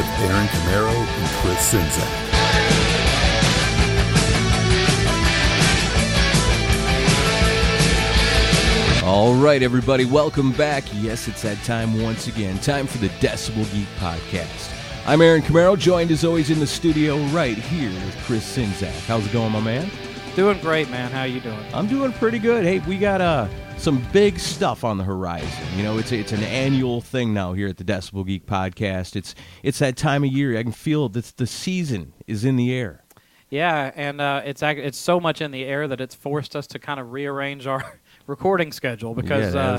Decibel 0.00 0.06
Geek 0.06 0.06
Podcast 0.06 0.06
with 0.06 0.06
Aaron 0.30 0.46
Camaro 0.48 0.94
and 0.94 1.28
Chris 1.40 1.72
Czynszak. 1.72 2.30
All 9.04 9.34
right, 9.34 9.62
everybody, 9.62 10.04
welcome 10.04 10.52
back. 10.52 10.84
Yes, 10.94 11.28
it's 11.28 11.42
that 11.42 11.58
time 11.64 12.02
once 12.02 12.26
again. 12.28 12.58
Time 12.58 12.86
for 12.86 12.98
the 12.98 13.08
Decibel 13.08 13.70
Geek 13.72 13.88
Podcast. 13.98 14.72
I'm 15.06 15.20
Aaron 15.22 15.42
Camaro, 15.42 15.78
joined 15.78 16.10
as 16.10 16.24
always 16.24 16.50
in 16.50 16.60
the 16.60 16.66
studio 16.66 17.16
right 17.28 17.56
here 17.56 17.90
with 17.90 18.16
Chris 18.24 18.56
Czynszak. 18.56 19.06
How's 19.06 19.26
it 19.26 19.32
going, 19.32 19.52
my 19.52 19.60
man? 19.60 19.90
Doing 20.36 20.60
great, 20.60 20.90
man. 20.90 21.10
How 21.10 21.24
you 21.24 21.40
doing? 21.40 21.64
I'm 21.74 21.88
doing 21.88 22.12
pretty 22.12 22.38
good. 22.38 22.64
Hey, 22.64 22.78
we 22.80 22.98
got 22.98 23.20
uh, 23.20 23.48
some 23.80 24.06
big 24.12 24.38
stuff 24.38 24.84
on 24.84 24.98
the 24.98 25.04
horizon. 25.04 25.66
You 25.74 25.82
know, 25.82 25.96
it's 25.96 26.12
it's 26.12 26.32
an 26.32 26.42
annual 26.42 27.00
thing 27.00 27.32
now 27.32 27.54
here 27.54 27.68
at 27.68 27.78
the 27.78 27.84
Decibel 27.84 28.26
Geek 28.26 28.46
Podcast. 28.46 29.16
It's 29.16 29.34
it's 29.62 29.78
that 29.78 29.96
time 29.96 30.22
of 30.22 30.30
year. 30.30 30.58
I 30.58 30.62
can 30.62 30.72
feel 30.72 31.08
that 31.08 31.24
the 31.36 31.46
season 31.46 32.12
is 32.26 32.44
in 32.44 32.56
the 32.56 32.74
air. 32.74 33.04
Yeah, 33.48 33.90
and 33.96 34.20
uh, 34.20 34.42
it's 34.44 34.62
it's 34.62 34.98
so 34.98 35.18
much 35.18 35.40
in 35.40 35.50
the 35.50 35.64
air 35.64 35.88
that 35.88 36.00
it's 36.00 36.14
forced 36.14 36.54
us 36.54 36.66
to 36.68 36.78
kind 36.78 37.00
of 37.00 37.12
rearrange 37.12 37.66
our 37.66 37.98
recording 38.26 38.70
schedule 38.70 39.14
because 39.14 39.54
Yeah, 39.54 39.60
uh, 39.60 39.78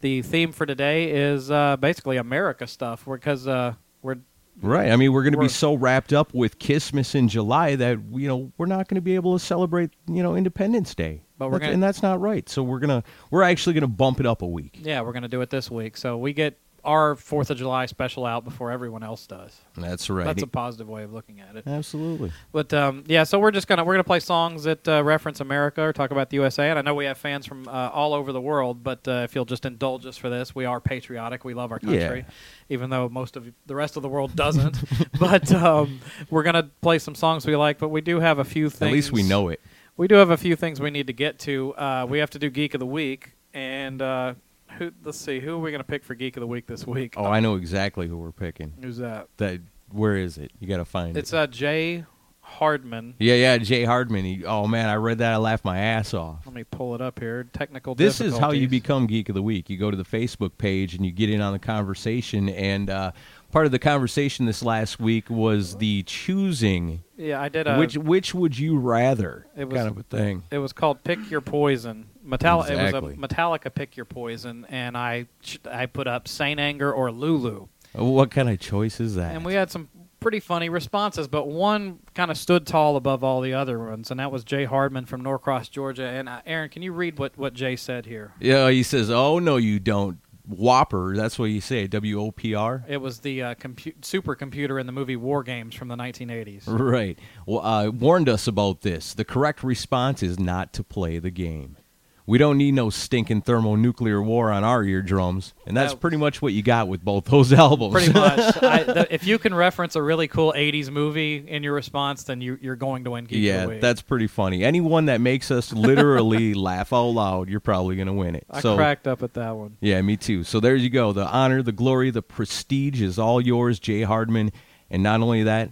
the 0.00 0.22
theme 0.22 0.52
for 0.52 0.64
today 0.64 1.10
is 1.10 1.50
uh, 1.50 1.76
basically 1.76 2.18
America 2.18 2.68
stuff. 2.68 3.04
Because 3.04 3.48
uh, 3.48 3.74
we're 4.02 4.18
Right. 4.62 4.92
I 4.92 4.96
mean, 4.96 5.12
we're 5.12 5.24
going 5.24 5.32
to 5.32 5.40
be 5.40 5.48
so 5.48 5.74
wrapped 5.74 6.12
up 6.12 6.32
with 6.32 6.60
Christmas 6.60 7.16
in 7.16 7.26
July 7.26 7.74
that 7.74 7.98
you 8.12 8.28
know 8.28 8.52
we're 8.56 8.66
not 8.66 8.86
going 8.86 8.94
to 8.94 9.02
be 9.02 9.16
able 9.16 9.36
to 9.36 9.44
celebrate 9.44 9.90
you 10.06 10.22
know 10.22 10.36
Independence 10.36 10.94
Day. 10.94 11.22
But 11.38 11.46
we're 11.46 11.52
That's- 11.54 11.66
gonna- 11.68 11.74
and 11.74 11.82
that's 11.82 12.02
not 12.02 12.20
right. 12.20 12.48
So 12.48 12.62
we're 12.62 12.78
gonna 12.80 13.02
we're 13.30 13.42
actually 13.42 13.72
going 13.74 13.82
to 13.82 13.88
bump 13.88 14.20
it 14.20 14.26
up 14.26 14.42
a 14.42 14.46
week. 14.46 14.78
yeah 14.82 15.00
we're 15.00 15.12
gonna 15.12 15.28
do 15.28 15.40
it 15.40 15.50
this 15.50 15.70
week, 15.70 15.96
so 15.96 16.16
we 16.16 16.32
get 16.32 16.58
our 16.84 17.16
Fourth 17.16 17.48
of 17.50 17.56
July 17.56 17.86
special 17.86 18.26
out 18.26 18.44
before 18.44 18.70
everyone 18.70 19.02
else 19.02 19.26
does. 19.26 19.58
That's 19.74 20.10
right. 20.10 20.26
That's 20.26 20.42
a 20.42 20.46
positive 20.46 20.86
way 20.86 21.02
of 21.02 21.14
looking 21.14 21.40
at 21.40 21.56
it. 21.56 21.66
Absolutely. 21.66 22.30
But 22.52 22.74
um, 22.74 23.04
yeah, 23.06 23.24
so 23.24 23.38
we're 23.38 23.52
just 23.52 23.66
gonna 23.66 23.82
we're 23.84 23.94
gonna 23.94 24.04
play 24.04 24.20
songs 24.20 24.64
that 24.64 24.86
uh, 24.86 25.02
reference 25.02 25.40
America 25.40 25.80
or 25.80 25.94
talk 25.94 26.10
about 26.10 26.28
the 26.28 26.36
USA. 26.36 26.68
And 26.68 26.78
I 26.78 26.82
know 26.82 26.94
we 26.94 27.06
have 27.06 27.16
fans 27.16 27.46
from 27.46 27.66
uh, 27.68 27.70
all 27.88 28.12
over 28.12 28.32
the 28.32 28.40
world, 28.40 28.84
but 28.84 29.08
uh, 29.08 29.22
if 29.24 29.34
you'll 29.34 29.46
just 29.46 29.64
indulge 29.64 30.04
us 30.04 30.18
for 30.18 30.28
this, 30.28 30.54
we 30.54 30.66
are 30.66 30.78
patriotic. 30.78 31.42
We 31.42 31.54
love 31.54 31.72
our 31.72 31.80
Yeah. 31.82 32.00
country, 32.00 32.26
even 32.68 32.90
though 32.90 33.08
most 33.08 33.36
of 33.36 33.50
the 33.64 33.74
rest 33.74 33.96
of 33.96 34.02
the 34.02 34.08
world 34.10 34.36
doesn't. 34.36 34.76
but 35.18 35.50
um, 35.54 36.00
we're 36.28 36.42
gonna 36.42 36.68
play 36.82 36.98
some 36.98 37.14
songs 37.14 37.46
we 37.46 37.56
like. 37.56 37.78
But 37.78 37.88
we 37.88 38.02
do 38.02 38.20
have 38.20 38.38
a 38.38 38.44
few 38.44 38.68
things. 38.68 38.88
At 38.90 38.92
least 38.92 39.10
we 39.10 39.22
know 39.22 39.48
it. 39.48 39.60
We 39.96 40.08
do 40.08 40.16
have 40.16 40.30
a 40.30 40.36
few 40.36 40.56
things 40.56 40.80
we 40.80 40.90
need 40.90 41.06
to 41.06 41.12
get 41.12 41.38
to. 41.40 41.74
Uh, 41.74 42.06
we 42.08 42.18
have 42.18 42.30
to 42.30 42.38
do 42.38 42.50
Geek 42.50 42.74
of 42.74 42.80
the 42.80 42.86
Week, 42.86 43.32
and 43.52 44.02
uh, 44.02 44.34
who? 44.78 44.90
Let's 45.04 45.18
see, 45.18 45.38
who 45.40 45.54
are 45.54 45.58
we 45.58 45.70
gonna 45.70 45.84
pick 45.84 46.02
for 46.02 46.14
Geek 46.14 46.36
of 46.36 46.40
the 46.40 46.46
Week 46.48 46.66
this 46.66 46.86
week? 46.86 47.14
Oh, 47.16 47.24
I 47.24 47.40
know 47.40 47.54
exactly 47.54 48.08
who 48.08 48.18
we're 48.18 48.32
picking. 48.32 48.72
Who's 48.82 48.96
that? 48.98 49.28
That 49.36 49.60
where 49.92 50.16
is 50.16 50.36
it? 50.38 50.50
You 50.58 50.66
got 50.66 50.78
to 50.78 50.84
find 50.84 51.16
It's 51.16 51.32
it. 51.32 51.36
It's 51.36 51.42
uh, 51.42 51.46
Jay 51.46 52.04
Hardman. 52.40 53.14
yeah, 53.20 53.34
yeah, 53.34 53.58
Jay 53.58 53.84
Hardman. 53.84 54.24
He, 54.24 54.44
oh 54.44 54.66
man, 54.66 54.88
I 54.88 54.96
read 54.96 55.18
that. 55.18 55.32
I 55.32 55.36
laughed 55.36 55.64
my 55.64 55.78
ass 55.78 56.12
off. 56.12 56.44
Let 56.44 56.54
me 56.54 56.64
pull 56.64 56.94
it 56.96 57.00
up 57.00 57.20
here. 57.20 57.44
Technical. 57.52 57.94
This 57.94 58.20
is 58.20 58.36
how 58.36 58.50
you 58.50 58.66
become 58.68 59.06
Geek 59.06 59.28
of 59.28 59.36
the 59.36 59.42
Week. 59.42 59.70
You 59.70 59.76
go 59.76 59.90
to 59.92 59.96
the 59.96 60.04
Facebook 60.04 60.58
page 60.58 60.94
and 60.94 61.06
you 61.06 61.12
get 61.12 61.30
in 61.30 61.40
on 61.40 61.52
the 61.52 61.58
conversation. 61.60 62.48
And 62.48 62.90
uh, 62.90 63.12
part 63.54 63.66
of 63.66 63.72
the 63.72 63.78
conversation 63.78 64.46
this 64.46 64.62
last 64.62 64.98
week 65.00 65.30
was 65.30 65.76
the 65.76 66.02
choosing 66.02 67.02
Yeah, 67.16 67.40
I 67.40 67.48
did. 67.48 67.66
A, 67.68 67.78
which 67.78 67.96
which 67.96 68.34
would 68.34 68.58
you 68.58 68.76
rather 68.76 69.46
It 69.56 69.66
was- 69.68 69.76
kind 69.76 69.88
of 69.88 69.96
a 69.96 70.02
thing. 70.02 70.42
It 70.50 70.58
was 70.58 70.72
called 70.72 71.04
"Pick 71.04 71.30
Your 71.30 71.40
Poison." 71.40 72.06
Metallica. 72.26 72.70
Exactly. 72.70 73.12
It 73.14 73.18
was 73.20 73.30
a 73.30 73.34
Metallica 73.34 73.74
"Pick 73.74 73.96
Your 73.96 74.06
Poison," 74.06 74.66
and 74.68 74.96
I 74.96 75.26
I 75.70 75.86
put 75.86 76.06
up 76.06 76.26
Saint 76.26 76.58
Anger 76.58 76.92
or 76.92 77.12
Lulu, 77.12 77.68
What 77.92 78.30
kind 78.30 78.48
of 78.50 78.58
choice 78.58 78.98
is 79.00 79.14
that? 79.14 79.34
and 79.34 79.44
we 79.44 79.54
had 79.54 79.70
some 79.70 79.88
pretty 80.20 80.40
funny 80.40 80.70
responses, 80.70 81.28
but 81.28 81.46
one 81.46 81.98
kind 82.14 82.30
of 82.30 82.38
stood 82.38 82.66
tall 82.66 82.96
above 82.96 83.22
all 83.22 83.42
the 83.42 83.52
other 83.52 83.78
ones, 83.78 84.10
and 84.10 84.18
that 84.18 84.32
was 84.32 84.42
Jay 84.42 84.64
Hardman 84.64 85.04
from 85.04 85.20
Norcross, 85.22 85.68
Georgia. 85.68 86.06
And 86.06 86.30
uh, 86.30 86.40
Aaron, 86.46 86.70
can 86.70 86.80
you 86.82 86.92
read 86.92 87.18
what 87.18 87.36
what 87.36 87.52
Jay 87.54 87.76
said 87.76 88.06
here? 88.06 88.32
yeah, 88.40 88.70
he 88.70 88.82
says, 88.82 89.10
"Oh 89.10 89.38
no, 89.38 89.56
you 89.58 89.78
don't." 89.78 90.18
Whopper. 90.46 91.14
That's 91.16 91.38
what 91.38 91.46
you 91.46 91.60
say. 91.60 91.86
W 91.86 92.20
O 92.20 92.30
P 92.30 92.54
R. 92.54 92.84
It 92.86 92.98
was 92.98 93.20
the 93.20 93.42
uh, 93.42 93.54
compu- 93.54 93.96
supercomputer 94.00 94.78
in 94.78 94.86
the 94.86 94.92
movie 94.92 95.16
War 95.16 95.42
Games 95.42 95.74
from 95.74 95.88
the 95.88 95.96
1980s. 95.96 96.64
Right. 96.66 97.18
Well, 97.46 97.64
uh, 97.64 97.88
warned 97.88 98.28
us 98.28 98.46
about 98.46 98.82
this. 98.82 99.14
The 99.14 99.24
correct 99.24 99.62
response 99.64 100.22
is 100.22 100.38
not 100.38 100.72
to 100.74 100.84
play 100.84 101.18
the 101.18 101.30
game. 101.30 101.76
We 102.26 102.38
don't 102.38 102.56
need 102.56 102.72
no 102.72 102.88
stinking 102.88 103.42
thermonuclear 103.42 104.22
war 104.22 104.50
on 104.50 104.64
our 104.64 104.82
eardrums, 104.82 105.52
and 105.66 105.76
that's 105.76 105.94
pretty 105.94 106.16
much 106.16 106.40
what 106.40 106.54
you 106.54 106.62
got 106.62 106.88
with 106.88 107.04
both 107.04 107.26
those 107.26 107.52
albums. 107.52 107.92
Pretty 107.92 108.12
much. 108.12 108.38
I, 108.62 108.82
the, 108.82 109.06
if 109.10 109.26
you 109.26 109.38
can 109.38 109.54
reference 109.54 109.94
a 109.94 110.02
really 110.02 110.26
cool 110.26 110.54
80s 110.56 110.90
movie 110.90 111.36
in 111.36 111.62
your 111.62 111.74
response, 111.74 112.24
then 112.24 112.40
you, 112.40 112.58
you're 112.62 112.76
going 112.76 113.04
to 113.04 113.10
win 113.10 113.26
Geek 113.26 113.42
yeah, 113.42 113.66
that's 113.78 114.00
pretty 114.00 114.26
funny. 114.26 114.64
Anyone 114.64 115.06
that 115.06 115.20
makes 115.20 115.50
us 115.50 115.72
literally 115.72 116.54
laugh 116.54 116.94
out 116.94 117.08
loud, 117.08 117.50
you're 117.50 117.60
probably 117.60 117.96
gonna 117.96 118.14
win 118.14 118.36
it. 118.36 118.46
I 118.50 118.60
so, 118.60 118.74
cracked 118.74 119.06
up 119.06 119.22
at 119.22 119.34
that 119.34 119.56
one. 119.56 119.76
Yeah, 119.80 120.00
me 120.00 120.16
too. 120.16 120.44
So 120.44 120.60
there 120.60 120.76
you 120.76 120.88
go. 120.88 121.12
The 121.12 121.26
honor, 121.26 121.62
the 121.62 121.72
glory, 121.72 122.10
the 122.10 122.22
prestige 122.22 123.02
is 123.02 123.18
all 123.18 123.40
yours, 123.40 123.78
Jay 123.78 124.02
Hardman. 124.02 124.50
And 124.90 125.02
not 125.02 125.20
only 125.20 125.42
that, 125.42 125.70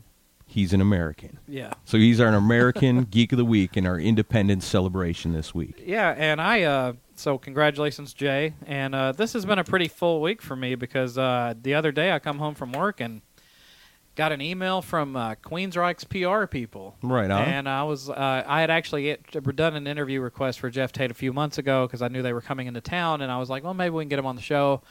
he's 0.53 0.73
an 0.73 0.81
American. 0.81 1.39
Yeah. 1.49 1.73
So 1.85 1.97
he's 1.97 2.21
our 2.21 2.29
American 2.29 3.05
Geek 3.11 3.33
of 3.33 3.39
the 3.39 3.45
Week 3.45 3.77
in 3.77 3.87
our 3.87 3.99
Independence 3.99 4.67
celebration 4.67 5.33
this 5.33 5.55
week. 5.55 5.83
Yeah, 5.85 6.15
and 6.17 6.41
I 6.41 6.63
uh 6.63 6.93
so 7.15 7.39
congratulations, 7.39 8.13
Jay. 8.13 8.55
And 8.67 8.95
uh 8.95 9.13
this 9.13 9.33
has 9.33 9.47
been 9.47 9.59
a 9.59 9.65
pretty 9.65 9.89
full 9.89 10.21
week 10.21 10.43
for 10.43 10.55
me 10.55 10.75
because 10.75 11.17
uh 11.17 11.55
the 11.61 11.75
other 11.75 11.91
day 11.91 12.13
I 12.13 12.19
come 12.19 12.39
home 12.39 12.55
from 12.55 12.73
work 12.73 13.01
and 13.01 13.23
got 14.15 14.31
an 14.31 14.43
email 14.43 14.83
from 14.83 15.17
uh, 15.17 15.35
Queensryche's 15.37 16.05
PR 16.05 16.47
people. 16.47 16.97
Right 17.03 17.31
on. 17.31 17.49
And 17.49 17.69
I 17.69 17.85
was 17.85 18.11
uh, 18.11 18.45
I 18.47 18.61
had 18.61 18.71
actually 18.71 19.17
done 19.55 19.75
an 19.75 19.87
interview 19.87 20.21
request 20.21 20.61
for 20.61 20.71
Geoff 20.71 20.93
Tate 20.93 21.11
a 21.11 21.15
few 21.15 21.33
months 21.33 21.59
ago 21.59 21.87
because 21.87 22.03
I 22.03 22.09
knew 22.09 22.23
they 22.23 22.35
were 22.35 22.43
coming 22.43 22.67
into 22.67 22.81
town, 22.81 23.23
and 23.23 23.33
I 23.33 23.39
was 23.39 23.49
like, 23.49 23.65
well, 23.65 23.75
maybe 23.75 23.91
we 23.91 24.03
can 24.05 24.09
get 24.11 24.19
him 24.19 24.27
on 24.27 24.37
the 24.37 24.43
show. 24.43 24.83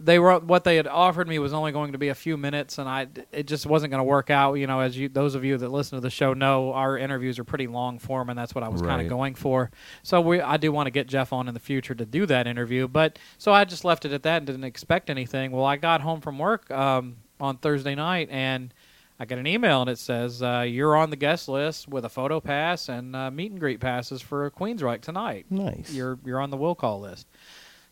They 0.00 0.18
were 0.18 0.38
what 0.38 0.64
they 0.64 0.76
had 0.76 0.86
offered 0.86 1.28
me 1.28 1.38
was 1.38 1.52
only 1.52 1.70
going 1.70 1.92
to 1.92 1.98
be 1.98 2.08
a 2.08 2.14
few 2.14 2.38
minutes, 2.38 2.78
and 2.78 2.88
I 2.88 3.08
it 3.30 3.46
just 3.46 3.66
wasn't 3.66 3.90
going 3.90 3.98
to 4.00 4.04
work 4.04 4.30
out. 4.30 4.54
You 4.54 4.66
know, 4.66 4.80
as 4.80 4.96
you 4.96 5.08
those 5.08 5.34
of 5.34 5.44
you 5.44 5.58
that 5.58 5.68
listen 5.68 5.96
to 5.96 6.00
the 6.00 6.08
show 6.10 6.32
know, 6.32 6.72
our 6.72 6.96
interviews 6.96 7.38
are 7.38 7.44
pretty 7.44 7.66
long 7.66 7.98
form, 7.98 8.30
and 8.30 8.38
that's 8.38 8.54
what 8.54 8.64
I 8.64 8.68
was 8.68 8.80
kind 8.80 9.02
of 9.02 9.08
going 9.08 9.34
for. 9.34 9.70
So 10.02 10.20
we 10.22 10.40
I 10.40 10.56
do 10.56 10.72
want 10.72 10.86
to 10.86 10.90
get 10.90 11.08
Geoff 11.08 11.32
on 11.32 11.46
in 11.46 11.52
the 11.54 11.60
future 11.60 11.94
to 11.94 12.06
do 12.06 12.24
that 12.26 12.46
interview, 12.46 12.88
but 12.88 13.18
so 13.36 13.52
I 13.52 13.64
just 13.64 13.84
left 13.84 14.06
it 14.06 14.12
at 14.12 14.22
that 14.22 14.38
and 14.38 14.46
didn't 14.46 14.64
expect 14.64 15.10
anything. 15.10 15.50
Well, 15.52 15.66
I 15.66 15.76
got 15.76 16.00
home 16.00 16.22
from 16.22 16.38
work 16.38 16.70
um, 16.70 17.16
on 17.40 17.58
Thursday 17.58 17.94
night 17.94 18.28
and. 18.30 18.72
I 19.20 19.24
get 19.24 19.38
an 19.38 19.46
email 19.46 19.82
and 19.82 19.90
it 19.90 19.98
says 20.00 20.42
uh, 20.42 20.64
you're 20.66 20.96
on 20.96 21.10
the 21.10 21.16
guest 21.16 21.46
list 21.46 21.86
with 21.86 22.04
a 22.04 22.08
photo 22.08 22.40
pass 22.40 22.88
and 22.88 23.14
uh, 23.14 23.30
meet 23.30 23.52
and 23.52 23.60
greet 23.60 23.78
passes 23.78 24.20
for 24.20 24.50
Queensryche 24.50 25.02
tonight. 25.02 25.46
nice. 25.48 25.92
You're 25.92 26.18
you're 26.24 26.40
on 26.40 26.50
the 26.50 26.56
will 26.56 26.74
call 26.74 26.98
list. 26.98 27.28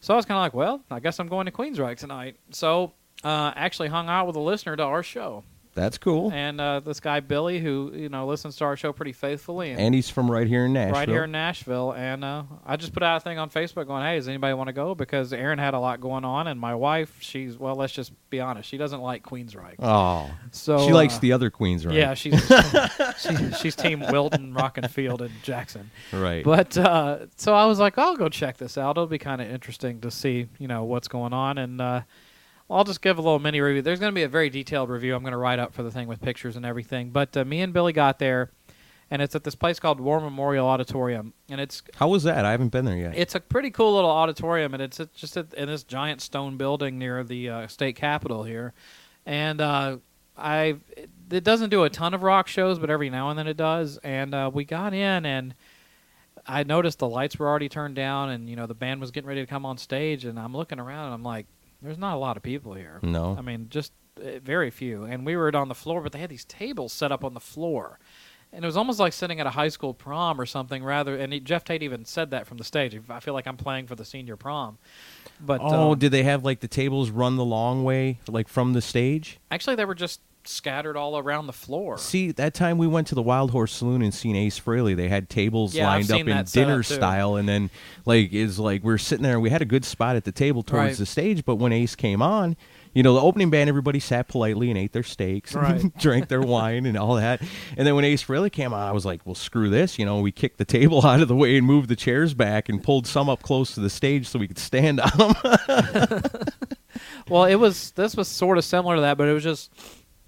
So 0.00 0.14
I 0.14 0.16
was 0.16 0.24
kind 0.24 0.36
of 0.36 0.42
like, 0.42 0.54
well, 0.54 0.82
I 0.90 1.00
guess 1.00 1.20
I'm 1.20 1.28
going 1.28 1.46
to 1.46 1.52
Queensryche 1.52 1.98
tonight. 1.98 2.36
So 2.50 2.92
uh, 3.22 3.52
actually 3.54 3.88
hung 3.88 4.08
out 4.08 4.26
with 4.26 4.36
a 4.36 4.40
listener 4.40 4.76
to 4.76 4.82
our 4.82 5.02
show, 5.02 5.44
That's 5.74 5.98
cool. 5.98 6.32
and 6.32 6.60
uh, 6.60 6.80
this 6.80 6.98
guy 7.00 7.20
Billy, 7.20 7.60
who 7.60 7.92
you 7.94 8.08
know 8.08 8.26
listens 8.26 8.56
to 8.56 8.64
our 8.64 8.76
show 8.76 8.92
pretty 8.92 9.12
faithfully, 9.12 9.70
and, 9.70 9.80
And 9.80 9.94
he's 9.94 10.10
from 10.10 10.30
right 10.30 10.46
here 10.46 10.64
in 10.66 10.72
Nashville. 10.72 10.98
right 10.98 11.08
here 11.08 11.24
in 11.24 11.32
Nashville. 11.32 11.92
And 11.92 12.24
uh, 12.24 12.42
I 12.66 12.76
just 12.76 12.92
put 12.92 13.02
out 13.02 13.16
a 13.16 13.20
thing 13.20 13.38
on 13.38 13.50
Facebook 13.50 13.86
going, 13.86 14.02
hey, 14.02 14.16
does 14.16 14.26
anybody 14.28 14.52
want 14.54 14.66
to 14.68 14.72
go? 14.72 14.94
Because 14.94 15.32
Aaron 15.32 15.58
had 15.58 15.74
a 15.74 15.78
lot 15.78 16.00
going 16.00 16.24
on, 16.24 16.48
and 16.48 16.58
my 16.58 16.74
wife, 16.74 17.16
she's 17.20 17.56
well, 17.56 17.76
let's 17.76 17.92
just 17.92 18.12
be 18.30 18.40
honest, 18.40 18.68
she 18.68 18.78
doesn't 18.78 19.00
like 19.00 19.22
Queensryche. 19.22 19.76
Oh, 19.78 20.30
So 20.50 20.86
she 20.86 20.92
likes 20.92 21.16
uh, 21.16 21.20
the 21.20 21.32
other 21.32 21.50
queens, 21.50 21.86
right? 21.86 21.94
Yeah, 21.94 22.14
she's 22.14 22.34
she, 23.18 23.52
she's 23.60 23.76
team 23.76 24.00
Wilton, 24.00 24.52
Rockenfield, 24.54 24.76
and 24.76 24.90
Field, 24.90 25.22
and 25.22 25.32
Jackson. 25.42 25.90
right. 26.12 26.44
But 26.44 26.76
uh, 26.76 27.26
so 27.36 27.54
I 27.54 27.66
was 27.66 27.78
like, 27.78 27.96
I'll 27.96 28.16
go 28.16 28.28
check 28.28 28.56
this 28.56 28.76
out. 28.76 28.92
It'll 28.92 29.06
be 29.06 29.18
kind 29.18 29.40
of 29.40 29.48
interesting 29.48 30.00
to 30.00 30.10
see, 30.10 30.48
you 30.58 30.68
know, 30.68 30.84
what's 30.84 31.08
going 31.08 31.32
on. 31.32 31.58
And 31.58 31.80
I'll 32.70 32.84
just 32.84 33.02
give 33.02 33.18
a 33.18 33.22
little 33.22 33.38
mini 33.38 33.60
review. 33.60 33.82
There's 33.82 33.98
going 33.98 34.12
to 34.12 34.14
be 34.14 34.22
a 34.22 34.28
very 34.28 34.48
detailed 34.48 34.90
review 34.90 35.14
I'm 35.14 35.22
going 35.22 35.32
to 35.32 35.38
write 35.38 35.58
up 35.58 35.74
for 35.74 35.82
the 35.82 35.90
thing 35.90 36.06
with 36.06 36.20
pictures 36.20 36.56
and 36.56 36.64
everything. 36.64 37.10
But 37.10 37.36
uh, 37.36 37.44
me 37.44 37.60
and 37.62 37.72
Billy 37.72 37.92
got 37.92 38.18
there, 38.18 38.50
and 39.10 39.20
it's 39.20 39.34
at 39.34 39.42
this 39.42 39.56
place 39.56 39.80
called 39.80 40.00
War 40.00 40.20
Memorial 40.20 40.66
Auditorium, 40.68 41.32
and 41.48 41.60
it's 41.60 41.82
How 41.96 42.08
was 42.08 42.22
that? 42.24 42.44
I 42.44 42.52
haven't 42.52 42.68
been 42.68 42.84
there 42.84 42.96
yet. 42.96 43.14
it's 43.16 43.34
a 43.34 43.40
pretty 43.40 43.70
cool 43.70 43.94
little 43.94 44.10
auditorium, 44.10 44.72
and 44.72 44.82
it's 44.82 45.00
just 45.14 45.36
at, 45.36 45.52
in 45.54 45.66
this 45.68 45.82
giant 45.82 46.20
stone 46.20 46.56
building 46.56 46.98
near 46.98 47.24
the 47.24 47.48
uh, 47.48 47.66
state 47.66 47.96
capitol 47.96 48.44
here. 48.44 48.72
And 49.26 49.60
uh, 49.60 49.98
I, 50.38 50.76
it 51.30 51.44
doesn't 51.44 51.70
do 51.70 51.82
a 51.84 51.90
ton 51.90 52.14
of 52.14 52.22
rock 52.22 52.46
shows, 52.46 52.78
but 52.78 52.88
every 52.88 53.10
now 53.10 53.30
and 53.30 53.38
then 53.38 53.46
it 53.48 53.56
does. 53.56 53.98
And 53.98 54.34
uh, 54.34 54.50
we 54.52 54.64
got 54.64 54.94
in, 54.94 55.26
and 55.26 55.54
I 56.46 56.62
noticed 56.62 57.00
the 57.00 57.08
lights 57.08 57.38
were 57.38 57.48
already 57.48 57.68
turned 57.68 57.96
down, 57.96 58.30
and 58.30 58.48
you 58.48 58.54
know 58.54 58.66
the 58.66 58.74
band 58.74 59.00
was 59.00 59.10
getting 59.10 59.28
ready 59.28 59.40
to 59.40 59.46
come 59.46 59.66
on 59.66 59.76
stage. 59.76 60.24
And 60.24 60.38
I'm 60.38 60.56
looking 60.56 60.78
around, 60.78 61.06
and 61.06 61.14
I'm 61.14 61.24
like, 61.24 61.46
"There's 61.82 61.98
not 61.98 62.14
a 62.14 62.18
lot 62.18 62.36
of 62.36 62.42
people 62.42 62.74
here." 62.74 63.00
no. 63.02 63.36
I 63.38 63.42
mean, 63.42 63.66
just 63.70 63.92
uh, 64.20 64.38
very 64.42 64.70
few. 64.70 65.04
And 65.04 65.24
we 65.24 65.36
were 65.36 65.54
on 65.56 65.68
the 65.68 65.74
floor, 65.74 66.00
but 66.00 66.12
they 66.12 66.18
had 66.18 66.30
these 66.30 66.44
tables 66.44 66.92
set 66.92 67.12
up 67.12 67.24
on 67.24 67.34
the 67.34 67.40
floor. 67.40 67.98
and 68.52 68.64
it 68.64 68.66
was 68.66 68.76
almost 68.76 68.98
like 68.98 69.12
sitting 69.12 69.38
at 69.38 69.46
a 69.46 69.50
high 69.50 69.68
school 69.68 69.94
prom 69.94 70.40
or 70.40 70.46
something. 70.46 70.82
Rather, 70.82 71.16
and 71.16 71.32
he, 71.32 71.40
Geoff 71.40 71.64
Tate 71.64 71.82
even 71.82 72.04
said 72.04 72.30
that 72.32 72.46
from 72.46 72.58
the 72.58 72.64
stage. 72.64 72.98
I 73.08 73.20
feel 73.20 73.34
like 73.34 73.46
I'm 73.46 73.56
playing 73.56 73.86
for 73.86 73.94
the 73.94 74.04
senior 74.04 74.36
prom. 74.36 74.78
But 75.40 75.60
oh, 75.62 75.92
um, 75.92 75.98
did 75.98 76.10
they 76.12 76.24
have 76.24 76.44
like 76.44 76.60
the 76.60 76.68
tables 76.68 77.10
run 77.10 77.36
the 77.36 77.44
long 77.44 77.84
way, 77.84 78.18
like 78.28 78.48
from 78.48 78.72
the 78.72 78.82
stage? 78.82 79.38
actually, 79.50 79.76
they 79.76 79.84
were 79.84 79.94
just 79.94 80.20
scattered 80.44 80.96
all 80.96 81.18
around 81.18 81.46
the 81.46 81.52
floor. 81.52 81.98
See, 81.98 82.32
that 82.32 82.54
time 82.54 82.78
we 82.78 82.86
went 82.86 83.06
to 83.08 83.14
the 83.14 83.22
Wild 83.22 83.50
Horse 83.50 83.72
Saloon 83.72 84.02
and 84.02 84.12
seen 84.12 84.36
Ace 84.36 84.58
Frehley. 84.58 84.96
They 84.96 85.08
had 85.08 85.28
tables 85.28 85.74
Yeah, 85.74 85.86
lined 85.88 86.10
up 86.10 86.20
in 86.20 86.44
dinner 86.44 86.82
style, 86.82 87.36
and 87.36 87.48
then 87.48 87.70
like 88.06 88.32
is 88.32 88.58
like 88.58 88.82
we're 88.82 88.98
sitting 88.98 89.22
there. 89.22 89.38
We 89.40 89.50
had 89.50 89.62
a 89.62 89.66
good 89.66 89.84
spot 89.84 90.16
at 90.16 90.24
the 90.24 90.32
table 90.32 90.62
towards 90.62 90.82
Right. 90.92 90.96
the 90.96 91.06
stage, 91.06 91.44
but 91.44 91.56
when 91.56 91.72
Ace 91.72 91.94
came 91.94 92.22
on. 92.22 92.56
You 92.92 93.04
know, 93.04 93.14
the 93.14 93.20
opening 93.20 93.50
band, 93.50 93.68
everybody 93.68 94.00
sat 94.00 94.26
politely 94.26 94.68
and 94.68 94.76
ate 94.76 94.92
their 94.92 95.04
steaks, 95.04 95.54
and 95.54 95.62
Right. 95.62 95.96
drank 96.00 96.26
their 96.26 96.40
wine 96.40 96.86
and 96.86 96.98
all 96.98 97.14
that. 97.14 97.40
And 97.76 97.86
then 97.86 97.94
when 97.94 98.04
Ace 98.04 98.24
Frehley 98.24 98.50
came 98.50 98.72
on, 98.74 98.80
I 98.80 98.90
was 98.90 99.04
like, 99.06 99.20
well, 99.24 99.36
screw 99.36 99.70
this. 99.70 99.96
You 99.96 100.04
know, 100.04 100.18
we 100.20 100.32
kicked 100.32 100.58
the 100.58 100.64
table 100.64 101.06
out 101.06 101.20
of 101.20 101.28
the 101.28 101.36
way 101.36 101.56
and 101.56 101.64
moved 101.64 101.88
the 101.88 101.94
chairs 101.94 102.34
back 102.34 102.68
and 102.68 102.82
pulled 102.82 103.06
some 103.06 103.28
up 103.28 103.42
close 103.42 103.74
to 103.74 103.80
the 103.80 103.90
stage 103.90 104.26
so 104.26 104.40
we 104.40 104.48
could 104.48 104.58
stand 104.58 105.00
on 105.00 105.10
them. 105.16 106.22
Well, 107.28 107.44
it 107.44 107.54
was 107.54 107.92
this 107.92 108.16
was 108.16 108.26
sort 108.26 108.58
of 108.58 108.64
similar 108.64 108.96
to 108.96 109.02
that, 109.02 109.16
but 109.16 109.28
it 109.28 109.32
was 109.32 109.44
just 109.44 109.70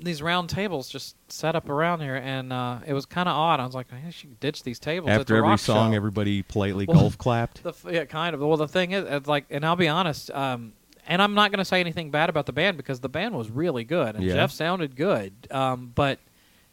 these 0.03 0.21
round 0.23 0.49
tables 0.51 0.89
just 0.89 1.17
set 1.31 1.55
up 1.55 1.69
around 1.69 2.01
here, 2.01 2.17
and 2.17 2.53
uh, 2.53 2.79
it 2.87 2.93
was 2.93 3.07
kind 3.07 3.29
of 3.29 3.35
odd. 3.37 3.61
I 3.61 3.67
was 3.67 3.75
like, 3.75 3.87
I 3.93 4.11
should 4.11 4.39
ditch 4.41 4.63
these 4.63 4.79
tables 4.79 5.11
After 5.11 5.37
every 5.37 5.57
song, 5.59 5.93
show. 5.93 5.97
everybody 5.97 6.43
politely 6.43 6.87
Well, 6.87 6.99
golf 7.01 7.19
clapped. 7.19 7.63
The, 7.63 7.73
yeah, 7.91 8.05
kind 8.05 8.35
of. 8.35 8.41
Well, 8.41 8.57
the 8.57 8.69
thing 8.69 8.93
is, 8.93 9.05
it's 9.09 9.29
like, 9.29 9.45
and 9.51 9.65
I'll 9.65 9.77
be 9.77 9.89
honest, 9.89 10.31
um, 10.31 10.73
and 11.07 11.21
I'm 11.23 11.35
not 11.35 11.51
going 11.51 11.59
to 11.59 11.65
say 11.65 11.81
anything 11.81 12.11
bad 12.11 12.29
about 12.29 12.47
the 12.47 12.53
band 12.53 12.77
because 12.77 13.01
the 13.01 13.09
band 13.09 13.35
was 13.35 13.51
really 13.51 13.85
good, 13.85 14.15
and 14.15 14.25
Yeah. 14.25 14.35
Geoff 14.35 14.53
sounded 14.53 14.97
good. 14.97 15.33
Um, 15.51 15.93
but 15.95 16.19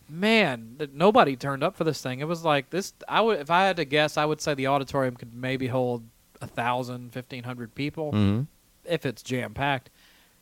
man, 0.08 0.76
th- 0.78 0.92
nobody 0.94 1.36
turned 1.36 1.64
up 1.64 1.76
for 1.76 1.84
this 1.84 2.02
thing. 2.02 2.20
It 2.20 2.28
was 2.28 2.44
like 2.44 2.70
this. 2.70 2.94
I 3.08 3.22
would, 3.22 3.40
if 3.40 3.50
I 3.52 3.66
had 3.66 3.78
to 3.78 3.86
guess, 3.86 4.18
I 4.18 4.26
would 4.26 4.42
say 4.42 4.54
the 4.54 4.68
auditorium 4.68 5.16
could 5.16 5.34
maybe 5.34 5.68
hold 5.68 6.04
a 6.42 6.48
thousand, 6.48 7.12
fifteen 7.14 7.44
hundred 7.44 7.76
people 7.76 8.12
hmm 8.12 8.42
if 8.86 9.06
it's 9.06 9.22
jam 9.22 9.54
packed. 9.54 9.90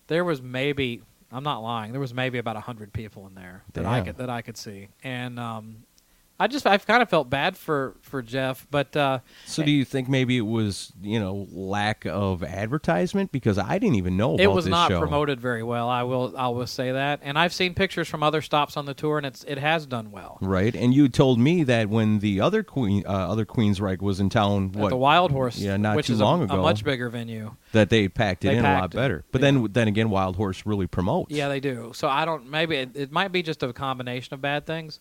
There 0.07 0.23
was 0.23 0.41
maybe. 0.41 1.01
I'm 1.31 1.43
not 1.43 1.59
lying. 1.59 1.91
There 1.91 2.01
was 2.01 2.13
maybe 2.13 2.37
about 2.37 2.55
hundred 2.57 2.93
people 2.93 3.27
in 3.27 3.35
there 3.35 3.63
that 3.73 3.85
I 3.85 4.01
could 4.01 4.17
that 4.17 4.29
I 4.29 4.41
could 4.41 4.57
see, 4.57 4.89
and 5.03 5.39
um, 5.39 5.83
I 6.39 6.45
just 6.47 6.67
I've 6.67 6.85
kind 6.85 7.01
of 7.01 7.09
felt 7.09 7.31
bad 7.31 7.57
for 7.57 7.95
for 8.01 8.21
Geoff, 8.21 8.67
but 8.69 8.95
uh, 8.95 9.19
So 9.45 9.63
do 9.63 9.71
you 9.71 9.83
think 9.83 10.07
maybe 10.07 10.37
it 10.37 10.41
was, 10.45 10.93
you 11.01 11.19
know, 11.19 11.47
lack 11.51 12.05
of 12.05 12.43
advertisement? 12.43 13.31
Because 13.31 13.57
I 13.57 13.79
didn't 13.79 13.95
even 13.95 14.17
know 14.17 14.35
about 14.35 14.43
it 14.43 14.51
was 14.51 14.67
not 14.67 14.91
show. 14.91 14.99
promoted 14.99 15.41
very 15.41 15.63
well. 15.63 15.89
I 15.89 16.03
will 16.03 16.35
I 16.37 16.49
will 16.49 16.67
say 16.67 16.91
that, 16.91 17.21
and 17.23 17.39
I've 17.39 17.53
seen 17.53 17.73
pictures 17.73 18.07
from 18.07 18.21
other 18.21 18.41
stops 18.43 18.77
on 18.77 18.85
the 18.85 18.93
tour, 18.93 19.17
and 19.17 19.25
it's 19.25 19.43
it 19.45 19.57
has 19.57 19.87
done 19.87 20.11
well. 20.11 20.37
Right, 20.39 20.75
and 20.75 20.93
you 20.93 21.09
told 21.09 21.39
me 21.39 21.63
that 21.63 21.89
when 21.89 22.19
the 22.19 22.39
other 22.39 22.61
queen, 22.61 23.03
uh, 23.07 23.09
other 23.11 23.45
Queensryche 23.45 24.01
was 24.03 24.19
in 24.19 24.29
town, 24.29 24.71
At 24.75 24.79
what 24.79 24.89
the 24.89 24.97
Wild 24.97 25.31
Horse, 25.31 25.57
Yeah, 25.57 25.77
not 25.77 25.95
which 25.95 26.07
too 26.07 26.13
is 26.13 26.19
long 26.21 26.41
a, 26.41 26.43
ago. 26.43 26.59
a 26.59 26.61
much 26.61 26.83
bigger 26.83 27.09
venue. 27.09 27.55
that 27.71 27.89
they 27.89 28.07
packed 28.09 28.45
it 28.45 28.49
They 28.49 28.57
in 28.57 28.65
a 28.65 28.73
lot 28.79 28.91
better. 28.91 29.25
But 29.31 29.41
Yeah. 29.41 29.51
then, 29.51 29.67
then 29.71 29.87
again, 29.87 30.09
Wild 30.11 30.35
Horse 30.35 30.65
really 30.67 30.85
promotes. 30.87 31.31
Yeah, 31.33 31.47
they 31.49 31.59
do. 31.59 31.91
So 31.95 32.07
I 32.07 32.25
don't. 32.25 32.49
Maybe 32.49 32.75
it, 32.75 32.91
it 32.95 33.11
might 33.11 33.31
be 33.31 33.41
just 33.41 33.63
a 33.63 33.73
combination 33.73 34.35
of 34.35 34.41
bad 34.41 34.67
things. 34.67 34.99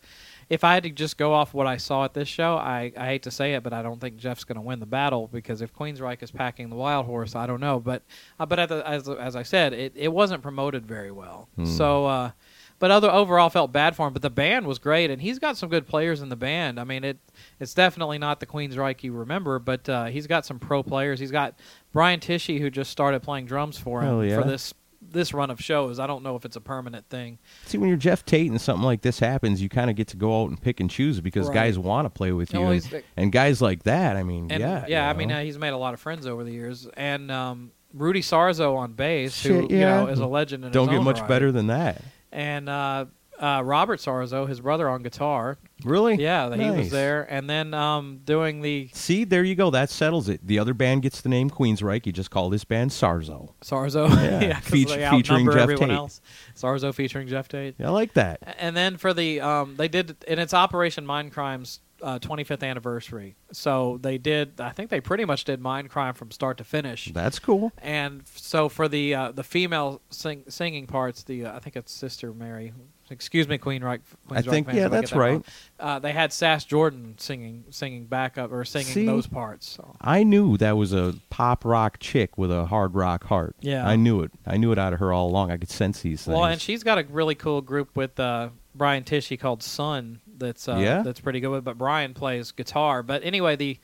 If 0.49 0.63
I 0.63 0.75
had 0.75 0.85
to 0.85 0.91
just 0.91 1.17
go 1.17 1.33
off 1.33 1.55
what 1.55 1.67
I 1.67 1.77
saw 1.77 2.05
at 2.05 2.15
this 2.15 2.29
show, 2.29 2.57
I, 2.57 2.93
I 2.97 3.07
hate 3.07 3.25
to 3.25 3.31
say 3.31 3.55
it, 3.55 3.63
but 3.63 3.73
I 3.73 3.83
don't 3.83 4.01
think 4.01 4.17
Geoff's 4.17 4.45
going 4.45 4.57
to 4.57 4.63
win 4.63 4.79
the 4.79 4.87
battle 4.87 5.29
because 5.33 5.61
if 5.61 5.75
Queensryche 5.75 6.23
is 6.23 6.31
packing 6.31 6.71
the 6.71 6.77
Wild 6.77 7.07
Horse, 7.07 7.35
I 7.35 7.47
don't 7.47 7.61
know. 7.61 7.81
But 7.81 8.03
uh, 8.39 8.47
but 8.47 8.69
the, 8.69 8.87
as 8.89 9.09
as 9.09 9.35
I 9.35 9.43
said, 9.43 9.73
it, 9.73 9.93
it 9.97 10.09
wasn't 10.09 10.43
promoted 10.43 10.87
very 10.87 11.11
well. 11.11 11.49
Hmm. 11.57 11.65
So. 11.65 12.07
Uh, 12.07 12.31
but 12.79 12.91
other 12.91 13.11
overall 13.11 13.49
felt 13.49 13.73
bad 13.73 13.97
for 13.97 14.07
him. 14.07 14.13
But 14.13 14.23
the 14.23 14.31
band 14.31 14.67
was 14.67 14.79
great, 14.79 15.11
and 15.11 15.23
he's 15.23 15.39
got 15.39 15.57
some 15.57 15.69
good 15.69 15.87
players 15.87 16.21
in 16.21 16.29
the 16.29 16.37
band. 16.37 16.79
I 16.79 16.85
mean, 16.85 17.05
it 17.05 17.19
it's 17.59 17.75
definitely 17.75 18.19
not 18.19 18.41
the 18.41 18.47
Queensryche 18.47 19.03
you 19.03 19.13
remember, 19.13 19.59
but 19.59 19.89
uh, 19.89 20.05
he's 20.07 20.27
got 20.27 20.45
some 20.45 20.59
pro 20.59 20.83
players. 20.83 21.19
He's 21.19 21.31
got 21.31 21.55
Brian 21.93 22.21
Tichy 22.21 22.61
who 22.61 22.71
just 22.71 22.91
started 22.91 23.23
playing 23.23 23.47
drums 23.47 23.79
for 23.79 24.03
him 24.03 24.23
yeah. 24.25 24.41
for 24.41 24.47
this 24.47 24.75
this 25.11 25.33
run 25.35 25.51
of 25.51 25.61
shows. 25.61 25.99
I 25.99 26.07
don't 26.07 26.23
know 26.23 26.37
if 26.37 26.45
it's 26.45 26.57
a 26.57 26.61
permanent 26.61 27.09
thing. 27.09 27.39
See, 27.65 27.79
when 27.79 27.89
you're 27.89 27.99
Geoff 27.99 28.25
Tate 28.25 28.51
and 28.51 28.61
something 28.61 28.85
like 28.85 29.03
this 29.03 29.19
happens, 29.19 29.63
you 29.63 29.69
kind 29.69 29.91
of 29.91 29.97
get 29.97 30.09
to 30.09 30.17
go 30.17 30.43
out 30.43 30.49
and 30.51 30.61
pick 30.61 30.81
and 30.81 30.91
choose 30.91 31.21
because 31.21 31.47
Right. 31.49 31.55
guys 31.55 31.79
want 31.79 32.07
to 32.07 32.11
play 32.11 32.33
with 32.33 32.53
you, 32.53 32.61
and, 32.61 33.03
and 33.17 33.33
guys 33.33 33.61
like 33.63 33.85
that. 33.85 34.17
I 34.17 34.23
mean, 34.23 34.51
And 34.51 34.61
yeah, 34.61 34.85
yeah, 34.89 35.05
you 35.05 35.11
I 35.11 35.13
mean, 35.15 35.33
uh, 35.33 35.41
he's 35.43 35.59
made 35.59 35.71
a 35.73 35.77
lot 35.79 35.95
of 35.95 36.01
friends 36.01 36.27
over 36.27 36.45
the 36.45 36.53
years, 36.53 36.89
and 36.97 37.31
um, 37.31 37.73
Rudy 37.95 38.21
Sarzo 38.23 38.77
on 38.77 38.93
bass, 38.93 39.35
Shit, 39.35 39.53
who 39.53 39.75
you 39.75 39.81
know 39.81 40.07
is 40.09 40.19
a 40.19 40.27
legend. 40.27 40.65
In 40.65 40.73
don't 40.73 40.91
get 40.91 41.03
much 41.03 41.21
right. 41.21 41.29
better 41.29 41.53
than 41.53 41.69
that. 41.69 42.03
And 42.33 42.69
uh, 42.69 43.07
uh, 43.39 43.63
Robert 43.65 44.01
Sarzo, 44.01 44.49
his 44.49 44.61
brother 44.61 44.89
on 44.89 45.03
guitar, 45.03 45.59
Really? 45.85 46.15
yeah, 46.17 46.55
he 46.55 46.71
was 46.71 46.91
there, 46.91 47.23
and 47.31 47.49
then 47.51 47.75
um, 47.75 48.21
doing 48.25 48.63
the 48.63 48.89
See, 48.95 49.25
there 49.25 49.45
you 49.45 49.55
go. 49.55 49.71
That 49.71 49.91
settles 49.91 50.29
it. 50.29 50.47
The 50.47 50.59
other 50.59 50.73
band 50.75 51.03
gets 51.03 51.21
the 51.21 51.29
name 51.29 51.51
Queensryche. 51.51 52.07
You 52.07 52.13
just 52.13 52.31
call 52.31 52.49
this 52.51 52.65
band 52.65 52.91
Sarzo. 52.93 53.53
Sarzo, 53.63 54.09
Yeah, 54.09 54.41
yeah, 54.49 54.55
'cause 54.61 54.65
feat- 54.71 54.89
they 54.89 55.09
featuring 55.11 55.49
outnumber 55.49 55.53
Geoff 55.53 55.63
everyone 55.63 55.89
Tate. 55.89 55.97
else. 55.97 56.21
Sarzo 56.57 56.95
featuring 56.95 57.29
Geoff 57.29 57.49
Tate. 57.49 57.75
I 57.81 57.89
like 57.91 58.15
that. 58.15 58.57
And 58.59 58.77
then 58.77 58.97
for 58.97 59.13
the 59.13 59.41
um, 59.41 59.77
they 59.77 59.89
did 59.89 60.17
and 60.27 60.41
it's 60.41 60.55
Operation 60.55 61.07
Mindcrime's 61.07 61.81
uh, 62.03 62.19
25th 62.19 62.63
anniversary. 62.63 63.37
So 63.53 63.99
they 64.03 64.19
did. 64.19 64.61
I 64.61 64.71
think 64.71 64.91
they 64.91 65.01
pretty 65.01 65.25
much 65.25 65.45
did 65.45 65.61
Mindcrime 65.63 66.15
from 66.15 66.31
start 66.31 66.59
to 66.59 66.65
finish. 66.65 67.11
That's 67.13 67.39
cool. 67.39 67.73
And 67.79 68.21
f- 68.21 68.37
so 68.39 68.69
for 68.69 68.87
the 68.89 69.15
uh, 69.15 69.33
the 69.33 69.43
female 69.45 70.01
sing, 70.11 70.45
singing 70.49 70.87
parts, 70.87 71.23
the 71.23 71.47
uh, 71.47 71.57
I 71.57 71.59
think 71.59 71.75
it's 71.77 71.93
Sister 71.93 72.33
Mary. 72.35 72.73
Excuse 73.09 73.47
me, 73.47 73.57
Queen 73.57 73.85
Reich. 73.85 74.01
I 74.31 74.43
think- 74.43 74.73
yeah, 74.73 74.89
that's 74.89 75.13
right. 75.13 75.45
Uh, 75.79 75.99
they 76.01 76.13
had 76.13 76.33
Sass 76.33 76.65
Jordan 76.65 77.15
singing 77.19 77.65
singing 77.71 78.07
backup 78.07 78.51
or 78.51 78.65
singing 78.65 78.93
See? 78.93 79.07
those 79.07 79.27
parts. 79.27 79.69
So. 79.69 79.95
I 80.01 80.25
knew 80.25 80.57
that 80.57 80.77
was 80.77 80.93
a 80.93 81.15
pop 81.31 81.65
rock 81.65 81.99
chick 82.01 82.37
with 82.37 82.51
a 82.51 82.67
hard 82.67 82.95
rock 82.95 83.25
heart. 83.25 83.55
Yeah. 83.61 83.87
I 83.87 83.95
knew 83.97 84.23
it. 84.23 84.33
I 84.47 84.57
knew 84.57 84.73
it 84.73 84.79
out 84.79 84.93
of 84.93 84.99
her 85.01 85.13
all 85.13 85.29
along. 85.29 85.51
I 85.53 85.57
could 85.57 85.71
sense 85.71 86.01
these 86.01 86.25
things. 86.25 86.35
Well, 86.35 86.47
and 86.47 86.61
she's 86.61 86.83
got 86.83 86.99
a 86.99 87.05
really 87.05 87.35
cool 87.37 87.61
group 87.61 87.95
with 87.95 88.19
uh, 88.19 88.49
Brian 88.75 89.05
Tichy 89.05 89.39
called 89.39 89.63
Sun. 89.63 90.21
That's 90.39 90.69
uh, 90.69 90.77
Yeah? 90.77 91.03
that's 91.03 91.21
pretty 91.21 91.41
good. 91.41 91.63
But 91.65 91.79
Brian 91.79 92.13
plays 92.13 92.51
guitar. 92.53 93.03
But 93.03 93.23
anyway, 93.25 93.55
the 93.57 93.79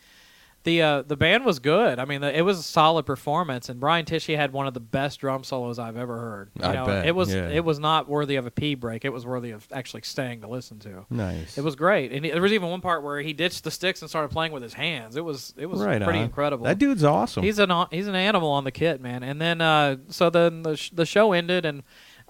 the 0.64 0.82
uh, 0.82 1.02
the 1.02 1.16
band 1.16 1.44
was 1.44 1.58
good. 1.58 1.98
I 1.98 2.04
mean, 2.04 2.20
the, 2.20 2.36
it 2.36 2.42
was 2.42 2.58
a 2.58 2.62
solid 2.62 3.04
performance, 3.04 3.68
and 3.68 3.80
Brian 3.80 4.04
Tichy 4.04 4.36
had 4.36 4.52
one 4.52 4.66
of 4.66 4.74
the 4.74 4.80
best 4.80 5.20
drum 5.20 5.44
solos 5.44 5.78
I've 5.78 5.96
ever 5.96 6.18
heard. 6.18 6.50
You 6.58 6.64
I 6.64 6.72
know, 6.74 6.86
bet, 6.86 7.06
it 7.06 7.14
was 7.14 7.34
yeah. 7.34 7.48
it 7.48 7.64
was 7.64 7.78
not 7.78 8.08
worthy 8.08 8.36
of 8.36 8.46
a 8.46 8.50
pee 8.50 8.74
break. 8.74 9.04
It 9.04 9.12
was 9.12 9.26
worthy 9.26 9.50
of 9.50 9.66
actually 9.72 10.02
staying 10.02 10.42
to 10.42 10.48
listen 10.48 10.78
to. 10.80 11.06
nice. 11.10 11.58
It 11.58 11.64
was 11.64 11.74
great, 11.74 12.12
and 12.12 12.24
he, 12.24 12.30
there 12.30 12.42
was 12.42 12.52
even 12.52 12.70
one 12.70 12.80
part 12.80 13.02
where 13.02 13.20
he 13.20 13.32
ditched 13.32 13.64
the 13.64 13.70
sticks 13.70 14.02
and 14.02 14.08
started 14.08 14.28
playing 14.28 14.52
with 14.52 14.62
his 14.62 14.74
hands. 14.74 15.16
It 15.16 15.24
was 15.24 15.52
it 15.56 15.66
was 15.66 15.80
right 15.80 16.00
pretty 16.02 16.20
on. 16.20 16.26
incredible. 16.26 16.64
That 16.64 16.78
dude's 16.78 17.04
awesome. 17.04 17.42
He's 17.42 17.58
an 17.58 17.72
he's 17.90 18.06
an 18.06 18.14
animal 18.14 18.50
on 18.50 18.64
the 18.64 18.72
kit, 18.72 19.00
man. 19.00 19.22
And 19.22 19.40
then 19.40 19.60
uh, 19.60 19.96
so 20.08 20.30
then 20.30 20.62
the 20.62 20.76
sh- 20.76 20.90
the 20.90 21.06
show 21.06 21.32
ended, 21.32 21.64
and 21.64 21.82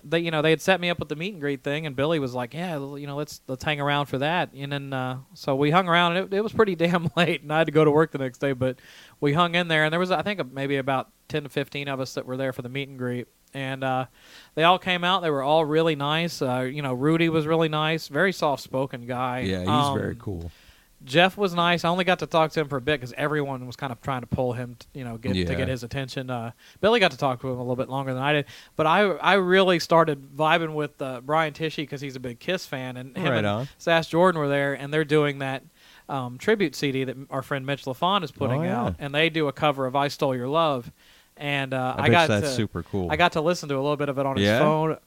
they 0.05 0.19
you 0.21 0.31
know 0.31 0.43
they 0.43 0.51
had 0.51 0.61
set 0.61 0.81
me 0.81 0.91
up 0.91 0.99
with 0.99 1.09
the 1.09 1.17
meet 1.17 1.33
and 1.33 1.41
greet 1.41 1.63
thing, 1.63 1.87
and 1.87 1.95
Billy 1.97 2.19
was 2.19 2.35
like, 2.35 2.55
yeah, 2.55 2.75
you 2.79 3.07
know 3.07 3.17
let's 3.17 3.41
let's 3.47 3.65
hang 3.65 3.81
around 3.81 4.07
for 4.07 4.19
that. 4.19 4.51
And 4.55 4.73
then 4.73 4.93
uh, 4.93 5.19
so 5.35 5.55
we 5.57 5.71
hung 5.71 5.89
around, 5.89 6.17
and 6.17 6.33
it, 6.33 6.37
it 6.37 6.41
was 6.43 6.53
pretty 6.53 6.75
damn 6.77 7.11
late, 7.17 7.43
and 7.43 7.53
I 7.53 7.59
had 7.59 7.67
to 7.67 7.73
go 7.73 7.85
to 7.85 7.91
work 7.91 8.11
the 8.13 8.19
next 8.19 8.39
day, 8.39 8.53
but 8.53 8.79
we 9.21 9.33
hung 9.33 9.55
in 9.55 9.69
there, 9.69 9.85
and 9.85 9.93
there 9.93 10.01
was 10.01 10.11
I 10.11 10.23
think 10.23 10.53
maybe 10.53 10.77
about 10.77 11.11
ten 11.29 11.45
to 11.45 11.49
fifteen 11.49 11.89
of 11.89 12.01
us 12.01 12.15
that 12.15 12.27
were 12.27 12.37
there 12.37 12.53
for 12.53 12.63
the 12.63 12.69
meet 12.69 12.89
and 12.89 12.99
greet. 12.99 13.27
And 13.55 13.85
uh, 13.85 14.07
they 14.55 14.63
all 14.65 14.79
came 14.79 15.05
out. 15.05 15.21
They 15.21 15.29
were 15.29 15.43
all 15.43 15.63
really 15.67 15.95
nice. 15.95 16.41
Uh, 16.41 16.61
you 16.61 16.81
know, 16.81 16.95
Rudy 16.95 17.29
was 17.29 17.47
really 17.47 17.69
nice, 17.69 18.09
very 18.09 18.33
soft-spoken 18.33 19.05
guy. 19.07 19.41
yeah, 19.41 19.61
he's 19.61 19.69
Um, 19.69 19.99
very 19.99 20.17
cool. 20.19 20.51
Geoff 21.05 21.37
was 21.37 21.55
nice. 21.55 21.85
I 21.85 21.89
only 21.89 22.05
got 22.05 22.21
to 22.21 22.27
talk 22.27 22.53
to 22.53 22.61
him 22.61 22.69
for 22.69 22.77
a 22.77 22.81
bit 22.81 23.01
because 23.01 23.13
everyone 23.17 23.67
was 23.67 23.77
kind 23.77 23.93
of 23.93 24.01
trying 24.01 24.21
to 24.21 24.27
pull 24.27 24.53
him, 24.53 24.77
t- 24.79 24.87
you 25.01 25.05
know, 25.05 25.17
get, 25.19 25.35
Yeah. 25.35 25.47
to 25.47 25.55
get 25.55 25.69
his 25.69 25.83
attention. 25.83 26.31
Uh, 26.31 26.53
Billy 26.81 27.01
got 27.01 27.11
to 27.11 27.17
talk 27.17 27.41
to 27.41 27.49
him 27.49 27.57
a 27.57 27.61
little 27.63 27.77
bit 27.77 27.89
longer 27.89 28.15
than 28.15 28.23
I 28.23 28.33
did, 28.33 28.45
but 28.77 28.87
I 28.87 29.03
I 29.13 29.35
really 29.35 29.79
started 29.79 30.37
vibing 30.37 30.75
with 30.75 31.01
uh, 31.03 31.21
Brian 31.23 31.53
Tichy 31.53 31.79
because 31.79 32.01
he's 32.01 32.17
a 32.17 32.21
big 32.21 32.39
Kiss 32.39 32.67
fan, 32.67 32.97
and 32.97 33.17
him 33.17 33.25
Right 33.25 33.39
and 33.39 33.47
on. 33.47 33.69
Sass 33.79 34.07
Jordan 34.07 34.41
were 34.41 34.49
there, 34.49 34.75
and 34.75 34.93
they're 34.95 35.05
doing 35.05 35.39
that 35.41 35.63
um, 36.09 36.39
tribute 36.39 36.75
CD 36.75 37.05
that 37.05 37.17
our 37.31 37.43
friend 37.43 37.65
Mitch 37.67 37.85
Lafon 37.85 38.23
is 38.23 38.31
putting 38.31 38.61
Oh, 38.61 38.65
yeah. 38.65 38.81
out, 38.83 38.97
and 38.99 39.15
they 39.15 39.31
do 39.31 39.49
a 39.49 39.53
cover 39.53 39.87
of 39.87 39.97
"I 39.97 40.09
Stole 40.09 40.35
Your 40.37 40.49
Love," 40.49 40.91
and 41.37 41.73
uh, 41.75 41.95
I, 41.99 42.05
I, 42.05 42.09
got 42.11 42.27
to, 42.29 42.49
super 42.49 42.83
cool. 42.83 43.11
I 43.11 43.17
got 43.17 43.33
to 43.33 43.41
listen 43.41 43.69
to 43.71 43.75
a 43.77 43.81
little 43.83 43.97
bit 43.97 44.09
of 44.09 44.19
it 44.19 44.27
on 44.27 44.37
his 44.37 44.49
phone. 44.59 44.99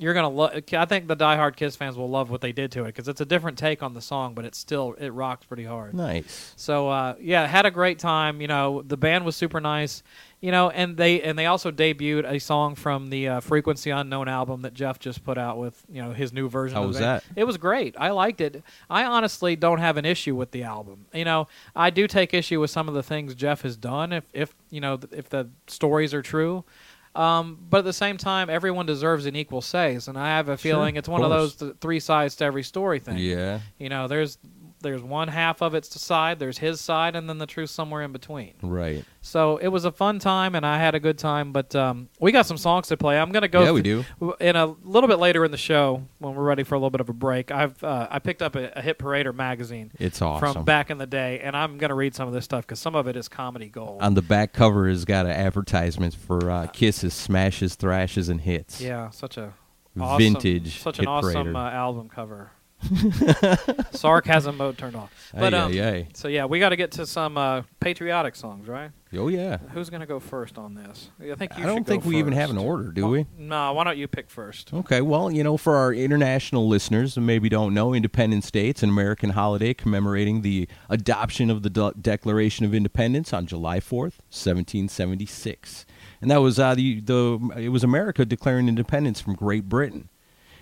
You're 0.00 0.14
gonna 0.14 0.30
love. 0.30 0.62
I 0.72 0.84
think 0.86 1.08
the 1.08 1.16
diehard 1.16 1.56
Kiss 1.56 1.76
fans 1.76 1.94
will 1.94 2.08
love 2.08 2.30
what 2.30 2.40
they 2.40 2.52
did 2.52 2.72
to 2.72 2.84
it 2.84 2.86
because 2.86 3.06
it's 3.06 3.20
a 3.20 3.26
different 3.26 3.58
take 3.58 3.82
on 3.82 3.92
the 3.92 4.00
song, 4.00 4.32
but 4.32 4.46
it's 4.46 4.56
still 4.56 4.94
it 4.98 5.10
rocks 5.10 5.44
pretty 5.44 5.64
hard. 5.64 5.92
nice. 5.92 6.54
So 6.56 6.88
uh, 6.88 7.16
yeah, 7.20 7.46
had 7.46 7.66
a 7.66 7.70
great 7.70 7.98
time. 7.98 8.40
You 8.40 8.48
know, 8.48 8.80
the 8.80 8.96
band 8.96 9.26
was 9.26 9.36
super 9.36 9.60
nice. 9.60 10.02
You 10.40 10.52
know, 10.52 10.70
and 10.70 10.96
they 10.96 11.20
and 11.20 11.38
they 11.38 11.44
also 11.44 11.70
debuted 11.70 12.24
a 12.24 12.40
song 12.40 12.76
from 12.76 13.10
the 13.10 13.28
uh, 13.28 13.40
Frequency 13.40 13.90
Unknown 13.90 14.26
album 14.26 14.62
that 14.62 14.72
Geoff 14.72 14.98
just 14.98 15.22
put 15.22 15.36
out 15.36 15.58
with 15.58 15.82
you 15.92 16.02
know 16.02 16.12
his 16.12 16.32
new 16.32 16.48
version. 16.48 16.76
How 16.76 16.84
of 16.84 16.88
was 16.88 16.98
that? 16.98 17.22
It 17.36 17.44
was 17.44 17.58
great. 17.58 17.94
I 17.98 18.08
liked 18.12 18.40
it. 18.40 18.62
I 18.88 19.04
honestly 19.04 19.54
don't 19.54 19.80
have 19.80 19.98
an 19.98 20.06
issue 20.06 20.34
with 20.34 20.52
the 20.52 20.62
album. 20.62 21.04
You 21.12 21.26
know, 21.26 21.46
I 21.76 21.90
do 21.90 22.06
take 22.06 22.32
issue 22.32 22.58
with 22.58 22.70
some 22.70 22.88
of 22.88 22.94
the 22.94 23.02
things 23.02 23.34
Jeff 23.34 23.60
has 23.62 23.76
done. 23.76 24.14
If 24.14 24.24
if 24.32 24.54
you 24.70 24.80
know 24.80 24.98
if 25.12 25.28
the 25.28 25.50
stories 25.66 26.14
are 26.14 26.22
true. 26.22 26.64
Um, 27.14 27.58
but 27.68 27.78
at 27.78 27.84
the 27.84 27.92
same 27.92 28.16
time, 28.16 28.48
everyone 28.48 28.86
deserves 28.86 29.26
an 29.26 29.34
equal 29.34 29.62
say, 29.62 29.98
and 30.06 30.16
I 30.16 30.28
have 30.28 30.48
a 30.48 30.56
feeling 30.56 30.96
it's 30.96 31.08
one 31.08 31.22
of 31.22 31.30
course. 31.30 31.40
those 31.40 31.54
th- 31.56 31.74
three 31.80 31.98
sides 31.98 32.36
to 32.36 32.44
every 32.44 32.62
story 32.62 33.00
thing. 33.00 33.18
Yeah. 33.18 33.60
You 33.78 33.88
know, 33.88 34.06
there's 34.06 34.38
there's 34.80 35.02
one 35.02 35.28
half 35.28 35.60
of 35.62 35.74
its 35.74 36.00
side, 36.00 36.38
there's 36.38 36.58
his 36.58 36.80
side, 36.80 37.14
and 37.16 37.28
then 37.28 37.38
the 37.38 37.46
truth 37.46 37.70
somewhere 37.70 38.02
in 38.02 38.12
between. 38.12 38.54
Right. 38.62 39.04
So 39.20 39.58
it 39.58 39.68
was 39.68 39.84
a 39.84 39.92
fun 39.92 40.18
time, 40.18 40.54
and 40.54 40.64
I 40.66 40.78
had 40.78 40.94
a 40.94 41.00
good 41.00 41.18
time. 41.18 41.52
But 41.52 41.74
um, 41.76 42.08
we 42.18 42.32
got 42.32 42.46
some 42.46 42.56
songs 42.56 42.88
to 42.88 42.96
play. 42.96 43.18
I'm 43.18 43.32
gonna 43.32 43.48
go. 43.48 43.62
Yeah, 43.64 43.72
we 43.72 43.82
do. 43.82 44.04
In 44.40 44.56
a 44.56 44.66
little 44.66 45.08
bit 45.08 45.18
later 45.18 45.44
in 45.44 45.50
the 45.50 45.56
show, 45.58 46.02
when 46.18 46.34
we're 46.34 46.42
ready 46.44 46.62
for 46.62 46.74
a 46.74 46.78
little 46.78 46.90
bit 46.90 47.00
of 47.00 47.08
a 47.08 47.12
break, 47.12 47.50
I've 47.50 47.82
uh, 47.84 48.08
I 48.10 48.18
picked 48.18 48.42
up 48.42 48.56
a, 48.56 48.72
a 48.76 48.82
Hit 48.82 48.98
Parader 48.98 49.34
magazine 49.34 49.90
It's 49.98 50.22
awesome. 50.22 50.52
from 50.54 50.64
back 50.64 50.90
in 50.90 50.98
the 50.98 51.06
day, 51.06 51.40
and 51.40 51.56
I'm 51.56 51.78
gonna 51.78 51.94
read 51.94 52.14
some 52.14 52.26
of 52.28 52.34
this 52.34 52.44
stuff 52.44 52.66
because 52.66 52.78
some 52.80 52.94
of 52.94 53.06
it 53.06 53.16
is 53.16 53.28
comedy 53.28 53.68
gold. 53.68 54.02
On 54.02 54.14
the 54.14 54.22
back 54.22 54.52
cover 54.52 54.88
has 54.88 55.04
got 55.04 55.26
an 55.26 55.32
advertisement 55.32 56.14
for 56.14 56.50
uh, 56.50 56.66
Kiss's 56.68 57.14
smashes, 57.14 57.74
thrashes, 57.74 58.28
and 58.28 58.40
hits. 58.40 58.80
yeah, 58.80 59.10
such 59.10 59.36
a 59.36 59.52
awesome, 59.98 60.18
Vintage 60.18 60.80
such 60.80 60.98
an 60.98 61.06
awesome 61.06 61.54
uh, 61.56 61.70
album 61.70 62.08
cover. 62.08 62.52
Sarcasm 63.92 64.56
mode 64.56 64.78
turned 64.78 64.96
off. 64.96 65.12
But 65.34 65.54
um, 65.54 65.72
ay, 65.72 66.08
so 66.14 66.28
yeah, 66.28 66.46
we 66.46 66.58
got 66.58 66.70
to 66.70 66.76
get 66.76 66.92
to 66.92 67.06
some 67.06 67.36
uh, 67.36 67.62
patriotic 67.78 68.34
songs, 68.34 68.68
right? 68.68 68.90
Oh 69.12 69.28
yeah. 69.28 69.58
Who's 69.72 69.90
gonna 69.90 70.06
go 70.06 70.20
first 70.20 70.56
on 70.56 70.74
this? 70.74 71.10
I 71.20 71.34
think 71.34 71.56
you 71.58 71.64
I 71.64 71.66
don't 71.66 71.84
think 71.84 72.04
we 72.04 72.16
even 72.18 72.32
have 72.32 72.50
an 72.50 72.58
order, 72.58 72.92
do 72.92 73.02
Well, 73.02 73.10
we? 73.10 73.26
No, 73.36 73.72
why 73.72 73.84
don't 73.84 73.98
you 73.98 74.06
pick 74.06 74.30
first? 74.30 74.72
Okay, 74.72 75.00
well, 75.00 75.30
you 75.30 75.42
know, 75.42 75.56
for 75.56 75.76
our 75.76 75.92
international 75.92 76.68
listeners 76.68 77.16
who 77.16 77.20
maybe 77.20 77.48
don't 77.48 77.74
know, 77.74 77.92
Independence 77.92 78.50
Day, 78.50 78.68
it's 78.68 78.82
an 78.82 78.88
American 78.88 79.30
holiday 79.30 79.74
commemorating 79.74 80.42
the 80.42 80.68
adoption 80.88 81.50
of 81.50 81.62
the 81.62 81.70
De- 81.70 81.94
Declaration 82.00 82.64
of 82.64 82.74
Independence 82.74 83.32
on 83.32 83.46
July 83.46 83.80
4th, 83.80 84.18
1776. 84.30 85.86
And 86.20 86.30
that 86.30 86.38
was 86.38 86.58
uh, 86.58 86.74
the, 86.74 87.00
the 87.00 87.50
it 87.56 87.70
was 87.70 87.82
America 87.82 88.24
declaring 88.24 88.68
independence 88.68 89.20
from 89.20 89.34
Great 89.34 89.68
Britain. 89.68 90.08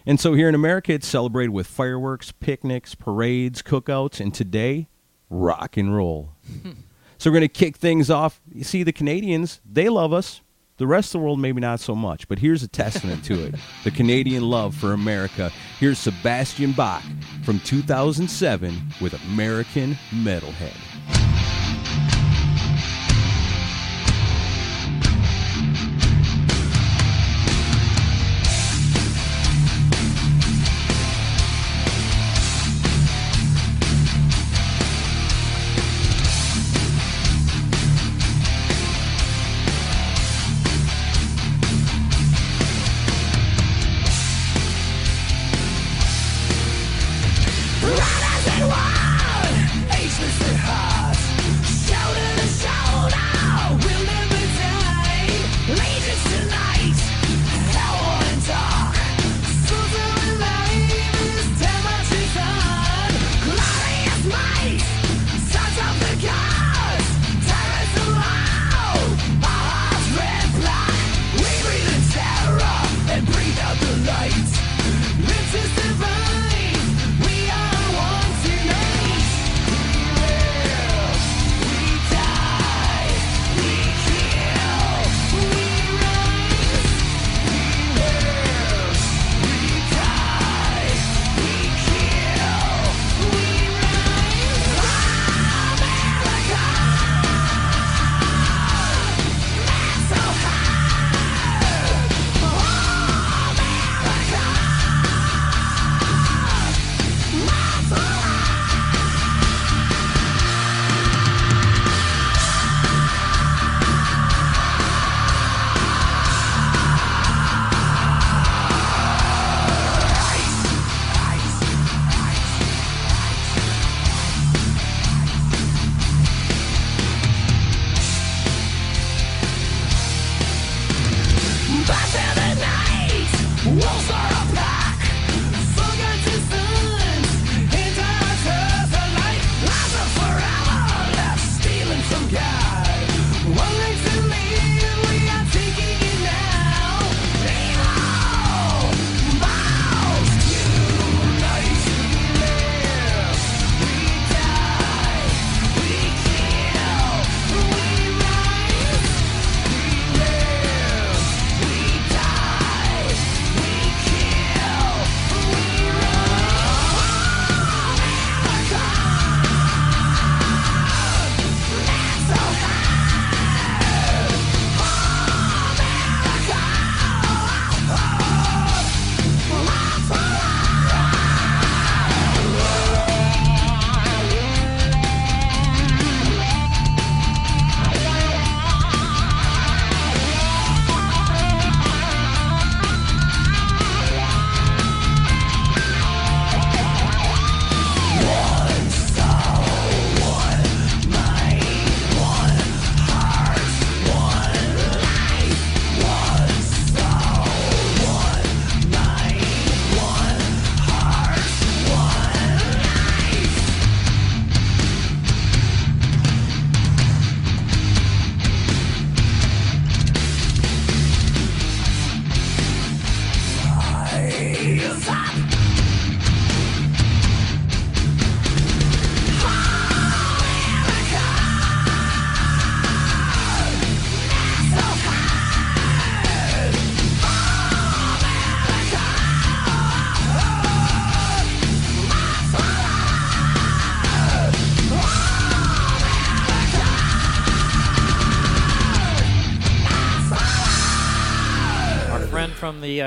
And 0.09 0.19
so 0.19 0.33
here 0.33 0.49
in 0.49 0.55
America, 0.55 0.95
it's 0.95 1.07
celebrated 1.07 1.51
with 1.51 1.67
fireworks, 1.67 2.33
picnics, 2.33 2.95
parades, 2.95 3.61
cookouts, 3.61 4.21
and 4.21 4.33
today, 4.33 4.89
rock 5.29 5.77
and 5.77 5.95
roll. 5.95 6.31
so 7.19 7.29
we're 7.29 7.35
going 7.35 7.43
to 7.43 7.49
kick 7.49 7.77
things 7.77 8.09
off. 8.09 8.41
You 8.51 8.65
see, 8.65 8.83
the 8.83 8.93
Canadians, 8.93 9.61
they 9.71 9.91
love 9.91 10.15
us. 10.15 10.41
The 10.79 10.87
rest 10.87 11.09
of 11.09 11.21
the 11.21 11.27
world, 11.27 11.41
maybe 11.41 11.61
not 11.61 11.79
so 11.81 11.95
much, 11.95 12.27
but 12.27 12.39
here's 12.39 12.63
a 12.63 12.69
testament 12.69 13.23
to 13.27 13.35
it 13.49 13.57
the 13.85 13.91
Canadian 13.91 14.49
love 14.49 14.75
for 14.75 14.95
America. 14.95 15.53
Here's 15.79 15.99
Sebastian 15.99 16.73
Bach 16.73 17.03
from 17.45 17.61
2007 17.61 18.81
with 19.03 19.13
American 19.27 19.99
Metalhead. 20.11 20.88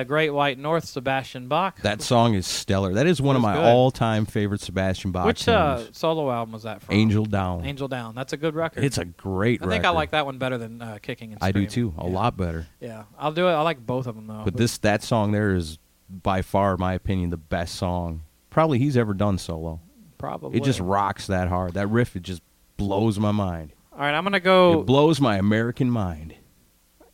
Uh, 0.02 0.04
Great 0.04 0.30
White 0.32 0.58
North, 0.60 0.86
Sebastian 0.86 1.48
Bach. 1.48 1.80
That 1.82 2.02
song 2.02 2.34
is 2.34 2.46
stellar. 2.46 2.94
That 2.94 3.08
is 3.08 3.22
one 3.22 3.36
of 3.36 3.42
my 3.42 3.54
good. 3.56 3.64
all-time 3.66 4.26
favorite 4.26 4.62
Sebastian 4.62 5.12
Bach 5.12 5.26
Which 5.26 5.48
uh, 5.48 5.84
solo 5.92 6.30
album 6.32 6.54
was 6.54 6.64
that 6.64 6.82
from? 6.82 6.96
Angel 6.96 7.26
Down. 7.26 7.66
Angel 7.66 7.88
Down. 7.88 8.16
That's 8.16 8.34
a 8.34 8.38
good 8.38 8.56
record. 8.56 8.84
It's 8.84 8.98
a 8.98 9.06
great 9.06 9.62
I 9.64 9.68
think 9.68 9.86
I 9.86 9.90
like 9.92 10.12
that 10.12 10.26
one 10.26 10.38
better 10.38 10.58
than 10.58 10.82
uh, 10.82 10.98
Kicking 11.02 11.32
and 11.34 11.40
I 11.42 11.52
do 11.52 11.66
too. 11.66 11.94
A 11.98 12.06
Yeah. 12.08 12.14
lot 12.14 12.38
better. 12.38 12.68
Yeah, 12.80 13.04
I'll 13.18 13.32
do 13.32 13.48
it. 13.48 13.52
I 13.52 13.62
like 13.62 13.86
both 13.86 14.08
of 14.08 14.16
them 14.16 14.28
though. 14.28 14.42
But 14.44 14.58
this 14.58 14.78
that 14.80 15.04
song 15.04 15.32
there 15.32 15.56
is 15.56 15.78
by 16.10 16.42
far, 16.42 16.74
in 16.74 16.80
my 16.80 16.94
opinion, 16.94 17.30
the 17.30 17.38
best 17.38 17.76
song 17.76 18.24
probably 18.50 18.80
he's 18.80 18.98
ever 18.98 19.14
done 19.14 19.38
solo. 19.38 19.80
probably 20.18 20.58
It 20.58 20.64
just 20.64 20.80
rocks 20.82 21.28
that 21.28 21.48
hard. 21.48 21.74
That 21.76 21.88
riff 21.88 22.16
it 22.16 22.24
just 22.24 22.42
blows 22.78 23.18
my 23.20 23.32
mind. 23.32 23.72
All 23.94 24.00
right, 24.00 24.14
I'm 24.14 24.24
gonna 24.24 24.40
go. 24.40 24.82
It 24.82 24.86
blows 24.86 25.22
my 25.22 25.38
American 25.38 25.90
mind. 25.90 26.36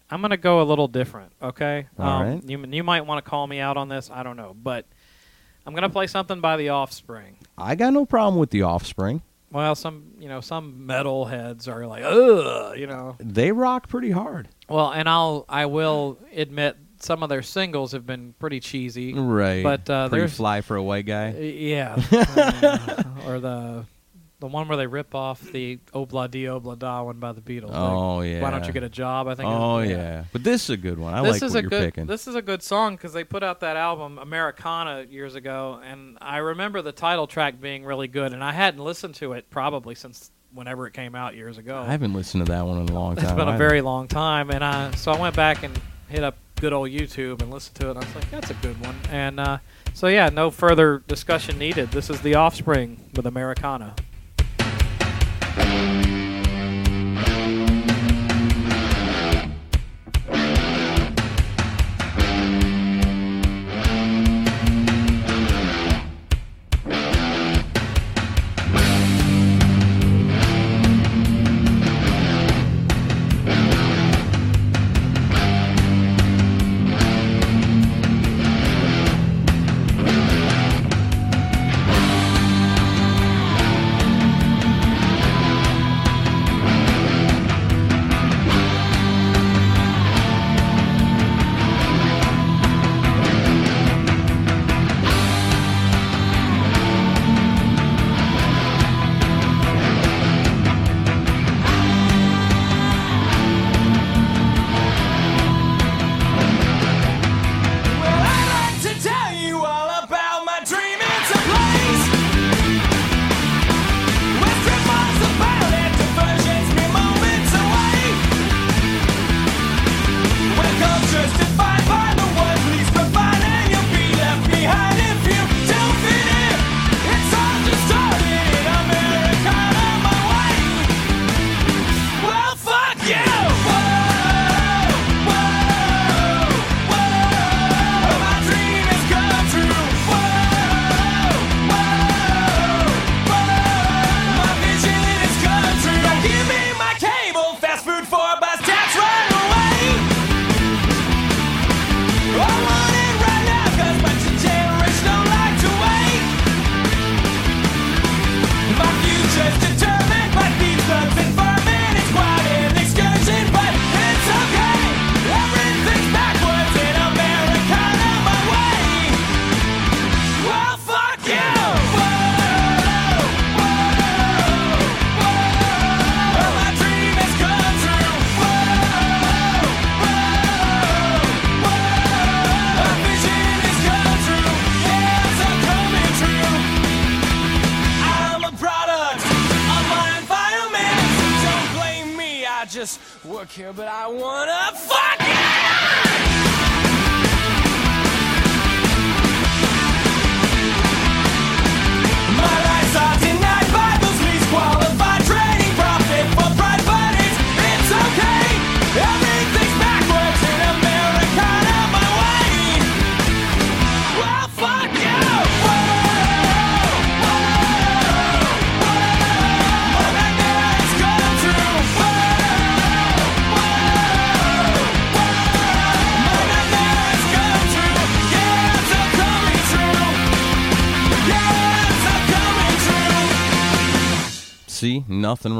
I'm 0.10 0.22
gonna 0.22 0.38
go 0.38 0.62
a 0.62 0.64
little 0.64 0.88
different. 0.88 1.34
Okay. 1.42 1.88
All 2.00 2.08
um, 2.08 2.28
right. 2.28 2.44
You 2.50 2.66
you 2.70 2.84
might 2.84 3.02
want 3.02 3.24
to 3.24 3.30
call 3.30 3.46
me 3.48 3.60
out 3.60 3.78
on 3.78 3.90
this. 3.90 4.10
I 4.12 4.24
don't 4.24 4.38
know, 4.38 4.56
but 4.62 4.86
I'm 5.66 5.74
gonna 5.74 5.90
play 5.90 6.08
something 6.08 6.40
by 6.40 6.58
The 6.58 6.70
Offspring. 6.70 7.38
I 7.58 7.76
got 7.76 7.94
no 7.94 8.06
problem 8.06 8.40
with 8.40 8.52
the 8.52 8.64
Offspring. 8.64 9.22
Well, 9.52 9.76
some 9.76 10.12
you 10.20 10.28
know 10.28 10.42
some 10.42 10.86
metal 10.86 11.26
heads 11.26 11.68
are 11.68 11.86
like, 11.88 12.04
ugh, 12.04 12.78
you 12.78 12.88
know. 12.88 13.16
They 13.20 13.52
rock 13.52 13.88
pretty 13.88 14.12
hard. 14.12 14.50
Well, 14.70 14.92
and 14.92 15.08
I'll 15.10 15.46
I 15.48 15.66
will 15.66 16.18
admit 16.34 16.78
some 17.00 17.24
of 17.24 17.30
their 17.30 17.42
singles 17.42 17.92
have 17.92 18.06
been 18.06 18.34
pretty 18.40 18.60
cheesy. 18.60 19.14
Right. 19.14 19.64
But, 19.64 19.90
uh, 19.90 20.10
pretty 20.10 20.22
there's- 20.22 20.38
fly 20.38 20.62
for 20.62 20.76
a 20.76 20.84
white 20.84 21.06
guy. 21.06 21.30
Yeah. 21.32 22.02
Uh, 22.38 23.04
or 23.28 23.40
the 23.40 23.86
the 24.40 24.48
one 24.48 24.68
where 24.68 24.78
they 24.78 24.86
rip 24.86 25.16
off 25.16 25.42
the 25.42 25.80
Obla 25.94 26.30
Di 26.30 26.44
Obla 26.44 26.78
Da 26.78 27.02
one 27.02 27.18
by 27.20 27.32
the 27.32 27.42
Beatles. 27.42 27.72
Oh 27.74 28.18
Like, 28.18 28.30
yeah. 28.30 28.42
Why 28.42 28.52
don't 28.52 28.68
you 28.68 28.74
get 28.74 28.84
a 28.84 28.90
job? 28.90 29.28
I 29.28 29.36
think. 29.36 29.50
Oh 29.50 29.80
it's- 29.80 29.98
yeah. 29.98 30.24
But 30.32 30.44
this 30.44 30.64
is 30.66 30.70
a 30.70 30.78
good 30.78 31.00
one. 31.00 31.14
I 31.14 31.22
this 31.24 31.34
like 31.34 31.44
is 31.44 31.54
what 31.54 31.58
a 31.58 31.62
you're 31.62 31.70
good. 31.70 31.86
picking. 31.86 32.06
This 32.06 32.28
is 32.28 32.36
a 32.36 32.42
good 32.42 32.62
song 32.62 32.96
because 32.96 33.14
they 33.14 33.24
put 33.24 33.42
out 33.44 33.62
that 33.62 33.78
album 33.78 34.20
Americana 34.20 35.06
years 35.10 35.36
ago, 35.36 35.80
and 35.84 36.18
I 36.22 36.38
remember 36.38 36.82
the 36.82 36.92
title 36.92 37.26
track 37.28 37.60
being 37.60 37.84
really 37.84 38.08
good, 38.08 38.34
and 38.34 38.44
I 38.44 38.52
hadn't 38.52 38.84
listened 38.84 39.16
to 39.16 39.34
it 39.34 39.50
probably 39.50 39.96
since 39.96 40.30
whenever 40.54 40.88
it 40.88 40.94
came 40.94 41.14
out 41.16 41.36
years 41.36 41.58
ago. 41.58 41.78
I 41.80 41.92
haven't 41.92 42.14
listened 42.14 42.46
to 42.46 42.52
that 42.52 42.66
one 42.66 42.80
in 42.82 42.90
a 42.90 42.94
long 42.94 43.16
time. 43.16 43.26
It's 43.28 43.34
been 43.34 43.48
a 43.48 43.58
very 43.58 43.82
long 43.82 44.08
time, 44.08 44.50
and 44.52 44.64
I 44.64 44.92
so 44.92 45.12
I 45.12 45.20
went 45.20 45.36
back 45.36 45.64
and 45.64 45.78
hit 46.10 46.24
up 46.24 46.36
good 46.62 46.74
old 46.74 46.90
YouTube 46.90 47.42
and 47.42 47.52
listened 47.52 47.76
to 47.76 47.88
it. 47.88 47.90
and 47.92 48.00
I 48.00 48.06
was 48.06 48.16
like, 48.16 48.32
that's 48.32 48.50
a 48.50 48.56
good 48.56 48.80
one. 48.84 48.96
And 49.12 49.40
uh, 49.40 49.58
so 49.94 50.08
yeah, 50.08 50.30
no 50.30 50.50
further 50.52 51.04
discussion 51.08 51.58
needed. 51.60 51.92
This 51.92 52.10
is 52.10 52.22
the 52.22 52.36
Offspring 52.36 53.10
with 53.16 53.26
Americana. 53.28 53.96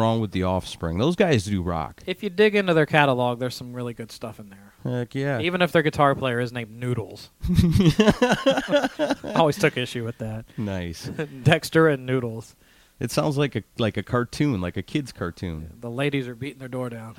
Wrong 0.08 0.22
with 0.22 0.32
the 0.32 0.44
Offspring. 0.44 0.98
Those 0.98 1.16
guys 1.16 1.46
do 1.46 1.62
rock. 1.62 2.02
If 2.06 2.24
you 2.24 2.30
dig 2.30 2.56
into 2.56 2.74
their 2.74 2.86
catalog, 2.86 3.40
there's 3.40 3.56
some 3.56 3.74
really 3.74 3.94
good 3.94 4.12
stuff 4.12 4.40
in 4.40 4.50
there. 4.50 4.74
Heck 4.84 5.14
yeah. 5.16 5.40
Even 5.42 5.62
if 5.62 5.72
their 5.74 5.82
guitar 5.82 6.16
player 6.16 6.40
is 6.40 6.54
named 6.54 6.72
Noodles. 6.72 7.30
I 7.44 9.16
always 9.36 9.58
took 9.58 9.76
issue 9.76 10.06
with 10.06 10.18
that. 10.20 10.46
nice. 10.58 11.06
Dexter 11.44 11.90
and 11.90 12.06
Noodles. 12.06 12.56
It 13.00 13.12
sounds 13.12 13.38
like 13.38 13.56
a 13.56 13.64
like 13.78 13.96
a 13.98 14.02
cartoon, 14.02 14.60
like 14.60 14.76
a 14.76 14.82
kid's 14.82 15.12
cartoon. 15.12 15.72
The 15.80 15.90
ladies 15.90 16.28
are 16.28 16.34
beating 16.34 16.58
their 16.58 16.68
door 16.68 16.90
down. 16.90 17.16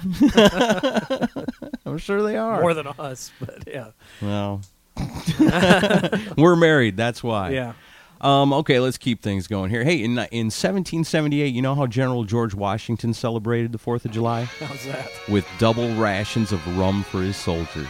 I'm 1.87 1.99
sure 1.99 2.21
they 2.23 2.37
are. 2.37 2.61
More 2.61 2.75
than 2.75 2.89
us, 2.89 3.31
but 3.39 3.63
yeah. 3.65 3.91
well, 4.21 4.63
we're 6.37 6.57
married. 6.57 6.97
That's 6.97 7.23
why. 7.23 7.51
Yeah. 7.51 7.75
Um, 8.21 8.53
okay, 8.53 8.81
let's 8.81 8.99
keep 8.99 9.23
things 9.23 9.47
going 9.47 9.71
here. 9.71 9.85
Hey, 9.85 10.03
in 10.03 10.13
in 10.13 10.47
1778, 10.51 11.55
you 11.55 11.63
know 11.63 11.75
how 11.75 11.87
General 11.87 12.25
George 12.25 12.55
Washington 12.55 13.15
celebrated 13.15 13.73
the 13.73 13.79
Fourth 13.79 14.05
of 14.05 14.11
July 14.11 14.45
How's 14.61 14.85
that? 14.87 15.09
with 15.29 15.47
double 15.59 15.95
rations 15.95 16.53
of 16.53 16.79
rum 16.79 17.05
for 17.05 17.23
his 17.23 17.37
soldiers. 17.37 17.87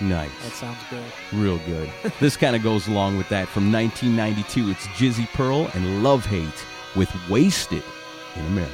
Nice. 0.00 0.30
That 0.42 0.52
sounds 0.52 0.78
good. 0.90 1.04
Real 1.32 1.58
good. 1.58 1.90
this 2.20 2.36
kind 2.36 2.56
of 2.56 2.62
goes 2.62 2.88
along 2.88 3.18
with 3.18 3.28
that. 3.28 3.46
From 3.48 3.70
1992, 3.70 4.70
it's 4.70 4.86
Jizzy 4.98 5.28
Pearl 5.32 5.70
and 5.74 6.02
Love 6.02 6.24
Hate 6.26 6.66
with 6.96 7.10
Wasted 7.28 7.84
in 8.36 8.46
America. 8.46 8.72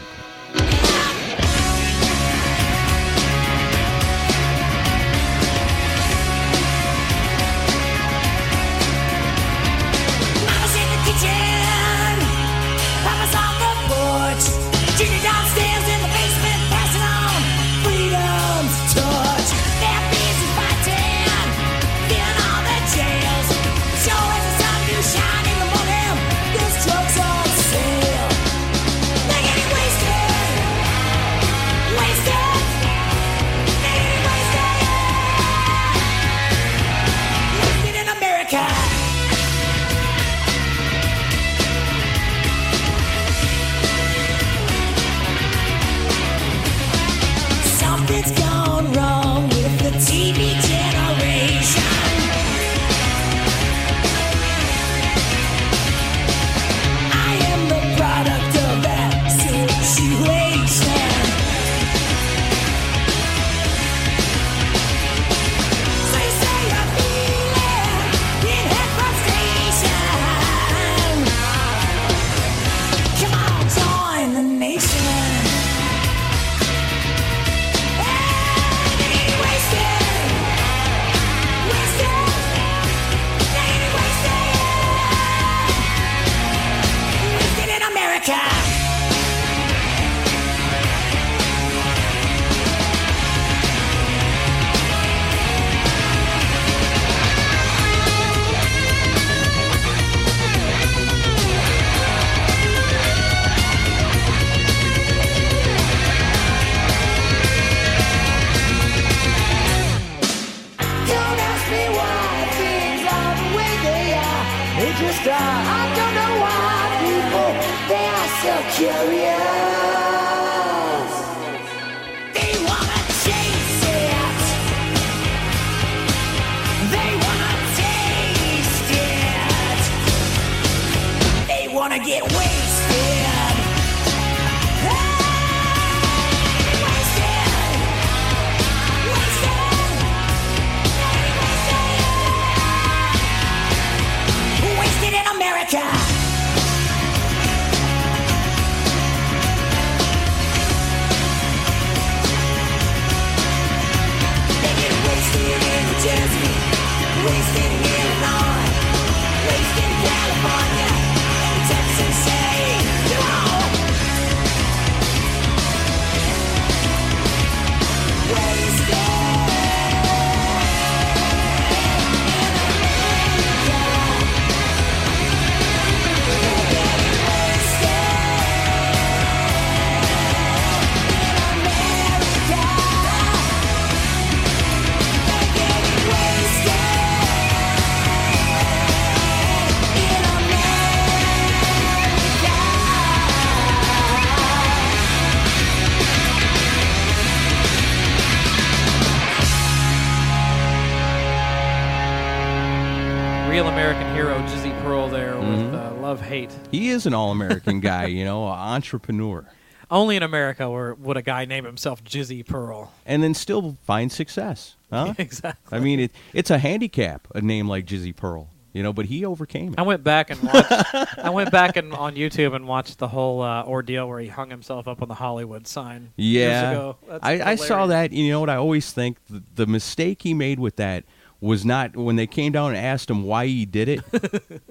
Is 206.99 207.07
an 207.07 207.15
all 207.15 207.31
American 207.31 207.81
guy, 207.81 208.07
you 208.07 208.25
know, 208.25 208.45
a 208.45 208.51
entrepreneur. 208.51 209.47
Only 209.91 210.17
in 210.17 210.23
America 210.23 210.69
where 210.69 210.95
would 210.95 211.17
a 211.17 211.23
guy 211.23 211.45
name 211.47 211.65
himself 211.65 212.05
Jizzy 212.05 212.45
Pearl. 212.47 212.93
And 213.07 213.23
then 213.23 213.33
still 213.33 213.77
find 213.85 214.13
success. 214.13 214.75
Huh? 214.93 215.15
exactly. 215.19 215.77
I 215.77 215.81
mean, 215.81 216.01
it, 216.01 216.13
it's 216.35 216.51
a 216.51 216.59
handicap, 216.59 217.27
a 217.35 217.41
name 217.41 217.69
like 217.69 217.87
Jizzy 217.87 218.15
Pearl, 218.15 218.51
you 218.75 218.83
know, 218.83 218.93
but 218.93 219.07
he 219.07 219.25
overcame 219.25 219.73
it. 219.73 219.79
I 219.79 219.83
went 219.83 220.05
back 220.05 220.29
and 220.31 220.43
watched. 220.43 220.95
I 221.19 221.31
went 221.31 221.51
back 221.51 221.77
and 221.77 221.95
on 221.95 222.17
YouTube 222.17 222.55
and 222.55 222.69
watched 222.69 222.99
the 222.99 223.09
whole 223.09 223.41
uh, 223.41 223.65
ordeal 223.65 224.09
where 224.09 224.19
he 224.19 224.29
hung 224.29 224.51
himself 224.51 224.87
up 224.89 225.01
on 225.01 225.09
the 225.09 225.15
Hollywood 225.15 225.67
sign. 225.67 226.13
years 226.17 226.51
Yeah, 226.51 226.71
ago. 226.71 226.97
I, 227.23 227.53
I 227.53 227.55
saw 227.55 227.87
that. 227.87 228.13
You 228.13 228.31
know 228.31 228.41
what? 228.41 228.51
I 228.51 228.57
always 228.57 228.93
think 228.93 229.25
the, 229.27 229.43
the 229.55 229.67
mistake 229.67 230.23
he 230.23 230.35
made 230.35 230.59
with 230.59 230.77
that 230.77 231.05
was 231.41 231.65
not 231.65 231.97
when 231.97 232.17
they 232.17 232.27
came 232.27 232.51
down 232.53 232.71
and 232.71 232.79
asked 232.79 233.09
him 233.09 233.23
why 233.23 233.47
he 233.47 233.65
did 233.65 233.89
it. 233.89 234.01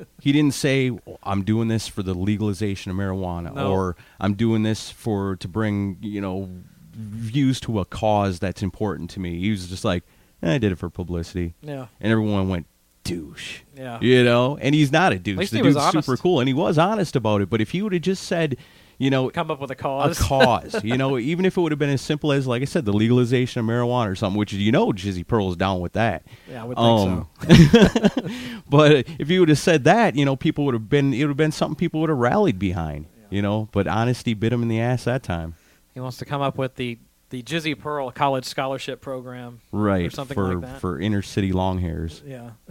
he 0.21 0.31
didn't 0.31 0.53
say, 0.53 0.91
"I'm 1.23 1.43
doing 1.43 1.67
this 1.69 1.87
for 1.87 2.03
the 2.03 2.13
legalization 2.13 2.91
of 2.91 2.97
marijuana," 2.97 3.53
No. 3.55 3.71
or 3.71 3.95
"I'm 4.19 4.33
doing 4.33 4.63
this 4.63 4.89
for 4.91 5.35
to 5.37 5.47
bring 5.47 5.97
you 6.01 6.19
know 6.21 6.49
views 6.93 7.59
to 7.61 7.79
a 7.79 7.85
cause 7.85 8.39
that's 8.39 8.61
important 8.61 9.09
to 9.11 9.19
me." 9.19 9.39
He 9.39 9.51
was 9.51 9.67
just 9.67 9.85
like, 9.85 10.03
"Eh, 10.43 10.55
"I 10.55 10.57
did 10.57 10.71
it 10.71 10.77
for 10.77 10.89
publicity," 10.89 11.53
Yeah. 11.61 11.87
and 12.01 12.11
everyone 12.11 12.49
went 12.49 12.65
douche. 13.03 13.61
Yeah. 13.75 13.99
You 14.01 14.23
know, 14.25 14.57
and 14.57 14.75
he's 14.75 14.91
not 14.91 15.13
a 15.13 15.19
douche. 15.19 15.49
The 15.51 15.61
dude's 15.61 15.91
super 15.91 16.17
cool, 16.17 16.41
and 16.41 16.49
he 16.49 16.53
was 16.53 16.77
honest 16.77 17.15
about 17.15 17.39
it. 17.41 17.49
But 17.49 17.61
if 17.61 17.71
he 17.71 17.81
would 17.81 17.93
have 17.93 18.01
just 18.01 18.23
said, 18.23 18.57
you 18.97 19.09
know, 19.09 19.29
Come 19.29 19.51
up 19.51 19.59
with 19.59 19.69
a 19.71 19.75
cause 19.75 20.19
a 20.19 20.23
cause. 20.23 20.83
you 20.83 20.97
know, 20.97 21.17
even 21.19 21.45
if 21.45 21.57
it 21.57 21.61
would 21.61 21.71
have 21.71 21.79
been 21.79 21.89
as 21.89 22.01
simple 22.01 22.31
as, 22.31 22.47
like 22.47 22.61
I 22.61 22.65
said, 22.65 22.85
the 22.85 22.93
legalization 22.93 23.59
of 23.59 23.65
marijuana 23.65 24.09
or 24.11 24.15
something, 24.15 24.37
which 24.37 24.53
you 24.53 24.71
know 24.71 24.87
Jizzy 24.91 25.25
Pearl 25.25 25.49
is 25.49 25.55
down 25.55 25.79
with 25.81 25.93
that. 25.93 26.23
Yeah, 26.49 26.63
I 26.63 26.65
would 26.65 26.77
think 26.77 27.59
so. 27.59 28.23
Um, 28.23 28.61
But 28.69 29.07
if 29.19 29.29
you 29.29 29.39
would 29.41 29.49
have 29.49 29.59
said 29.59 29.83
that, 29.85 30.15
you 30.15 30.25
know, 30.25 30.35
people 30.35 30.65
would 30.65 30.73
have 30.73 30.89
been. 30.89 31.13
It 31.13 31.23
would 31.23 31.29
have 31.29 31.37
been 31.37 31.51
something 31.51 31.75
people 31.75 32.01
would 32.01 32.09
have 32.09 32.17
rallied 32.19 32.59
behind. 32.59 33.05
You 33.29 33.41
know, 33.41 33.67
but 33.73 33.87
honesty 33.87 34.33
bit 34.33 34.53
him 34.53 34.61
in 34.61 34.69
the 34.69 34.79
ass 34.79 35.03
that 35.03 35.21
time. 35.21 35.55
He 35.93 35.99
wants 35.99 36.17
to 36.17 36.25
come 36.25 36.41
up 36.41 36.57
with 36.57 36.75
the 36.75 36.97
the 37.29 37.43
Jizzy 37.43 37.77
Pearl 37.77 38.09
College 38.09 38.45
Scholarship 38.45 39.01
Program. 39.01 39.59
Right 39.73 40.05
Or 40.05 40.09
something 40.09 40.33
for 40.35 40.55
like 40.55 40.61
that. 40.65 40.79
for 40.79 40.97
inner 40.99 41.21
city 41.21 41.51
long 41.51 41.79
hairs. 41.79 42.23
Yeah. 42.25 42.51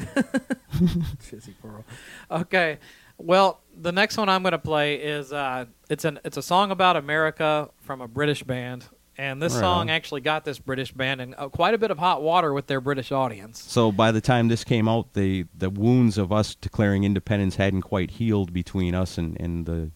Jizzy 0.77 1.53
Pearl. 1.61 1.85
Okay. 2.31 2.79
Well, 3.19 3.61
the 3.79 3.93
next 3.93 4.17
one 4.17 4.29
I'm 4.29 4.43
going 4.43 4.53
to 4.53 4.59
play 4.59 4.97
is 4.97 5.33
uh, 5.33 5.67
it's 5.91 6.05
an 6.05 6.19
it's 6.25 6.37
a 6.37 6.43
song 6.43 6.71
about 6.71 6.97
America 6.97 7.71
from 7.83 8.01
a 8.01 8.09
British 8.09 8.43
band, 8.43 8.85
And 9.19 9.41
this 9.43 9.55
Right 9.55 9.61
song 9.61 9.81
on. 9.83 9.91
actually 9.91 10.21
got 10.21 10.45
this 10.45 10.59
British 10.59 10.93
band 10.93 11.21
in 11.21 11.35
uh, 11.35 11.49
quite 11.49 11.75
a 11.75 11.79
bit 11.79 11.91
of 11.91 11.99
hot 11.99 12.23
water 12.23 12.53
with 12.53 12.67
their 12.67 12.81
British 12.81 13.13
audience. 13.13 13.63
So 13.63 13.93
by 13.93 14.13
the 14.13 14.21
time 14.21 14.49
this 14.49 14.65
came 14.65 14.89
out, 14.89 15.13
the 15.15 15.47
the 15.57 15.71
wounds 15.71 16.19
of 16.19 16.33
us 16.33 16.55
declaring 16.55 17.05
independence 17.05 17.57
hadn't 17.57 17.83
quite 17.83 18.13
healed 18.13 18.53
between 18.53 18.95
us 18.95 19.19
and, 19.19 19.41
and 19.41 19.67
the 19.67 19.91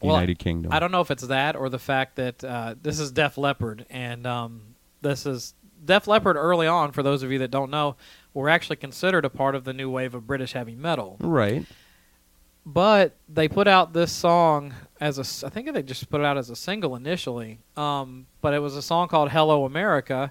Well, 0.00 0.14
United 0.16 0.38
Kingdom. 0.38 0.72
I 0.72 0.78
don't 0.80 0.90
know 0.92 1.00
if 1.02 1.10
it's 1.10 1.26
that 1.26 1.56
or 1.56 1.68
the 1.68 1.78
fact 1.78 2.16
that 2.16 2.42
uh, 2.44 2.74
this 2.80 2.98
is 3.00 3.12
Def 3.12 3.36
Leppard, 3.38 3.86
and 3.90 4.26
um, 4.26 4.74
this 5.02 5.26
is 5.26 5.54
Def 5.84 6.06
Leppard. 6.06 6.36
Early 6.36 6.66
on, 6.66 6.92
for 6.92 7.02
those 7.02 7.22
of 7.22 7.30
you 7.32 7.38
that 7.38 7.50
don't 7.50 7.70
know, 7.70 7.96
were 8.34 8.48
actually 8.48 8.76
considered 8.76 9.24
a 9.24 9.30
part 9.30 9.54
of 9.54 9.64
the 9.64 9.72
new 9.72 9.90
wave 9.90 10.14
of 10.14 10.26
British 10.26 10.52
heavy 10.54 10.74
metal. 10.74 11.16
Right. 11.20 11.66
But 12.66 13.16
they 13.28 13.48
put 13.48 13.66
out 13.66 13.92
this 13.92 14.12
song 14.12 14.74
as 15.00 15.18
a 15.18 15.46
I 15.46 15.50
think 15.50 15.72
they 15.72 15.82
just 15.82 16.10
put 16.10 16.20
it 16.20 16.24
out 16.24 16.36
as 16.36 16.50
a 16.50 16.56
single 16.56 16.94
initially. 16.94 17.60
Um, 17.76 18.26
but 18.40 18.54
it 18.54 18.60
was 18.60 18.76
a 18.76 18.82
song 18.82 19.08
called 19.08 19.30
"Hello 19.30 19.64
America," 19.64 20.30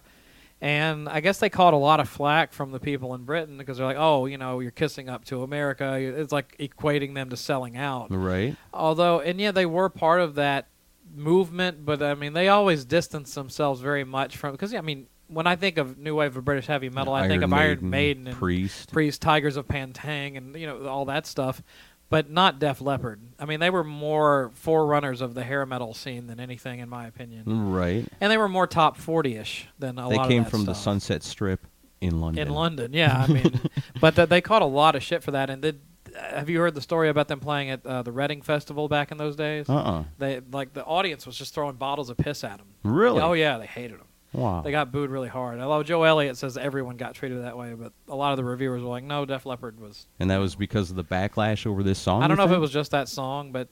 and 0.61 1.09
I 1.09 1.21
guess 1.21 1.39
they 1.39 1.49
caught 1.49 1.73
a 1.73 1.77
lot 1.77 1.99
of 1.99 2.07
flack 2.07 2.53
from 2.53 2.71
the 2.71 2.79
people 2.79 3.15
in 3.15 3.23
Britain 3.23 3.57
because 3.57 3.77
they're 3.77 3.85
like, 3.85 3.97
"Oh, 3.97 4.27
you 4.27 4.37
know, 4.37 4.59
you're 4.59 4.71
kissing 4.71 5.09
up 5.09 5.25
to 5.25 5.41
America." 5.41 5.95
It's 5.95 6.31
like 6.31 6.55
equating 6.59 7.15
them 7.15 7.29
to 7.31 7.37
selling 7.37 7.77
out. 7.77 8.07
Right. 8.11 8.55
Although, 8.73 9.21
and 9.21 9.39
yeah, 9.41 9.51
they 9.51 9.65
were 9.65 9.89
part 9.89 10.21
of 10.21 10.35
that 10.35 10.67
movement, 11.15 11.85
but 11.85 12.03
I 12.03 12.13
mean, 12.13 12.33
they 12.33 12.47
always 12.47 12.85
distance 12.85 13.33
themselves 13.33 13.81
very 13.81 14.03
much 14.03 14.37
from 14.37 14.51
because 14.51 14.73
I 14.73 14.81
mean, 14.81 15.07
when 15.29 15.47
I 15.47 15.55
think 15.55 15.77
of 15.77 15.97
new 15.97 16.15
wave 16.15 16.35
of 16.35 16.43
British 16.43 16.65
heavy 16.65 16.89
metal, 16.89 17.13
I 17.13 17.27
think 17.27 17.43
of 17.43 17.53
Iron 17.53 17.89
Maiden 17.89 18.27
and 18.27 18.35
Priest. 18.35 18.91
Priest, 18.91 19.21
Tygers 19.21 19.57
of 19.57 19.67
Pan 19.67 19.93
Tang, 19.93 20.37
and 20.37 20.55
you 20.55 20.67
know 20.67 20.87
all 20.87 21.05
that 21.05 21.25
stuff, 21.25 21.61
but 22.09 22.29
not 22.29 22.59
Def 22.59 22.81
Leppard. 22.81 23.21
I 23.39 23.45
mean, 23.45 23.59
they 23.59 23.69
were 23.69 23.83
more 23.83 24.51
forerunners 24.55 25.21
of 25.21 25.33
the 25.33 25.43
hair 25.43 25.65
metal 25.65 25.93
scene 25.93 26.27
than 26.27 26.39
anything, 26.39 26.79
in 26.79 26.89
my 26.89 27.07
opinion, 27.07 27.71
Right. 27.71 28.05
and 28.19 28.31
they 28.31 28.37
were 28.37 28.49
more 28.49 28.67
top 28.67 28.97
forty-ish 28.97 29.67
than 29.77 29.97
a 29.99 30.09
They 30.09 30.15
lot. 30.17 30.27
came 30.27 30.39
of 30.39 30.45
that 30.45 30.51
from 30.51 30.65
the. 30.65 30.73
Sunset 30.73 31.23
Strip 31.23 31.65
in 32.01 32.19
London. 32.21 32.47
in 32.47 32.53
London. 32.53 32.93
Yeah, 32.93 33.25
I 33.27 33.31
mean, 33.31 33.59
but 34.01 34.15
th- 34.15 34.29
they 34.29 34.41
caught 34.41 34.61
a 34.61 34.65
lot 34.65 34.95
of 34.95 35.03
shit 35.03 35.23
for 35.23 35.31
that. 35.31 35.49
And 35.49 35.61
did 35.61 35.79
have 36.15 36.49
you 36.49 36.59
heard 36.59 36.73
the 36.75 36.81
story 36.81 37.07
about 37.09 37.27
them 37.27 37.39
playing 37.39 37.69
at 37.69 37.85
uh, 37.85 38.01
the 38.01 38.11
Reading 38.11 38.41
Festival 38.41 38.87
back 38.87 39.11
in 39.11 39.17
those 39.17 39.35
days? 39.35 39.69
Uh-uh. 39.69 40.05
They 40.17 40.41
like 40.51 40.73
the 40.73 40.83
audience 40.83 41.25
was 41.27 41.37
just 41.37 41.53
throwing 41.53 41.75
bottles 41.75 42.09
of 42.09 42.17
piss 42.17 42.43
at 42.43 42.57
them. 42.57 42.67
Really? 42.83 43.21
Oh 43.21 43.33
yeah, 43.33 43.57
they 43.59 43.67
hated 43.67 43.99
them. 43.99 44.07
Wow. 44.33 44.61
They 44.61 44.71
got 44.71 44.91
booed 44.91 45.09
really 45.09 45.27
hard. 45.27 45.59
Although 45.59 45.83
Joe 45.83 46.03
Elliott 46.03 46.37
says 46.37 46.57
everyone 46.57 46.97
got 46.97 47.15
treated 47.15 47.43
that 47.43 47.57
way, 47.57 47.73
but 47.73 47.93
a 48.07 48.15
lot 48.15 48.31
of 48.31 48.37
the 48.37 48.43
reviewers 48.43 48.81
were 48.83 48.89
like, 48.89 49.03
"No, 49.03 49.25
Def 49.25 49.45
Leppard 49.45 49.79
was." 49.79 50.07
and 50.19 50.29
that 50.29 50.37
was 50.37 50.55
because 50.55 50.89
of 50.89 50.95
the 50.95 51.03
backlash 51.03 51.65
over 51.65 51.81
this 51.83 51.97
song. 51.99 52.21
I 52.21 52.27
don't 52.27 52.37
know 52.37 52.45
if 52.45 52.51
it 52.51 52.59
was 52.59 52.71
just 52.71 52.91
that 52.91 53.09
song, 53.09 53.51
but 53.51 53.69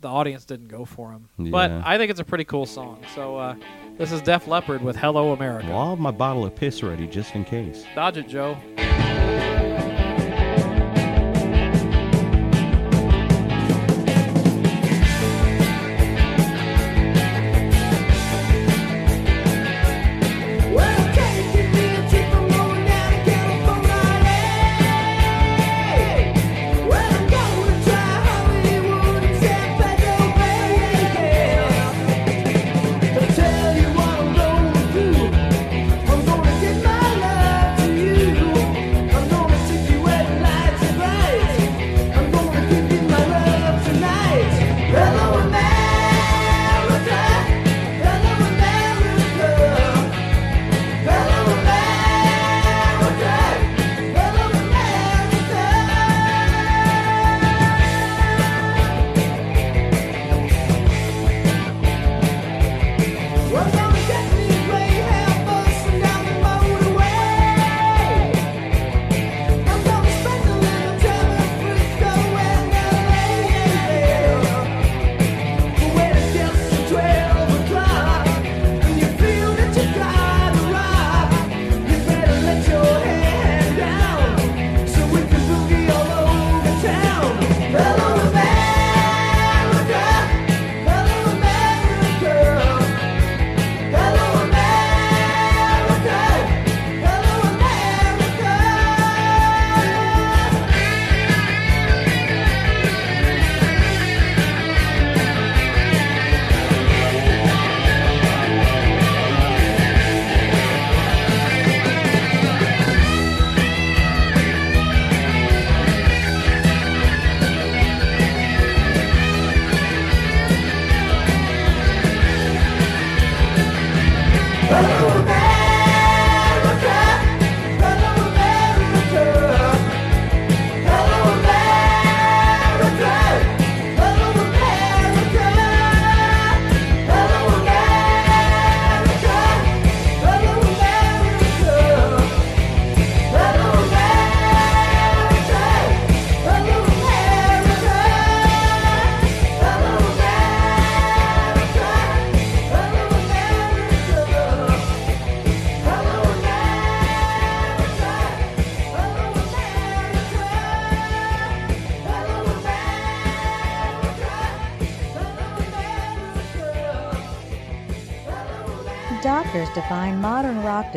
the 0.00 0.08
audience 0.08 0.44
didn't 0.44 0.68
go 0.68 0.84
for 0.84 1.12
him. 1.12 1.28
But 1.50 1.70
I 1.70 1.98
think 1.98 2.10
it's 2.10 2.20
a 2.20 2.24
pretty 2.24 2.44
cool 2.44 2.66
song. 2.66 3.02
So 3.14 3.36
uh, 3.36 3.56
this 3.98 4.12
is 4.12 4.22
Def 4.22 4.46
Leppard 4.48 4.82
with 4.82 4.96
"Hello 4.96 5.32
America." 5.32 5.68
Well, 5.68 5.78
I'll 5.78 5.90
have 5.90 5.98
my 5.98 6.10
bottle 6.10 6.44
of 6.44 6.54
piss 6.54 6.82
ready 6.82 7.06
just 7.06 7.34
in 7.34 7.44
case. 7.44 7.84
Dodge 7.94 8.16
it, 8.16 8.28
Joe. 8.28 8.56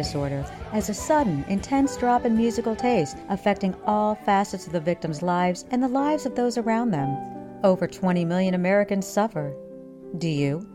Disorder 0.01 0.43
as 0.73 0.89
a 0.89 0.93
sudden, 0.93 1.43
intense 1.47 1.97
drop 1.97 2.25
in 2.25 2.35
musical 2.35 2.75
taste 2.75 3.17
affecting 3.29 3.75
all 3.85 4.15
facets 4.15 4.65
of 4.65 4.73
the 4.73 4.79
victim's 4.79 5.21
lives 5.21 5.65
and 5.71 5.83
the 5.83 5.87
lives 5.87 6.25
of 6.25 6.35
those 6.35 6.57
around 6.57 6.91
them. 6.91 7.17
Over 7.63 7.87
20 7.87 8.25
million 8.25 8.53
Americans 8.53 9.05
suffer. 9.05 9.53
Do 10.17 10.27
you? 10.27 10.67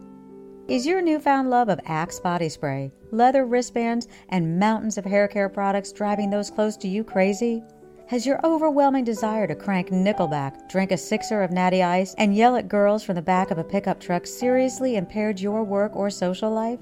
Is 0.68 0.86
your 0.86 1.00
newfound 1.00 1.50
love 1.50 1.68
of 1.68 1.80
Axe 1.86 2.20
body 2.20 2.48
spray, 2.48 2.92
leather 3.10 3.46
wristbands, 3.46 4.08
and 4.28 4.58
mountains 4.58 4.98
of 4.98 5.04
hair 5.04 5.28
care 5.28 5.48
products 5.48 5.92
driving 5.92 6.30
those 6.30 6.50
close 6.50 6.76
to 6.78 6.88
you 6.88 7.02
crazy? 7.02 7.62
Has 8.08 8.26
your 8.26 8.44
overwhelming 8.44 9.04
desire 9.04 9.46
to 9.48 9.54
crank 9.54 9.90
Nickelback, 9.90 10.68
drink 10.68 10.92
a 10.92 10.96
sixer 10.96 11.42
of 11.42 11.50
Natty 11.50 11.82
Ice, 11.82 12.14
and 12.18 12.36
yell 12.36 12.54
at 12.54 12.68
girls 12.68 13.02
from 13.02 13.16
the 13.16 13.22
back 13.22 13.50
of 13.50 13.58
a 13.58 13.64
pickup 13.64 13.98
truck 13.98 14.26
seriously 14.26 14.94
impaired 14.96 15.40
your 15.40 15.64
work 15.64 15.96
or 15.96 16.10
social 16.10 16.50
life? 16.50 16.80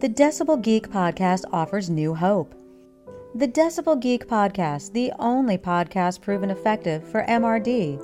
The 0.00 0.08
Decibel 0.08 0.60
Geek 0.60 0.88
podcast 0.88 1.44
offers 1.52 1.88
new 1.88 2.14
hope. 2.14 2.52
The 3.36 3.46
Decibel 3.46 3.98
Geek 3.98 4.26
podcast, 4.26 4.92
the 4.92 5.12
only 5.20 5.56
podcast 5.56 6.20
proven 6.20 6.50
effective 6.50 7.08
for 7.08 7.24
MRD. 7.24 8.02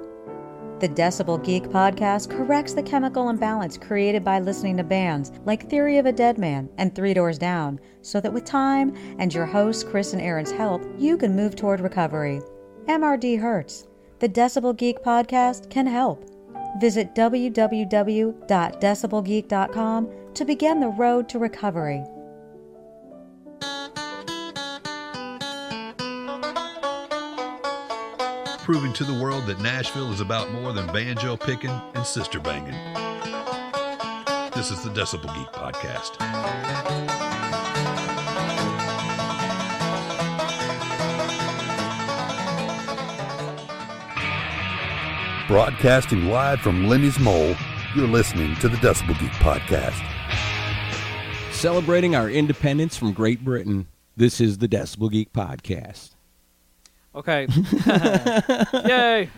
The 0.78 0.88
Decibel 0.88 1.44
Geek 1.44 1.64
podcast 1.64 2.30
corrects 2.30 2.74
the 2.74 2.82
chemical 2.82 3.28
imbalance 3.28 3.76
created 3.76 4.24
by 4.24 4.38
listening 4.38 4.76
to 4.76 4.84
bands 4.84 5.32
like 5.44 5.68
Theory 5.68 5.98
of 5.98 6.06
a 6.06 6.12
Deadman 6.12 6.70
and 6.78 6.94
Three 6.94 7.12
Doors 7.12 7.38
Down, 7.38 7.80
so 8.02 8.20
that 8.20 8.32
with 8.32 8.44
time 8.44 8.94
and 9.18 9.34
your 9.34 9.46
hosts 9.46 9.82
Chris 9.82 10.12
and 10.12 10.22
Aaron's 10.22 10.52
help, 10.52 10.86
you 10.96 11.16
can 11.16 11.34
move 11.34 11.56
toward 11.56 11.80
recovery. 11.80 12.40
MRD 12.86 13.40
hurts. 13.40 13.88
The 14.20 14.28
Decibel 14.28 14.76
Geek 14.76 15.02
podcast 15.02 15.68
can 15.70 15.88
help. 15.88 16.24
Visit 16.78 17.14
www.decibelgeek.com 17.14 20.08
to 20.34 20.44
begin 20.44 20.80
the 20.80 20.88
road 20.88 21.28
to 21.28 21.38
recovery. 21.38 22.04
proving 28.70 28.92
to 28.92 29.02
the 29.02 29.20
world 29.20 29.46
that 29.46 29.60
Nashville 29.60 30.12
is 30.12 30.20
about 30.20 30.52
more 30.52 30.72
than 30.72 30.86
banjo 30.92 31.36
picking 31.36 31.72
and 31.94 32.06
sister 32.06 32.38
banging. 32.38 32.70
This 34.54 34.70
is 34.70 34.84
the 34.84 34.90
Decibel 34.90 35.34
Geek 35.34 35.48
Podcast. 35.48 37.39
Broadcasting 45.50 46.26
live 46.26 46.60
from 46.60 46.86
Lenny's 46.86 47.18
Mole, 47.18 47.56
you're 47.96 48.06
listening 48.06 48.54
to 48.60 48.68
the 48.68 48.76
Decibel 48.76 49.18
Geek 49.18 49.32
Podcast. 49.32 50.00
Celebrating 51.50 52.14
our 52.14 52.30
independence 52.30 52.96
from 52.96 53.12
Great 53.12 53.44
Britain, 53.44 53.88
this 54.16 54.40
is 54.40 54.58
the 54.58 54.68
Decibel 54.68 55.10
Geek 55.10 55.32
Podcast. 55.32 56.10
Okay. 57.16 57.48
Yay! 58.88 59.28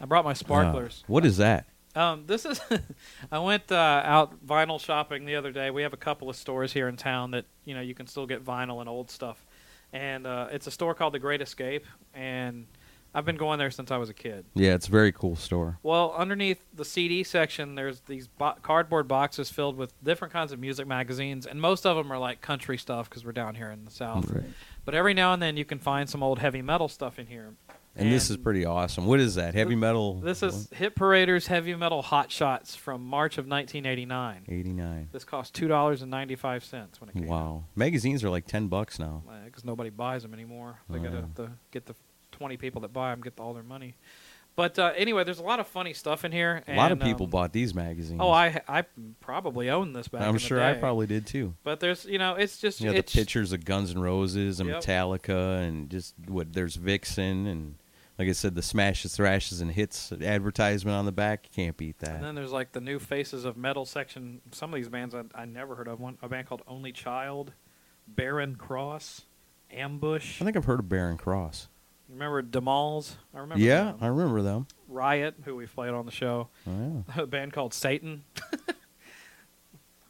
I 0.00 0.04
brought 0.06 0.24
my 0.24 0.32
sparklers. 0.32 1.02
Uh, 1.02 1.12
what 1.12 1.26
is 1.26 1.36
that? 1.36 1.66
Um, 1.94 2.24
this 2.26 2.46
is. 2.46 2.58
I 3.30 3.40
went 3.40 3.70
uh, 3.70 4.00
out 4.06 4.46
vinyl 4.46 4.80
shopping 4.80 5.26
the 5.26 5.36
other 5.36 5.52
day. 5.52 5.70
We 5.70 5.82
have 5.82 5.92
a 5.92 5.98
couple 5.98 6.30
of 6.30 6.36
stores 6.36 6.72
here 6.72 6.88
in 6.88 6.96
town 6.96 7.32
that 7.32 7.44
you 7.66 7.74
know 7.74 7.82
you 7.82 7.94
can 7.94 8.06
still 8.06 8.26
get 8.26 8.42
vinyl 8.42 8.80
and 8.80 8.88
old 8.88 9.10
stuff, 9.10 9.44
and 9.92 10.26
uh, 10.26 10.48
it's 10.50 10.66
a 10.66 10.70
store 10.70 10.94
called 10.94 11.12
The 11.12 11.18
Great 11.18 11.42
Escape, 11.42 11.84
and 12.14 12.64
I've 13.16 13.24
been 13.24 13.36
going 13.36 13.58
there 13.58 13.70
since 13.70 13.90
I 13.90 13.96
was 13.96 14.10
a 14.10 14.14
kid. 14.14 14.44
Yeah, 14.54 14.74
it's 14.74 14.88
a 14.88 14.90
very 14.90 15.10
cool 15.10 15.36
store. 15.36 15.78
Well, 15.82 16.14
underneath 16.18 16.62
the 16.74 16.84
CD 16.84 17.24
section, 17.24 17.74
there's 17.74 18.00
these 18.00 18.28
bo- 18.28 18.56
cardboard 18.62 19.08
boxes 19.08 19.48
filled 19.48 19.76
with 19.78 19.94
different 20.04 20.34
kinds 20.34 20.52
of 20.52 20.58
music 20.58 20.86
magazines, 20.86 21.46
and 21.46 21.58
most 21.58 21.86
of 21.86 21.96
them 21.96 22.12
are 22.12 22.18
like 22.18 22.42
country 22.42 22.76
stuff 22.76 23.08
because 23.08 23.24
we're 23.24 23.32
down 23.32 23.54
here 23.54 23.70
in 23.70 23.86
the 23.86 23.90
south. 23.90 24.30
Right. 24.30 24.44
But 24.84 24.94
every 24.94 25.14
now 25.14 25.32
and 25.32 25.40
then 25.40 25.56
you 25.56 25.64
can 25.64 25.78
find 25.78 26.10
some 26.10 26.22
old 26.22 26.40
heavy 26.40 26.60
metal 26.60 26.88
stuff 26.88 27.18
in 27.18 27.26
here. 27.26 27.54
And, 27.98 28.12
this 28.12 28.28
is 28.28 28.36
pretty 28.36 28.66
awesome. 28.66 29.06
What 29.06 29.20
is 29.20 29.36
that? 29.36 29.54
Heavy 29.54 29.74
metal? 29.74 30.20
This 30.20 30.42
is 30.42 30.68
Hit 30.74 30.94
Parader's 30.94 31.46
Heavy 31.46 31.74
Metal 31.74 32.02
Hot 32.02 32.30
Shots 32.30 32.76
from 32.76 33.02
March 33.02 33.38
of 33.38 33.46
1989. 33.46 34.42
89. 34.46 35.08
This 35.12 35.24
cost 35.24 35.54
two 35.54 35.66
dollars 35.66 36.02
and 36.02 36.10
ninety 36.10 36.34
five 36.36 36.62
cents 36.62 37.00
when 37.00 37.08
it 37.08 37.14
came 37.14 37.22
out. 37.24 37.28
Wow. 37.30 37.64
Magazines 37.74 38.22
are 38.22 38.28
like 38.28 38.46
10 38.46 38.68
bucks 38.68 38.98
now. 38.98 39.22
Because 39.46 39.64
nobody 39.64 39.88
buys 39.88 40.22
them 40.24 40.34
anymore. 40.34 40.78
They 40.90 40.98
Oh, 40.98 41.02
got 41.04 41.12
yeah. 41.14 41.20
to 41.36 41.50
get 41.70 41.86
the 41.86 41.94
twenty 42.36 42.56
people 42.56 42.80
that 42.82 42.92
buy 42.92 43.10
them 43.10 43.20
get 43.20 43.38
all 43.40 43.54
their 43.54 43.62
money. 43.62 43.96
But 44.56 44.78
uh, 44.78 44.92
anyway, 44.96 45.22
there's 45.22 45.38
a 45.38 45.42
lot 45.42 45.60
of 45.60 45.66
funny 45.66 45.92
stuff 45.92 46.24
in 46.24 46.32
here. 46.32 46.62
A 46.66 46.76
lot 46.76 46.90
of 46.90 46.98
people 46.98 47.24
um, 47.24 47.30
bought 47.30 47.52
these 47.52 47.74
magazines. 47.74 48.20
Oh, 48.22 48.30
I 48.30 48.62
I 48.66 48.84
probably 49.20 49.68
owned 49.68 49.94
this 49.94 50.08
back. 50.08 50.22
I'm 50.22 50.32
the 50.34 50.38
sure 50.38 50.62
I 50.62 50.74
probably 50.74 51.06
did 51.06 51.26
too. 51.26 51.54
But 51.62 51.80
there's 51.80 52.06
you 52.06 52.18
know 52.18 52.34
it's 52.34 52.58
just 52.58 52.80
You 52.80 52.86
know, 52.86 52.94
the 52.94 53.02
pictures 53.02 53.52
of 53.52 53.66
Guns 53.66 53.90
N' 53.90 54.00
Roses 54.00 54.58
and 54.58 54.68
Yep. 54.68 54.82
Metallica 54.82 55.62
and 55.62 55.90
just 55.90 56.14
what 56.26 56.54
there's 56.54 56.76
Vixen 56.76 57.46
and 57.46 57.74
like 58.18 58.28
I 58.28 58.32
said, 58.32 58.54
the 58.54 58.62
smashes, 58.62 59.14
thrashes, 59.14 59.60
and 59.60 59.70
hits 59.70 60.10
advertisement 60.10 60.96
on 60.96 61.04
the 61.04 61.12
back. 61.12 61.44
You 61.44 61.64
can't 61.64 61.76
beat 61.76 61.98
that. 61.98 62.14
And 62.14 62.24
then 62.24 62.34
there's 62.34 62.52
like 62.52 62.72
the 62.72 62.80
new 62.80 62.98
faces 62.98 63.44
of 63.44 63.58
metal 63.58 63.84
section. 63.84 64.40
Some 64.52 64.72
of 64.72 64.76
these 64.76 64.88
bands 64.88 65.14
I, 65.14 65.24
I 65.34 65.44
never 65.44 65.74
heard 65.74 65.86
of. 65.86 66.00
One 66.00 66.16
a 66.22 66.28
band 66.30 66.46
called 66.46 66.62
Only 66.66 66.92
Child, 66.92 67.52
Barren 68.08 68.56
Cross, 68.56 69.26
Ambush. 69.70 70.40
I 70.40 70.46
think 70.46 70.56
I've 70.56 70.64
heard 70.64 70.80
of 70.80 70.88
Barren 70.88 71.18
Cross. 71.18 71.68
Remember 72.08 72.42
D'Molls? 72.42 73.16
I 73.34 73.40
remember. 73.40 73.62
yeah, 73.62 73.84
them. 73.84 73.96
I 74.00 74.06
remember 74.06 74.42
them. 74.42 74.66
Riot, 74.88 75.34
who 75.44 75.56
we 75.56 75.66
played 75.66 75.90
on 75.90 76.06
the 76.06 76.12
show. 76.12 76.48
Oh, 76.66 77.04
yeah. 77.16 77.22
a 77.22 77.26
band 77.26 77.52
called 77.52 77.74
Satan. 77.74 78.24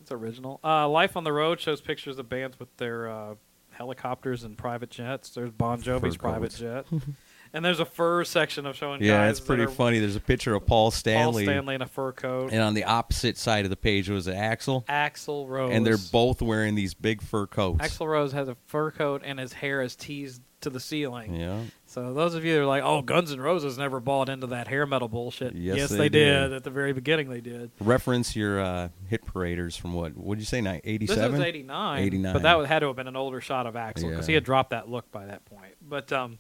It's 0.01 0.13
original. 0.13 0.61
Uh, 0.63 0.89
Life 0.89 1.17
on 1.17 1.25
the 1.25 1.33
Road 1.33 1.59
shows 1.59 1.81
pictures 1.81 2.17
of 2.21 2.29
bands 2.29 2.61
with 2.61 2.69
their 2.77 3.09
uh, 3.11 3.35
helicopters 3.73 4.45
and 4.45 4.57
private 4.57 4.89
jets. 4.89 5.31
There's 5.31 5.51
Bon 5.51 5.83
Jovi's 5.83 6.15
Fur 6.15 6.21
private 6.21 6.57
coats. 6.57 6.59
jet. 6.61 6.87
and 7.53 7.65
there's 7.65 7.81
a 7.81 7.85
fur 7.85 8.23
section 8.23 8.67
of 8.67 8.77
showing 8.77 9.03
Yeah, 9.03 9.27
guys 9.27 9.39
it's 9.39 9.41
pretty 9.45 9.67
funny. 9.67 9.99
There's 9.99 10.15
a 10.15 10.21
picture 10.21 10.55
of 10.55 10.65
Paul 10.65 10.93
Stanley, 10.93 11.45
Paul 11.45 11.53
Stanley 11.55 11.75
in 11.75 11.83
a 11.83 11.89
fur 11.89 12.13
coat. 12.13 12.53
and 12.53 12.63
on 12.63 12.75
the 12.75 12.85
opposite 12.85 13.37
side 13.37 13.65
of 13.65 13.71
the 13.71 13.77
page 13.77 14.09
was 14.09 14.29
Axl, 14.29 14.87
Axl 14.87 15.49
Rose. 15.49 15.73
and 15.73 15.85
they're 15.85 15.99
both 16.13 16.41
wearing 16.41 16.77
these 16.77 16.95
big 16.95 17.21
fur 17.21 17.49
coats. 17.49 17.81
Axl 17.81 18.07
Rose 18.07 18.31
has 18.31 18.47
a 18.47 18.57
fur 18.67 18.93
coat 18.93 19.23
and 19.25 19.41
his 19.41 19.55
hair 19.55 19.83
is 19.83 19.97
teased 19.97 20.41
to 20.61 20.71
the 20.71 20.79
ceiling. 20.81 21.35
Yeah. 21.35 21.63
So 21.89 22.13
those 22.13 22.35
of 22.35 22.45
you 22.45 22.55
that 22.55 22.61
are 22.63 22.67
like, 22.67 22.83
"Oh, 22.83 23.01
Guns 23.01 23.33
N' 23.33 23.41
Roses 23.41 23.79
never 23.79 24.01
bought 24.01 24.29
into 24.29 24.49
that 24.49 24.67
hair 24.69 24.87
metal 24.87 25.09
bullshit," 25.09 25.55
Yes, 25.55 25.89
they, 25.89 25.97
they 25.97 26.09
did. 26.09 26.41
did. 26.49 26.53
at 26.53 26.65
the 26.65 26.71
very 26.71 26.93
beginning. 26.93 27.29
They 27.31 27.41
did. 27.41 27.71
Reference 27.81 28.35
your 28.35 28.61
uh, 28.61 28.89
hit 29.09 29.25
paraders 29.25 29.77
from 29.77 29.95
what? 29.95 30.17
What 30.17 30.35
did 30.35 30.41
you 30.43 30.47
say? 30.47 30.61
Ni- 30.61 30.81
This 30.83 31.11
87? 31.11 31.35
is 31.37 31.41
'89, 31.41 32.03
89. 32.03 32.33
but 32.33 32.43
that 32.43 32.67
had 32.67 32.81
to 32.81 32.89
have 32.89 32.97
been 32.97 33.07
an 33.09 33.17
older 33.17 33.41
shot 33.41 33.67
of 33.67 33.75
Axl 33.75 34.11
because 34.11 34.27
he 34.27 34.35
had 34.35 34.45
dropped 34.45 34.71
that 34.71 34.89
look 34.89 35.11
by 35.13 35.27
that 35.27 35.45
point. 35.45 35.75
But 35.81 36.13
um, 36.13 36.39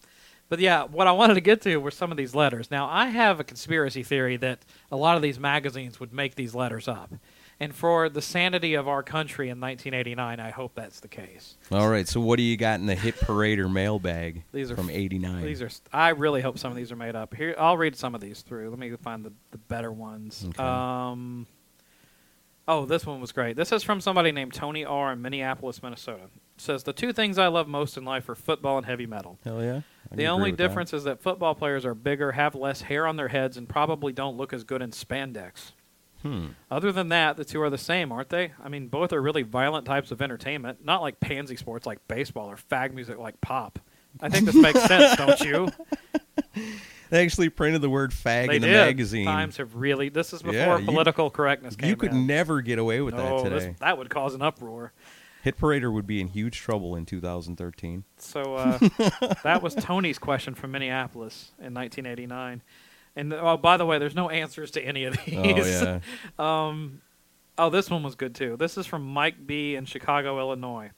but 0.48 0.58
yeah, 0.58 0.82
what 0.84 1.06
I 1.06 1.12
wanted 1.12 1.34
to 1.34 1.40
get 1.40 1.62
to 1.62 1.76
were 1.76 1.90
some 1.92 2.10
of 2.10 2.16
these 2.16 2.34
letters. 2.34 2.70
Now 2.70 2.88
I 2.88 3.06
have 3.06 3.38
a 3.38 3.44
conspiracy 3.44 4.02
theory 4.02 4.36
that 4.38 4.64
a 4.90 4.96
lot 4.96 5.14
of 5.16 5.22
these 5.22 5.38
magazines 5.38 6.00
would 6.00 6.12
make 6.12 6.34
these 6.34 6.54
letters 6.56 6.88
up, 6.88 7.12
and 7.58 7.74
for 7.74 8.08
the 8.08 8.20
sanity 8.20 8.74
of 8.74 8.86
our 8.86 9.02
country 9.02 9.48
in 9.48 9.60
1989, 9.60 10.40
I 10.40 10.50
hope 10.50 10.72
that's 10.74 11.00
the 11.00 11.08
case. 11.08 11.56
All 11.72 11.88
right. 11.88 12.06
So 12.06 12.20
what 12.20 12.36
do 12.36 12.42
you 12.42 12.56
got 12.56 12.80
in 12.80 12.86
the 12.86 12.94
hit 12.94 13.16
parader 13.16 13.70
mailbag 13.70 14.44
These 14.52 14.70
are 14.70 14.76
from 14.76 14.90
'89? 14.90 15.42
These 15.42 15.62
are. 15.62 15.70
I 15.92 16.10
really 16.10 16.42
hope 16.42 16.58
some 16.58 16.70
of 16.70 16.76
these 16.76 16.92
are 16.92 16.96
made 16.96 17.16
up. 17.16 17.34
Here, 17.34 17.54
I'll 17.58 17.78
read 17.78 17.96
some 17.96 18.14
of 18.14 18.20
these 18.20 18.42
through. 18.42 18.70
Let 18.70 18.78
me 18.78 18.90
find 19.02 19.24
the, 19.24 19.32
the 19.52 19.58
better 19.58 19.92
ones. 19.92 20.44
Okay. 20.50 20.62
Um. 20.62 21.46
Oh, 22.68 22.84
this 22.84 23.06
one 23.06 23.20
was 23.20 23.30
great. 23.30 23.56
This 23.56 23.70
is 23.70 23.84
from 23.84 24.00
somebody 24.00 24.32
named 24.32 24.52
Tony 24.52 24.84
R. 24.84 25.12
in 25.12 25.22
Minneapolis, 25.22 25.82
Minnesota. 25.82 26.24
It 26.24 26.60
says 26.60 26.82
the 26.82 26.92
two 26.92 27.12
things 27.12 27.38
I 27.38 27.46
love 27.46 27.68
most 27.68 27.96
in 27.96 28.04
life 28.04 28.28
are 28.28 28.34
football 28.34 28.76
and 28.76 28.84
heavy 28.84 29.06
metal. 29.06 29.38
Hell 29.44 29.62
yeah. 29.62 29.82
I 30.10 30.16
The 30.16 30.26
only 30.26 30.50
difference 30.52 30.92
is 30.92 31.04
that 31.04 31.22
football 31.22 31.54
players 31.54 31.86
are 31.86 31.94
bigger, 31.94 32.32
have 32.32 32.54
less 32.54 32.82
hair 32.82 33.06
on 33.06 33.16
their 33.16 33.28
heads, 33.28 33.56
and 33.56 33.68
probably 33.68 34.12
don't 34.12 34.36
look 34.36 34.52
as 34.52 34.64
good 34.64 34.82
in 34.82 34.90
spandex. 34.90 35.72
Hmm. 36.26 36.46
Other 36.70 36.92
than 36.92 37.08
that, 37.10 37.36
the 37.36 37.44
two 37.44 37.60
are 37.62 37.70
the 37.70 37.78
same, 37.78 38.10
aren't 38.12 38.30
they? 38.30 38.52
I 38.62 38.68
mean, 38.68 38.88
both 38.88 39.12
are 39.12 39.20
really 39.22 39.42
violent 39.42 39.86
types 39.86 40.10
of 40.10 40.20
entertainment, 40.22 40.84
not 40.84 41.02
like 41.02 41.20
pansy 41.20 41.56
sports 41.56 41.86
like 41.86 42.06
baseball 42.08 42.48
or 42.50 42.56
fag 42.56 42.92
music 42.92 43.18
like 43.18 43.40
pop. 43.40 43.78
I 44.20 44.28
think 44.28 44.46
this 44.46 44.54
makes 44.54 44.82
sense, 44.82 45.16
don't 45.18 45.40
you? 45.40 45.68
They 47.10 47.22
actually 47.24 47.50
printed 47.50 47.82
the 47.82 47.90
word 47.90 48.10
fag 48.10 48.48
They 48.48 48.56
in 48.56 48.62
the 48.62 48.68
did. 48.68 48.74
magazine. 48.86 49.26
Times 49.26 49.58
have 49.58 49.76
really. 49.76 50.08
This 50.08 50.32
is 50.32 50.42
before 50.42 50.54
Yeah, 50.58 50.78
you- 50.78 50.84
political 50.86 51.30
correctness 51.30 51.76
came 51.76 51.88
you 51.90 51.96
could 51.96 52.12
in. 52.12 52.26
never 52.26 52.60
get 52.62 52.78
away 52.80 53.00
with 53.00 53.14
no, 53.14 53.42
that 53.44 53.50
this- 53.50 53.62
today. 53.64 53.76
that 53.80 53.96
would 53.98 54.10
cause 54.10 54.34
an 54.34 54.42
uproar. 54.42 54.92
Hit 55.42 55.56
parader 55.58 55.92
would 55.92 56.08
be 56.08 56.20
in 56.20 56.26
huge 56.26 56.58
trouble 56.58 56.96
in 56.96 57.06
2013. 57.06 58.02
So 58.18 58.56
uh, 58.56 58.78
that 59.44 59.62
was 59.62 59.76
Tony's 59.76 60.18
question 60.18 60.54
from 60.56 60.72
Minneapolis 60.72 61.52
in 61.60 61.72
1989. 61.72 62.62
And 63.16 63.32
oh, 63.32 63.56
by 63.56 63.78
the 63.78 63.86
way, 63.86 63.98
there's 63.98 64.14
no 64.14 64.28
answers 64.28 64.70
to 64.72 64.82
any 64.82 65.04
of 65.04 65.16
these. 65.26 65.36
Oh 65.82 66.00
yeah. 66.38 66.38
Um, 66.68 67.00
oh, 67.58 67.70
this 67.70 67.88
one 67.90 68.02
was 68.02 68.14
good 68.14 68.34
too. 68.34 68.56
This 68.58 68.76
is 68.76 68.86
from 68.86 69.02
Mike 69.06 69.46
B 69.46 69.74
in 69.74 69.86
Chicago, 69.86 70.38
Illinois. 70.38 70.90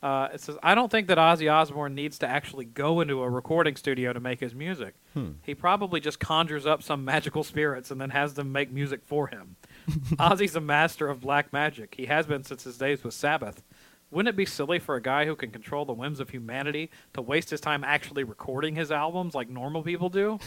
Uh, 0.00 0.28
it 0.32 0.40
says, 0.40 0.56
"I 0.62 0.76
don't 0.76 0.92
think 0.92 1.08
that 1.08 1.18
Ozzy 1.18 1.52
Osbourne 1.52 1.96
needs 1.96 2.18
to 2.20 2.28
actually 2.28 2.66
go 2.66 3.00
into 3.00 3.20
a 3.22 3.28
recording 3.28 3.74
studio 3.74 4.12
to 4.12 4.20
make 4.20 4.38
his 4.38 4.54
music. 4.54 4.94
Hmm. 5.14 5.30
He 5.42 5.56
probably 5.56 5.98
just 5.98 6.20
conjures 6.20 6.66
up 6.66 6.84
some 6.84 7.04
magical 7.04 7.42
spirits 7.42 7.90
and 7.90 8.00
then 8.00 8.10
has 8.10 8.34
them 8.34 8.52
make 8.52 8.70
music 8.70 9.00
for 9.04 9.26
him. 9.26 9.56
Ozzy's 10.20 10.54
a 10.54 10.60
master 10.60 11.08
of 11.08 11.20
black 11.20 11.52
magic. 11.52 11.94
He 11.96 12.06
has 12.06 12.26
been 12.26 12.44
since 12.44 12.62
his 12.62 12.78
days 12.78 13.02
with 13.02 13.14
Sabbath. 13.14 13.64
Wouldn't 14.10 14.28
it 14.32 14.36
be 14.36 14.46
silly 14.46 14.78
for 14.78 14.94
a 14.96 15.02
guy 15.02 15.26
who 15.26 15.36
can 15.36 15.50
control 15.50 15.84
the 15.84 15.92
whims 15.92 16.18
of 16.20 16.30
humanity 16.30 16.90
to 17.12 17.20
waste 17.22 17.50
his 17.50 17.60
time 17.60 17.84
actually 17.84 18.24
recording 18.24 18.74
his 18.74 18.90
albums 18.90 19.34
like 19.34 19.48
normal 19.50 19.82
people 19.82 20.08
do?" 20.08 20.38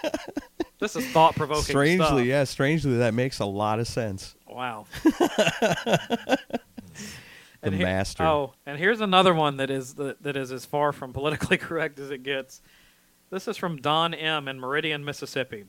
this 0.80 0.96
is 0.96 1.06
thought-provoking. 1.12 1.62
Strangely, 1.64 2.04
stuff. 2.06 2.24
yeah, 2.24 2.44
strangely 2.44 2.96
that 2.98 3.14
makes 3.14 3.38
a 3.38 3.44
lot 3.44 3.78
of 3.78 3.86
sense. 3.86 4.34
Wow. 4.48 4.86
The 7.62 7.66
And 7.66 7.74
here- 7.74 7.86
master. 7.86 8.22
Oh, 8.24 8.54
and 8.64 8.78
here's 8.78 9.02
another 9.02 9.34
one 9.34 9.58
that 9.58 9.70
is 9.70 9.92
that, 9.96 10.22
that 10.22 10.34
is 10.34 10.50
as 10.50 10.64
far 10.64 10.92
from 10.92 11.12
politically 11.12 11.58
correct 11.58 11.98
as 11.98 12.10
it 12.10 12.22
gets. 12.22 12.62
This 13.28 13.46
is 13.46 13.58
from 13.58 13.76
Don 13.76 14.14
M 14.14 14.48
in 14.48 14.58
Meridian, 14.58 15.04
Mississippi. 15.04 15.64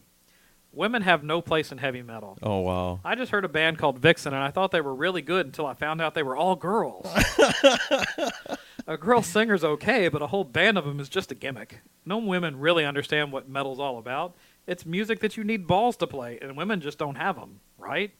Women 0.73 1.01
have 1.01 1.21
no 1.23 1.41
place 1.41 1.71
in 1.71 1.79
heavy 1.79 2.01
metal. 2.01 2.37
Oh 2.41 2.59
wow. 2.59 2.99
I 3.03 3.15
just 3.15 3.31
heard 3.31 3.43
a 3.43 3.49
band 3.49 3.77
called 3.77 3.99
Vixen, 3.99 4.33
and 4.33 4.41
I 4.41 4.51
thought 4.51 4.71
they 4.71 4.79
were 4.81 4.95
really 4.95 5.21
good 5.21 5.45
until 5.45 5.65
I 5.65 5.73
found 5.73 6.01
out 6.01 6.13
they 6.13 6.23
were 6.23 6.37
all 6.37 6.55
girls. 6.55 7.05
a 8.87 8.97
girl 8.97 9.21
singer's 9.21 9.63
okay, 9.63 10.07
but 10.07 10.21
a 10.21 10.27
whole 10.27 10.43
band 10.43 10.77
of 10.77 10.85
them 10.85 10.99
is 10.99 11.09
just 11.09 11.31
a 11.31 11.35
gimmick. 11.35 11.81
No 12.05 12.17
women 12.17 12.59
really 12.59 12.85
understand 12.85 13.31
what 13.31 13.49
metal's 13.49 13.79
all 13.79 13.97
about. 13.97 14.35
It's 14.67 14.85
music 14.85 15.19
that 15.19 15.37
you 15.37 15.43
need 15.43 15.67
balls 15.67 15.97
to 15.97 16.07
play, 16.07 16.39
and 16.41 16.55
women 16.55 16.79
just 16.81 16.97
don't 16.97 17.15
have 17.15 17.35
them, 17.35 17.59
right? 17.77 18.11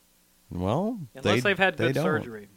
Well, 0.49 0.99
Unless 1.15 1.43
they, 1.43 1.49
have 1.49 1.57
had 1.59 1.77
they 1.77 1.87
good 1.87 1.95
don't. 1.95 2.03
surgery. 2.03 2.49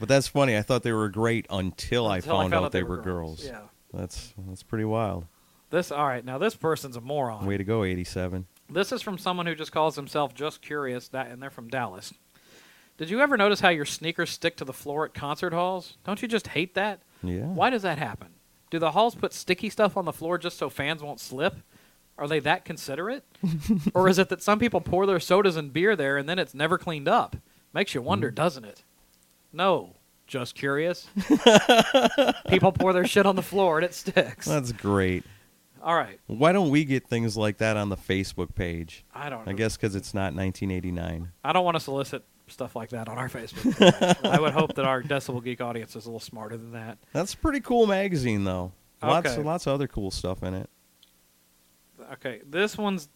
But 0.00 0.08
that's 0.08 0.26
funny. 0.26 0.56
I 0.56 0.62
thought 0.62 0.82
they 0.82 0.92
were 0.92 1.08
great 1.08 1.46
until, 1.48 2.08
I 2.08 2.16
Until 2.16 2.40
found 2.40 2.54
out 2.54 2.72
they 2.72 2.82
were 2.82 2.96
girls. 2.96 3.44
girls. 3.44 3.46
Yeah. 3.46 3.60
That's 3.94 4.34
that's 4.48 4.62
pretty 4.62 4.84
wild. 4.86 5.26
This 5.70 5.92
all 5.92 6.06
right. 6.06 6.24
Now 6.24 6.38
this 6.38 6.54
person's 6.56 6.96
a 6.96 7.00
moron. 7.00 7.46
Way 7.46 7.58
to 7.58 7.64
go, 7.64 7.84
87. 7.84 8.46
This 8.72 8.92
is 8.92 9.02
from 9.02 9.18
someone 9.18 9.46
who 9.46 9.54
just 9.54 9.72
calls 9.72 9.96
himself 9.96 10.34
just 10.34 10.62
curious, 10.62 11.08
that, 11.08 11.28
and 11.28 11.42
they're 11.42 11.50
from 11.50 11.68
Dallas. 11.68 12.12
Did 12.98 13.10
you 13.10 13.20
ever 13.20 13.36
notice 13.36 13.60
how 13.60 13.70
your 13.70 13.84
sneakers 13.84 14.30
stick 14.30 14.56
to 14.56 14.64
the 14.64 14.72
floor 14.72 15.04
at 15.04 15.14
concert 15.14 15.52
halls? 15.52 15.96
Don't 16.04 16.22
you 16.22 16.28
just 16.28 16.48
hate 16.48 16.74
that? 16.74 17.00
Yeah. 17.22 17.46
Why 17.46 17.70
does 17.70 17.82
that 17.82 17.98
happen? 17.98 18.28
Do 18.70 18.78
the 18.78 18.92
halls 18.92 19.14
put 19.14 19.32
sticky 19.32 19.70
stuff 19.70 19.96
on 19.96 20.04
the 20.04 20.12
floor 20.12 20.38
just 20.38 20.58
so 20.58 20.70
fans 20.70 21.02
won't 21.02 21.20
slip? 21.20 21.56
Are 22.18 22.28
they 22.28 22.38
that 22.40 22.64
considerate? 22.64 23.24
or 23.94 24.08
is 24.08 24.18
it 24.18 24.28
that 24.28 24.42
some 24.42 24.58
people 24.58 24.80
pour 24.80 25.06
their 25.06 25.20
sodas 25.20 25.56
and 25.56 25.72
beer 25.72 25.96
there 25.96 26.16
and 26.16 26.28
then 26.28 26.38
it's 26.38 26.54
never 26.54 26.78
cleaned 26.78 27.08
up? 27.08 27.36
Makes 27.74 27.94
you 27.94 28.02
wonder, 28.02 28.30
Mm. 28.30 28.34
doesn't 28.34 28.64
it? 28.64 28.82
No. 29.52 29.96
Just 30.26 30.54
curious. 30.54 31.08
people 32.48 32.72
pour 32.72 32.92
their 32.92 33.06
shit 33.06 33.26
on 33.26 33.36
the 33.36 33.42
floor 33.42 33.78
and 33.78 33.84
it 33.84 33.94
sticks. 33.94 34.46
That's 34.46 34.72
great. 34.72 35.24
All 35.82 35.94
right. 35.96 36.20
Why 36.26 36.52
don't 36.52 36.70
we 36.70 36.84
get 36.84 37.06
things 37.08 37.36
like 37.36 37.58
that 37.58 37.76
on 37.76 37.88
the 37.88 37.96
Facebook 37.96 38.54
page? 38.54 39.04
I 39.14 39.28
don't 39.28 39.44
know. 39.46 39.50
I 39.52 39.54
guess 39.54 39.76
because 39.76 39.94
it's 39.96 40.14
not 40.14 40.34
1989. 40.34 41.32
I 41.44 41.52
don't 41.52 41.64
want 41.64 41.74
to 41.76 41.80
solicit 41.80 42.24
stuff 42.46 42.76
like 42.76 42.90
that 42.90 43.08
on 43.08 43.18
our 43.18 43.28
Facebook. 43.28 43.76
page. 44.22 44.30
I 44.32 44.38
would 44.40 44.52
hope 44.52 44.74
that 44.74 44.84
our 44.84 45.02
Decibel 45.02 45.42
Geek 45.42 45.60
audience 45.60 45.96
is 45.96 46.04
a 46.06 46.08
little 46.08 46.20
smarter 46.20 46.56
than 46.56 46.72
that. 46.72 46.98
That's 47.12 47.34
a 47.34 47.36
pretty 47.36 47.60
cool 47.60 47.86
magazine, 47.86 48.44
though. 48.44 48.72
Lots, 49.02 49.30
Okay. 49.30 49.42
lots 49.42 49.66
of 49.66 49.72
other 49.74 49.88
cool 49.88 50.10
stuff 50.12 50.42
in 50.44 50.54
it. 50.54 50.70
Okay, 52.14 52.40
this 52.48 52.76
one's. 52.76 53.08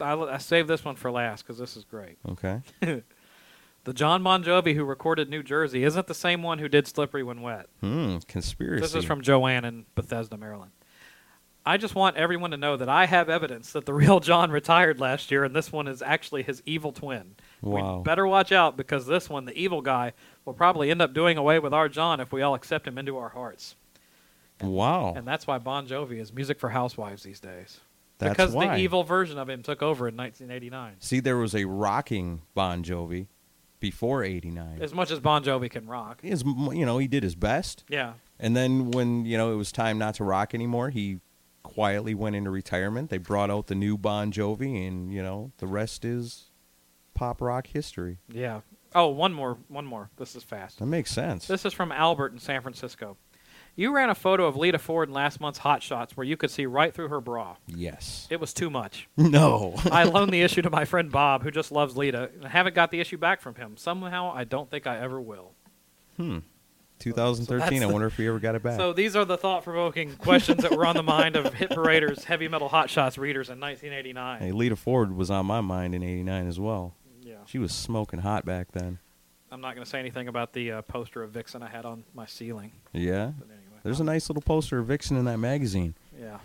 I, 0.00 0.14
I 0.14 0.38
saved 0.38 0.68
this 0.68 0.84
one 0.84 0.96
for 0.96 1.10
last 1.10 1.42
because 1.42 1.58
this 1.58 1.76
is 1.76 1.84
great. 1.84 2.18
Okay. 2.28 2.60
The 3.84 3.94
Jon 3.94 4.22
Bon 4.22 4.44
Jovi 4.44 4.74
who 4.74 4.84
recorded 4.84 5.30
New 5.30 5.42
Jersey 5.42 5.82
isn't 5.82 6.08
the 6.08 6.14
same 6.14 6.42
one 6.42 6.58
who 6.58 6.68
did 6.68 6.86
Slippery 6.86 7.22
When 7.22 7.40
Wet. 7.40 7.68
Hmm. 7.80 8.18
Conspiracy. 8.26 8.82
This 8.82 8.94
is 8.94 9.04
from 9.04 9.22
Joanne 9.22 9.64
in 9.64 9.86
Bethesda, 9.94 10.36
Maryland. 10.36 10.72
I 11.68 11.76
just 11.76 11.94
want 11.94 12.16
everyone 12.16 12.52
to 12.52 12.56
know 12.56 12.78
that 12.78 12.88
I 12.88 13.04
have 13.04 13.28
evidence 13.28 13.72
that 13.72 13.84
the 13.84 13.92
real 14.02 14.20
Jon 14.20 14.50
retired 14.50 15.00
last 15.00 15.30
year, 15.30 15.44
and 15.44 15.54
this 15.54 15.70
one 15.70 15.86
is 15.86 16.00
actually 16.00 16.42
his 16.42 16.62
evil 16.64 16.92
twin. 16.92 17.34
Wow. 17.60 17.98
We 17.98 18.04
better 18.04 18.26
watch 18.26 18.52
out 18.52 18.78
because 18.78 19.06
this 19.06 19.28
one, 19.28 19.44
the 19.44 19.52
evil 19.52 19.82
guy, 19.82 20.14
will 20.46 20.54
probably 20.54 20.90
end 20.90 21.02
up 21.02 21.12
doing 21.12 21.36
away 21.36 21.58
with 21.58 21.74
our 21.74 21.90
Jon 21.90 22.20
if 22.20 22.32
we 22.32 22.40
all 22.40 22.54
accept 22.54 22.88
him 22.88 22.96
into 22.96 23.18
our 23.18 23.28
hearts. 23.28 23.76
Wow. 24.62 25.12
And 25.14 25.28
that's 25.28 25.46
why 25.46 25.58
Bon 25.58 25.86
Jovi 25.86 26.18
is 26.18 26.32
music 26.32 26.58
for 26.58 26.70
housewives 26.70 27.22
these 27.22 27.38
days. 27.38 27.80
That's 28.16 28.32
because 28.32 28.52
why. 28.52 28.76
the 28.76 28.82
evil 28.82 29.04
version 29.04 29.38
of 29.38 29.50
him 29.50 29.62
took 29.62 29.82
over 29.82 30.08
in 30.08 30.16
1989. 30.16 30.94
See, 31.00 31.20
there 31.20 31.36
was 31.36 31.54
a 31.54 31.66
rocking 31.66 32.40
Bon 32.54 32.82
Jovi 32.82 33.26
before 33.78 34.24
89. 34.24 34.78
As 34.80 34.94
much 34.94 35.10
as 35.10 35.20
Bon 35.20 35.44
Jovi 35.44 35.70
can 35.70 35.86
rock. 35.86 36.22
His, 36.22 36.42
you 36.44 36.86
know, 36.86 36.96
he 36.96 37.06
did 37.06 37.22
his 37.22 37.34
best. 37.34 37.84
Yeah. 37.90 38.14
And 38.40 38.56
then 38.56 38.90
when, 38.90 39.26
you 39.26 39.36
know, 39.36 39.52
it 39.52 39.56
was 39.56 39.70
time 39.70 39.98
not 39.98 40.14
to 40.14 40.24
rock 40.24 40.54
anymore, 40.54 40.88
he 40.88 41.20
quietly 41.68 42.14
went 42.14 42.34
into 42.36 42.50
retirement. 42.50 43.10
They 43.10 43.18
brought 43.18 43.50
out 43.50 43.66
the 43.66 43.74
new 43.74 43.96
Bon 43.98 44.32
Jovi, 44.32 44.86
and, 44.86 45.12
you 45.12 45.22
know, 45.22 45.52
the 45.58 45.66
rest 45.66 46.04
is 46.04 46.46
pop 47.14 47.40
rock 47.40 47.66
history. 47.68 48.18
Yeah. 48.32 48.60
Oh, 48.94 49.08
one 49.08 49.32
more. 49.34 49.58
One 49.68 49.84
more. 49.86 50.10
This 50.16 50.34
is 50.34 50.42
fast. 50.42 50.78
That 50.78 50.86
makes 50.86 51.10
sense. 51.10 51.46
This 51.46 51.64
is 51.64 51.72
from 51.72 51.92
Albert 51.92 52.32
in 52.32 52.38
San 52.38 52.62
Francisco. 52.62 53.16
You 53.76 53.94
ran 53.94 54.10
a 54.10 54.14
photo 54.14 54.46
of 54.46 54.56
Lita 54.56 54.78
Ford 54.78 55.08
in 55.08 55.14
last 55.14 55.40
month's 55.40 55.60
Hot 55.60 55.82
Shots 55.84 56.16
where 56.16 56.24
you 56.26 56.36
could 56.36 56.50
see 56.50 56.66
right 56.66 56.92
through 56.92 57.08
her 57.08 57.20
bra. 57.20 57.56
yes. 57.68 58.26
It 58.28 58.40
was 58.40 58.52
too 58.52 58.70
much. 58.70 59.08
No. 59.16 59.74
I 59.92 60.04
loaned 60.04 60.32
the 60.32 60.42
issue 60.42 60.62
to 60.62 60.70
my 60.70 60.84
friend 60.84 61.12
Bob, 61.12 61.42
who 61.44 61.50
just 61.52 61.70
loves 61.70 61.96
Lita, 61.96 62.30
and 62.34 62.44
I 62.46 62.48
haven't 62.48 62.74
got 62.74 62.90
the 62.90 62.98
issue 62.98 63.18
back 63.18 63.40
from 63.40 63.54
him. 63.54 63.76
Somehow, 63.76 64.32
I 64.34 64.44
don't 64.44 64.68
think 64.70 64.86
I 64.86 64.98
ever 64.98 65.20
will. 65.20 65.52
Hmm. 66.16 66.38
2013. 66.98 67.80
that's 67.80 67.88
I 67.88 67.92
wonder 67.92 68.06
if 68.06 68.16
he 68.16 68.26
ever 68.26 68.38
got 68.38 68.54
it 68.54 68.62
back. 68.62 68.78
So 68.78 68.92
these 68.92 69.16
are 69.16 69.24
the 69.24 69.36
thought-provoking 69.38 70.16
questions 70.16 70.62
that 70.62 70.76
were 70.76 70.86
on 70.86 70.96
the 70.96 71.02
mind 71.02 71.36
of 71.36 71.52
Hit 71.54 71.70
Paraders 71.70 72.24
Heavy 72.24 72.48
Metal 72.48 72.68
Hot 72.68 72.90
Shots 72.90 73.18
readers 73.18 73.48
in 73.48 73.60
1989. 73.60 74.40
hey, 74.40 74.52
Lita 74.52 74.76
Ford 74.76 75.16
was 75.16 75.30
on 75.30 75.46
my 75.46 75.60
mind 75.60 75.94
in 75.94 76.02
89 76.02 76.46
as 76.48 76.58
well. 76.60 76.94
Yeah. 77.22 77.36
She 77.46 77.58
was 77.58 77.72
smoking 77.72 78.20
hot 78.20 78.44
back 78.44 78.72
then. 78.72 78.98
I'm 79.50 79.60
not 79.60 79.74
going 79.74 79.84
to 79.84 79.90
say 79.90 79.98
anything 79.98 80.28
about 80.28 80.52
the 80.52 80.72
uh, 80.72 80.82
poster 80.82 81.22
of 81.22 81.30
Vixen 81.30 81.62
I 81.62 81.68
had 81.68 81.84
on 81.86 82.04
my 82.14 82.26
ceiling. 82.26 82.72
Yeah. 82.92 83.12
Anyway. 83.22 83.54
There's 83.82 84.00
a 84.00 84.04
nice 84.04 84.28
little 84.28 84.42
poster 84.42 84.78
of 84.78 84.86
Vixen 84.86 85.16
in 85.16 85.24
that 85.24 85.38
magazine. 85.38 85.94
Yeah. 86.20 86.38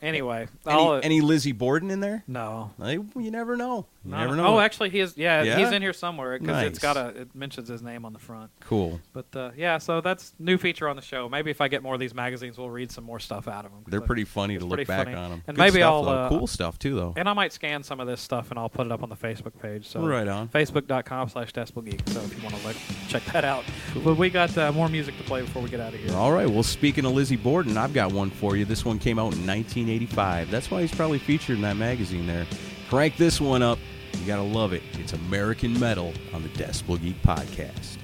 Anyway, 0.00 0.46
Any, 0.64 1.02
any 1.02 1.20
Lizzie 1.20 1.50
Borden 1.52 1.90
in 1.90 1.98
there? 2.00 2.22
no. 2.28 2.70
I, 2.80 2.92
you 2.92 3.30
never 3.32 3.56
know. 3.56 3.86
You 4.08 4.14
No, 4.16 4.20
never 4.20 4.36
know. 4.36 4.46
Oh, 4.46 4.58
actually, 4.60 4.90
he 4.90 5.00
is. 5.00 5.16
Yeah, 5.16 5.42
Yeah? 5.42 5.58
he's 5.58 5.70
in 5.70 5.82
here 5.82 5.92
somewhere 5.92 6.38
because 6.38 6.62
it's 6.64 6.78
got 6.78 6.96
a. 6.96 7.08
It 7.08 7.34
mentions 7.34 7.68
his 7.68 7.82
name 7.82 8.04
on 8.04 8.12
the 8.12 8.18
front. 8.18 8.50
Cool. 8.60 9.00
But 9.12 9.26
uh, 9.34 9.50
yeah, 9.56 9.78
so 9.78 10.00
that's 10.00 10.32
new 10.38 10.56
feature 10.58 10.88
on 10.88 10.96
the 10.96 11.02
show. 11.02 11.28
Maybe 11.28 11.50
if 11.50 11.60
I 11.60 11.68
get 11.68 11.82
more 11.82 11.94
of 11.94 12.00
these 12.00 12.14
magazines, 12.14 12.56
we'll 12.58 12.70
read 12.70 12.90
some 12.90 13.04
more 13.04 13.20
stuff 13.20 13.48
out 13.48 13.64
of 13.64 13.70
them. 13.72 13.84
They're 13.86 14.00
pretty 14.00 14.24
funny 14.24 14.54
it's 14.54 14.62
to 14.62 14.66
look 14.68 14.76
pretty 14.78 14.88
back 14.88 15.04
funny. 15.06 15.16
on 15.16 15.30
them. 15.30 15.42
And 15.46 15.56
maybe 15.58 15.78
stuff, 15.80 15.84
I'll, 15.92 16.02
though. 16.04 16.10
uh, 16.10 16.28
cool 16.30 16.46
stuff 16.46 16.78
too, 16.78 16.94
though. 16.94 17.12
And 17.16 17.28
I 17.28 17.32
might 17.34 17.52
scan 17.52 17.82
some 17.82 18.00
of 18.00 18.06
this 18.06 18.20
stuff 18.20 18.50
and 18.50 18.58
I'll 18.58 18.68
put 18.68 18.86
it 18.86 18.92
up 18.92 19.02
on 19.02 19.08
the 19.08 19.16
Facebook 19.16 19.58
page. 19.60 19.86
So 19.86 20.00
Right 20.06 20.26
on. 20.28 20.48
Facebook.com 20.48 21.28
slash 21.28 21.52
Decibel 21.52 21.84
Geek. 21.84 22.00
So 22.08 22.20
if 22.20 22.36
you 22.36 22.42
want 22.42 22.54
to 22.56 22.66
look, 22.66 22.76
check 23.08 23.24
that 23.26 23.44
out. 23.44 23.64
But 24.04 24.16
we 24.16 24.30
got 24.30 24.56
uh, 24.56 24.72
more 24.72 24.88
music 24.88 25.16
to 25.18 25.24
play 25.24 25.40
before 25.42 25.62
we 25.62 25.68
get 25.68 25.80
out 25.80 25.92
of 25.94 26.00
here. 26.00 26.14
All 26.14 26.32
right. 26.32 26.48
Well, 26.48 26.62
speaking 26.62 27.04
of 27.04 27.12
Lizzie 27.12 27.36
Borden, 27.36 27.76
I've 27.76 27.92
got 27.94 28.12
one 28.12 28.30
for 28.30 28.56
you. 28.56 28.64
This 28.64 28.84
one 28.84 28.98
came 28.98 29.18
out 29.18 29.34
in 29.34 29.46
1985. 29.46 30.50
That's 30.50 30.70
why 30.70 30.80
he's 30.82 30.94
probably 30.94 31.18
featured 31.18 31.56
in 31.56 31.62
that 31.62 31.76
magazine 31.76 32.26
there. 32.26 32.46
Crank 32.88 33.16
this 33.16 33.40
one 33.40 33.62
up. 33.62 33.78
You 34.14 34.26
gotta 34.26 34.42
love 34.42 34.72
it. 34.72 34.82
It's 34.94 35.12
American 35.12 35.78
Metal 35.78 36.12
on 36.32 36.42
the 36.42 36.48
Decibel 36.50 37.00
Geek 37.00 37.20
Podcast. 37.22 37.98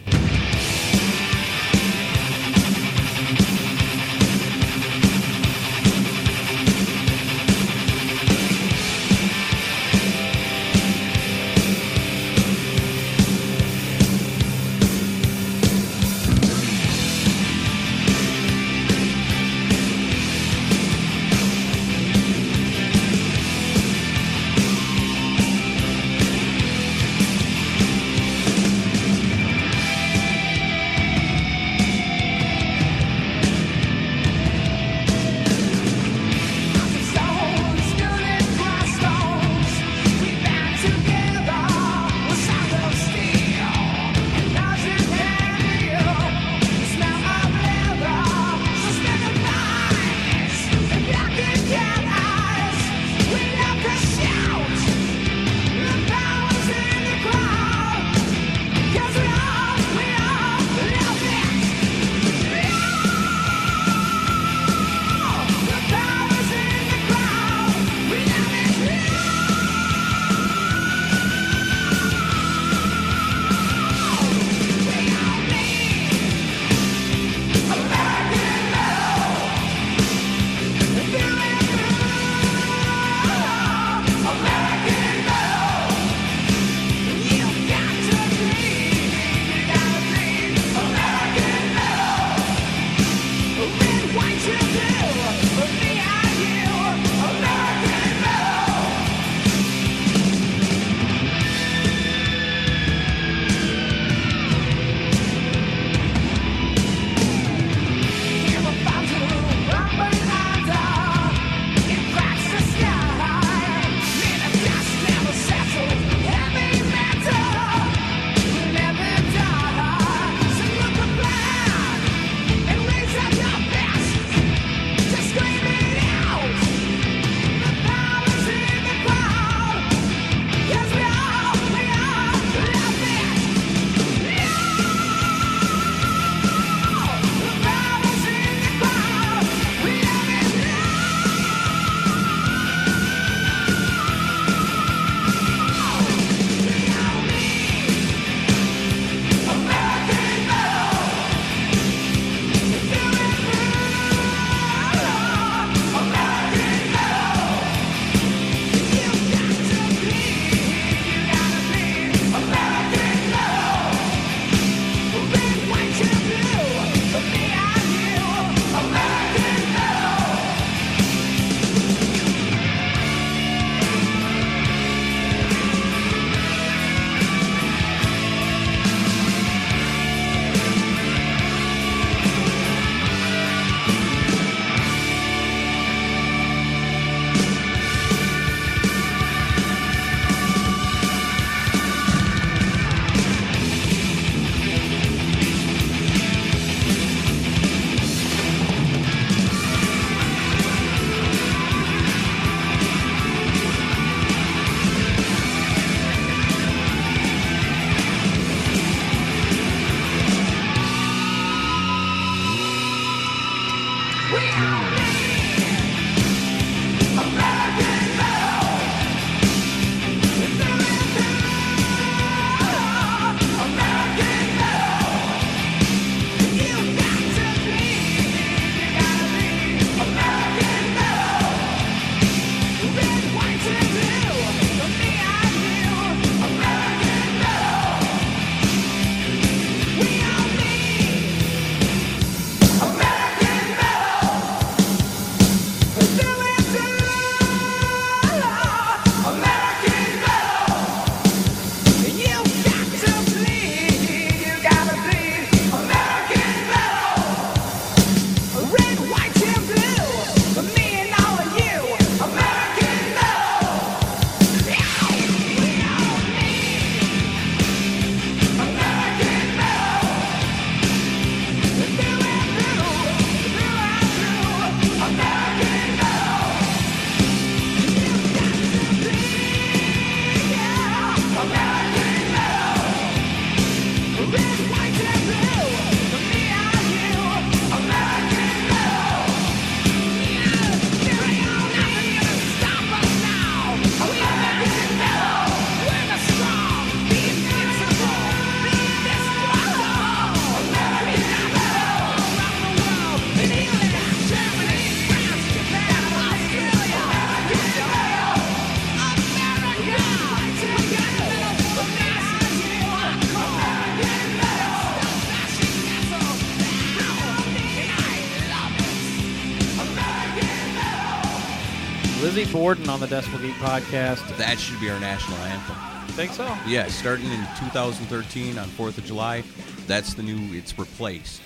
On 322.75 322.99
the 322.99 323.07
Decibel 323.07 323.41
Geek 323.41 323.55
podcast. 323.55 324.37
That 324.37 324.59
should 324.59 324.81
be 324.81 324.91
our 324.91 324.99
national 324.99 325.39
anthem. 325.39 325.77
Think 326.17 326.33
so? 326.33 326.45
Yeah, 326.67 326.89
starting 326.89 327.27
in 327.27 327.39
2013 327.61 328.59
on 328.59 328.67
4th 328.71 328.99
of 328.99 329.05
July, 329.05 329.45
that's 329.87 330.15
the 330.15 330.25
new, 330.25 330.37
it's 330.59 330.77
replaced. 330.77 331.41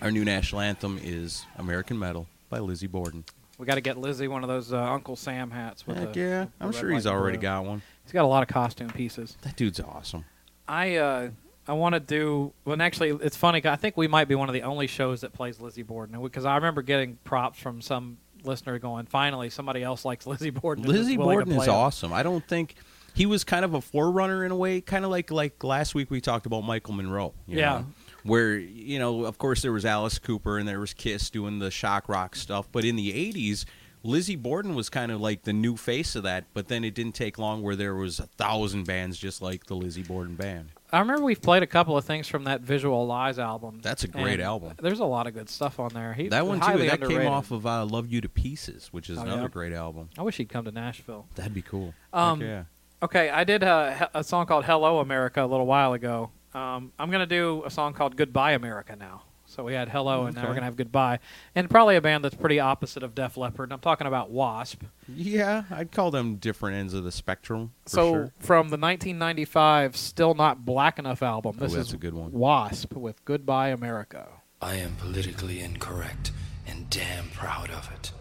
Our 0.00 0.10
new 0.10 0.24
national 0.24 0.62
anthem 0.62 0.98
is 1.02 1.44
American 1.58 1.98
Metal 1.98 2.26
by 2.48 2.60
Lizzie 2.60 2.86
Borden. 2.86 3.26
We 3.58 3.66
got 3.66 3.74
to 3.74 3.82
get 3.82 3.98
Lizzie 3.98 4.26
one 4.26 4.42
of 4.42 4.48
those 4.48 4.72
uh, 4.72 4.78
Uncle 4.82 5.16
Sam 5.16 5.50
hats. 5.50 5.86
With 5.86 5.98
Heck 5.98 6.14
the, 6.14 6.18
yeah. 6.20 6.44
the 6.44 6.50
I'm 6.64 6.72
sure 6.72 6.90
he's 6.90 7.06
already 7.06 7.36
blue. 7.36 7.42
got 7.42 7.66
one. 7.66 7.82
He's 8.04 8.12
got 8.12 8.24
a 8.24 8.26
lot 8.26 8.42
of 8.42 8.48
costume 8.48 8.88
pieces. 8.88 9.36
That 9.42 9.54
dude's 9.54 9.80
awesome. 9.80 10.24
I 10.66 10.96
uh, 10.96 11.30
I 11.66 11.72
want 11.74 11.92
to 11.92 12.00
do. 12.00 12.54
Well, 12.64 12.72
and 12.72 12.80
actually, 12.82 13.10
it's 13.10 13.36
funny. 13.36 13.60
'cause 13.60 13.72
I 13.72 13.76
think 13.76 13.98
we 13.98 14.08
might 14.08 14.28
be 14.28 14.34
one 14.34 14.48
of 14.48 14.54
the 14.54 14.62
only 14.62 14.86
shows 14.86 15.20
that 15.20 15.34
plays 15.34 15.60
Lizzie 15.60 15.82
Borden 15.82 16.18
because 16.22 16.46
I 16.46 16.54
remember 16.56 16.80
getting 16.80 17.18
props 17.24 17.58
from 17.58 17.82
some 17.82 18.16
listener 18.44 18.78
going, 18.78 19.06
"Finally, 19.06 19.50
somebody 19.50 19.82
else 19.82 20.04
likes 20.04 20.26
Lizzie 20.26 20.50
Borden." 20.50 20.84
Lizzie 20.84 21.16
Borden 21.16 21.52
is 21.52 21.64
him." 21.66 21.74
awesome. 21.74 22.12
I 22.12 22.22
don't 22.22 22.46
think 22.46 22.74
he 23.14 23.26
was 23.26 23.44
kind 23.44 23.64
of 23.64 23.74
a 23.74 23.80
forerunner 23.80 24.44
in 24.44 24.50
a 24.50 24.56
way, 24.56 24.80
kind 24.80 25.04
of 25.04 25.10
like 25.10 25.30
like 25.30 25.62
last 25.64 25.94
week 25.94 26.10
we 26.10 26.20
talked 26.20 26.46
about 26.46 26.62
Michael 26.62 26.94
Monroe. 26.94 27.34
you 27.46 27.58
Yeah. 27.58 27.78
know, 27.78 27.86
where 28.22 28.56
you 28.56 28.98
know, 28.98 29.24
of 29.24 29.38
course, 29.38 29.62
there 29.62 29.72
was 29.72 29.84
Alice 29.84 30.18
Cooper 30.18 30.58
and 30.58 30.68
there 30.68 30.80
was 30.80 30.92
Kiss 30.94 31.30
doing 31.30 31.58
the 31.58 31.70
shock 31.70 32.08
rock 32.08 32.36
stuff, 32.36 32.68
but 32.72 32.84
in 32.84 32.96
the 32.96 33.12
'80s. 33.12 33.64
Lizzie 34.04 34.36
Borden 34.36 34.76
was 34.76 34.88
kind 34.88 35.10
of 35.10 35.20
like 35.20 35.42
the 35.42 35.52
new 35.52 35.76
face 35.76 36.14
of 36.14 36.22
that, 36.22 36.44
but 36.54 36.68
then 36.68 36.84
it 36.84 36.94
didn't 36.94 37.16
take 37.16 37.36
long 37.36 37.62
where 37.62 37.74
there 37.74 37.96
was 37.96 38.20
a 38.20 38.26
thousand 38.26 38.84
bands 38.86 39.18
just 39.18 39.42
like 39.42 39.66
the 39.66 39.74
Lizzie 39.74 40.04
Borden 40.04 40.36
band. 40.36 40.70
I 40.92 41.00
remember 41.00 41.22
we've 41.24 41.40
played 41.42 41.62
a 41.62 41.66
couple 41.66 41.96
of 41.96 42.04
things 42.04 42.28
from 42.28 42.44
that 42.44 42.62
Visual 42.62 43.06
Lies 43.06 43.38
album. 43.38 43.80
That's 43.82 44.04
a 44.04 44.08
great 44.08 44.40
album. 44.40 44.74
There's 44.80 45.00
a 45.00 45.04
lot 45.04 45.26
of 45.26 45.34
good 45.34 45.48
stuff 45.50 45.78
on 45.78 45.90
there. 45.92 46.14
He, 46.14 46.28
That 46.28 46.46
one 46.46 46.60
too, 46.60 46.78
that 46.78 46.94
underrated. 46.94 47.08
came 47.08 47.26
off 47.26 47.50
of 47.50 47.66
uh, 47.66 47.84
"Love 47.84 48.10
You 48.10 48.20
to 48.22 48.28
Pieces," 48.28 48.88
which 48.92 49.10
is 49.10 49.18
Oh, 49.18 49.22
another 49.22 49.42
yeah? 49.42 49.48
great 49.48 49.72
album. 49.74 50.08
I 50.16 50.22
wish 50.22 50.38
he'd 50.38 50.48
come 50.48 50.64
to 50.64 50.72
Nashville. 50.72 51.26
That'd 51.34 51.52
be 51.54 51.62
cool. 51.62 51.92
Um, 52.12 52.40
yeah. 52.40 52.64
Okay, 53.02 53.28
I 53.30 53.44
did 53.44 53.62
a, 53.62 54.10
a 54.14 54.24
song 54.24 54.46
called 54.46 54.64
"Hello 54.64 55.00
America" 55.00 55.44
a 55.44 55.46
little 55.46 55.66
while 55.66 55.92
ago. 55.92 56.30
Um, 56.54 56.92
I'm 56.98 57.10
gonna 57.10 57.26
do 57.26 57.62
a 57.66 57.70
song 57.70 57.92
called 57.92 58.16
"Goodbye 58.16 58.52
America" 58.52 58.96
now. 58.96 59.22
So 59.58 59.64
we 59.64 59.74
had 59.74 59.88
"Hello" 59.88 60.26
and 60.26 60.36
now 60.36 60.46
we're 60.46 60.54
gonna 60.54 60.66
have 60.66 60.76
"Goodbye," 60.76 61.18
and 61.52 61.68
probably 61.68 61.96
a 61.96 62.00
band 62.00 62.22
that's 62.24 62.36
pretty 62.36 62.60
opposite 62.60 63.02
of 63.02 63.12
Def 63.16 63.36
Leppard. 63.36 63.72
I'm 63.72 63.80
talking 63.80 64.06
about 64.06 64.30
Wasp. 64.30 64.84
Yeah, 65.12 65.64
I'd 65.68 65.90
call 65.90 66.12
them 66.12 66.36
different 66.36 66.76
ends 66.76 66.94
of 66.94 67.02
the 67.02 67.10
spectrum. 67.10 67.72
For 67.82 67.90
so 67.90 68.12
sure. 68.12 68.32
from 68.38 68.68
the 68.68 68.76
1995 68.76 69.96
"Still 69.96 70.34
Not 70.34 70.64
Black 70.64 71.00
Enough" 71.00 71.24
album, 71.24 71.56
Oh, 71.58 71.60
this 71.64 71.72
that's 71.72 71.88
is 71.88 71.94
a 71.94 71.96
good 71.96 72.14
one. 72.14 72.30
Wasp 72.30 72.92
with 72.94 73.24
"Goodbye 73.24 73.70
America." 73.70 74.28
I 74.62 74.76
am 74.76 74.94
politically 74.94 75.58
incorrect 75.58 76.30
and 76.64 76.88
damn 76.88 77.28
proud 77.30 77.70
of 77.70 77.90
it. 77.92 78.12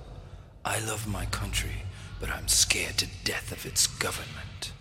I 0.66 0.80
love 0.80 1.08
my 1.08 1.28
country, 1.28 1.84
but 2.20 2.32
I'm 2.32 2.48
scared 2.48 2.98
to 2.98 3.08
death 3.24 3.52
of 3.52 3.64
its 3.64 3.86
government. 3.86 4.72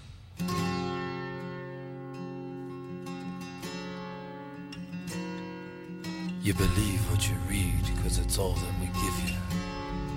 You 6.47 6.55
believe 6.55 7.11
what 7.11 7.28
you 7.28 7.34
read 7.49 7.82
because 7.97 8.18
it's 8.18 8.38
all 8.38 8.53
that 8.53 8.80
we 8.80 8.86
give 8.86 9.28
you. 9.28 9.34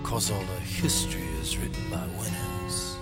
Cause 0.04 0.30
all 0.30 0.40
the 0.40 0.62
history 0.62 1.26
is 1.42 1.58
written 1.58 1.90
by 1.90 2.06
winners. 2.20 2.98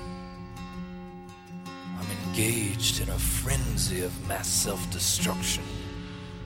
I'm 2.00 2.08
engaged 2.30 3.02
in 3.02 3.10
a 3.10 3.20
frenzy 3.20 4.02
of 4.04 4.14
mass 4.30 4.48
self 4.48 4.90
destruction, 4.92 5.66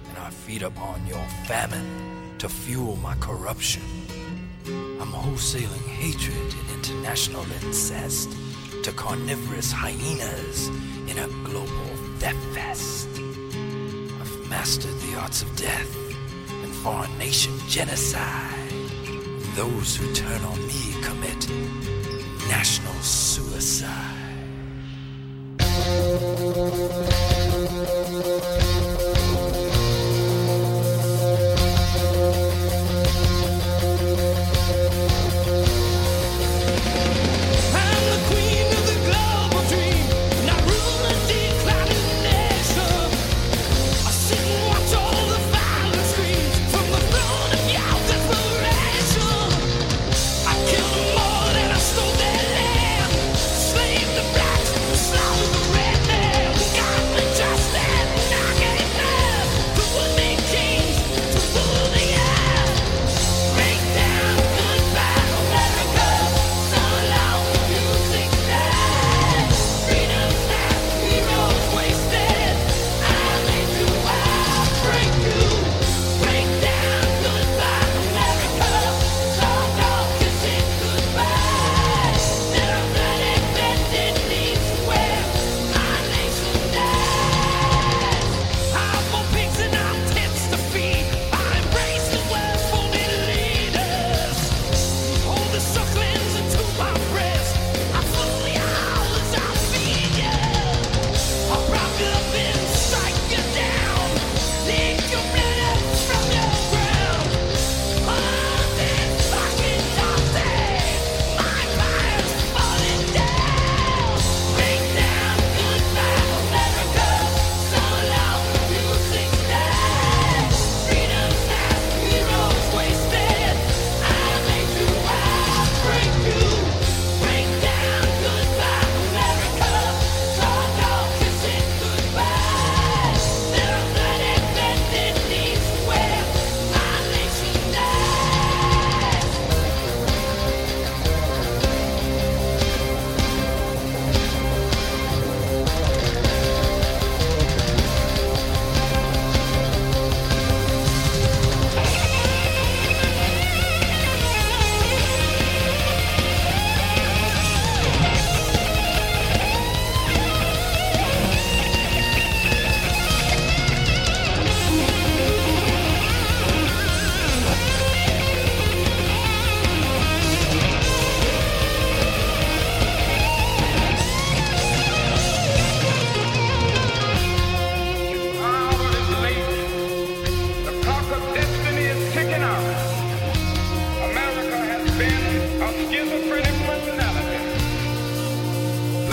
and 0.10 0.18
I 0.18 0.32
feed 0.32 0.64
upon 0.64 1.06
your 1.06 1.24
famine 1.46 2.36
to 2.40 2.50
fuel 2.50 2.96
my 2.96 3.14
corruption. 3.18 3.84
I'm 4.66 5.12
wholesaling 5.12 5.88
hatred 5.88 6.36
and 6.36 6.84
international 6.84 7.46
incest 7.62 8.36
to 8.82 8.92
carnivorous 8.94 9.72
hyenas 9.72 10.70
in 11.08 11.20
a 11.20 11.28
global 11.44 11.96
theft 12.18 12.44
fest. 12.56 13.08
I've 14.20 14.50
mastered 14.50 15.00
the 15.02 15.20
arts 15.20 15.44
of 15.44 15.56
death 15.56 16.01
foreign 16.84 17.16
nation 17.20 17.54
genocide. 17.68 18.72
Those 19.56 19.96
who 19.96 20.12
turn 20.14 20.42
on 20.44 20.58
me 20.66 20.96
commit 21.04 21.48
national 22.48 22.94
suicide. 23.02 24.22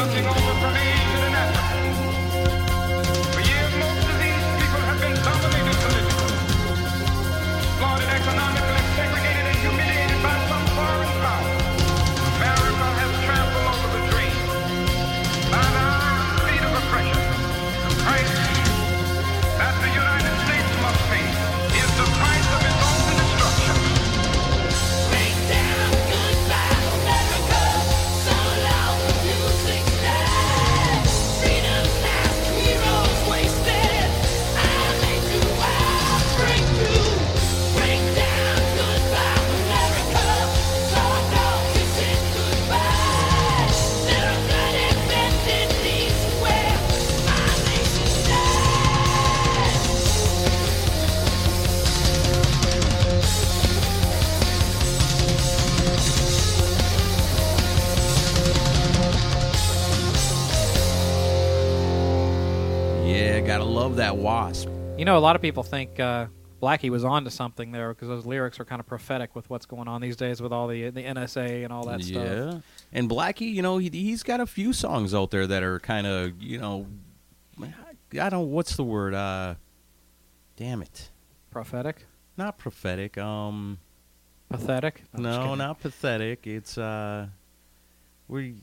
nothing 0.08 0.26
on. 0.26 0.47
You 64.98 65.04
know, 65.04 65.16
a 65.16 65.20
lot 65.20 65.36
of 65.36 65.42
people 65.42 65.62
think 65.62 66.00
uh, 66.00 66.26
Blackie 66.60 66.90
was 66.90 67.04
onto 67.04 67.30
something 67.30 67.70
there 67.70 67.94
because 67.94 68.08
those 68.08 68.26
lyrics 68.26 68.58
are 68.58 68.64
kind 68.64 68.80
of 68.80 68.86
prophetic 68.86 69.36
with 69.36 69.48
what's 69.48 69.64
going 69.64 69.86
on 69.86 70.00
these 70.00 70.16
days 70.16 70.42
with 70.42 70.52
all 70.52 70.66
the 70.66 70.90
the 70.90 71.04
NSA 71.04 71.62
and 71.62 71.72
all 71.72 71.86
that 71.86 72.00
yeah. 72.00 72.50
stuff. 72.50 72.62
And 72.92 73.08
Blackie, 73.08 73.52
you 73.52 73.62
know, 73.62 73.78
he, 73.78 73.90
he's 73.90 74.24
got 74.24 74.40
a 74.40 74.46
few 74.46 74.72
songs 74.72 75.14
out 75.14 75.30
there 75.30 75.46
that 75.46 75.62
are 75.62 75.78
kind 75.78 76.04
of, 76.04 76.42
you 76.42 76.58
know, 76.58 76.88
I 78.20 78.28
don't, 78.28 78.50
what's 78.50 78.74
the 78.74 78.82
word? 78.82 79.14
Uh, 79.14 79.54
damn 80.56 80.82
it. 80.82 81.10
Prophetic, 81.52 82.04
Not 82.36 82.58
prophetic. 82.58 83.16
Um, 83.18 83.78
pathetic. 84.48 85.04
No, 85.12 85.54
not 85.54 85.78
pathetic. 85.80 86.44
It's, 86.46 86.76
uh, 86.76 87.28
we, 88.26 88.56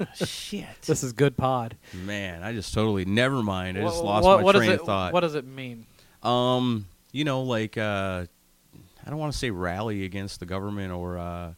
uh, 0.00 0.04
shit. 0.24 0.66
This 0.82 1.02
is 1.02 1.12
good 1.12 1.36
pod. 1.36 1.76
Man, 2.04 2.42
I 2.42 2.52
just 2.52 2.72
totally, 2.74 3.04
never 3.04 3.42
mind. 3.42 3.78
I 3.78 3.82
just 3.82 4.02
lost 4.02 4.24
what, 4.24 4.38
my 4.38 4.42
what 4.44 4.52
does 4.52 4.60
train 4.62 4.72
it, 4.72 4.80
of 4.80 4.86
thought. 4.86 5.12
What 5.12 5.20
does 5.20 5.34
it 5.34 5.44
mean? 5.46 5.86
Um, 6.22 6.86
you 7.12 7.24
know, 7.24 7.42
like 7.42 7.76
uh, 7.78 8.26
I 9.06 9.10
don't 9.10 9.18
want 9.18 9.32
to 9.32 9.38
say 9.38 9.50
rally 9.50 10.04
against 10.04 10.40
the 10.40 10.46
government 10.46 10.92
or 10.92 11.18
uh, 11.18 11.52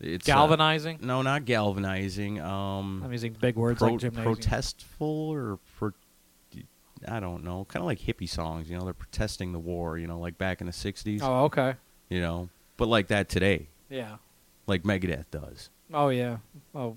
it's 0.00 0.28
uh, 0.28 0.32
Galvanizing. 0.34 0.98
no, 1.02 1.22
not 1.22 1.44
galvanizing. 1.44 2.40
Um, 2.40 3.02
I'm 3.04 3.12
using 3.12 3.32
big 3.32 3.56
words 3.56 3.78
pro- 3.78 3.90
like 3.90 4.00
gymnasium. 4.00 4.24
protestful 4.34 5.30
or 5.30 5.58
pro- 5.78 5.92
I 7.06 7.20
don't 7.20 7.44
know, 7.44 7.64
kind 7.66 7.82
of 7.82 7.86
like 7.86 8.00
hippie 8.00 8.28
songs. 8.28 8.70
You 8.70 8.78
know, 8.78 8.84
they're 8.84 8.94
protesting 8.94 9.52
the 9.52 9.58
war. 9.58 9.98
You 9.98 10.06
know, 10.06 10.18
like 10.18 10.38
back 10.38 10.60
in 10.60 10.66
the 10.66 10.72
'60s. 10.72 11.20
Oh, 11.22 11.44
okay. 11.44 11.74
You 12.08 12.20
know, 12.20 12.48
but 12.76 12.88
like 12.88 13.08
that 13.08 13.28
today, 13.28 13.68
Yeah. 13.90 14.16
like 14.66 14.82
Megadeth 14.84 15.26
does. 15.30 15.70
Oh, 15.92 16.08
yeah. 16.08 16.38
Oh, 16.74 16.96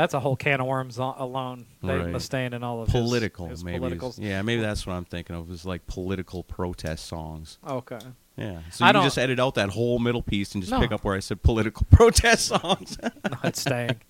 that's 0.00 0.14
a 0.14 0.20
whole 0.20 0.36
can 0.36 0.60
of 0.60 0.66
worms 0.66 0.98
alone. 0.98 1.66
Dave 1.82 2.00
Right. 2.00 2.14
Mustaine 2.14 2.54
and 2.54 2.64
all 2.64 2.80
of 2.82 2.88
his- 2.88 3.00
Political, 3.00 3.48
his, 3.48 3.62
maybe. 3.64 3.78
politicals. 3.78 4.18
Yeah, 4.18 4.42
maybe 4.42 4.62
that's 4.62 4.86
what 4.86 4.94
I'm 4.94 5.04
thinking 5.04 5.36
of. 5.36 5.50
Is 5.50 5.64
like 5.64 5.86
political 5.86 6.42
protest 6.42 7.06
songs. 7.06 7.58
Okay. 7.66 7.98
Yeah. 8.36 8.60
So 8.70 8.86
I 8.86 8.88
you 8.88 9.02
just 9.02 9.18
edit 9.18 9.38
out 9.38 9.56
that 9.56 9.68
whole 9.68 9.98
middle 9.98 10.22
piece 10.22 10.54
and 10.54 10.62
just 10.62 10.70
No. 10.72 10.80
pick 10.80 10.92
up 10.92 11.04
where 11.04 11.14
I 11.14 11.18
said 11.20 11.42
political 11.42 11.86
protest 11.90 12.46
songs. 12.46 12.96
No, 13.30 13.36
it's 13.44 13.60
staying. 13.60 14.00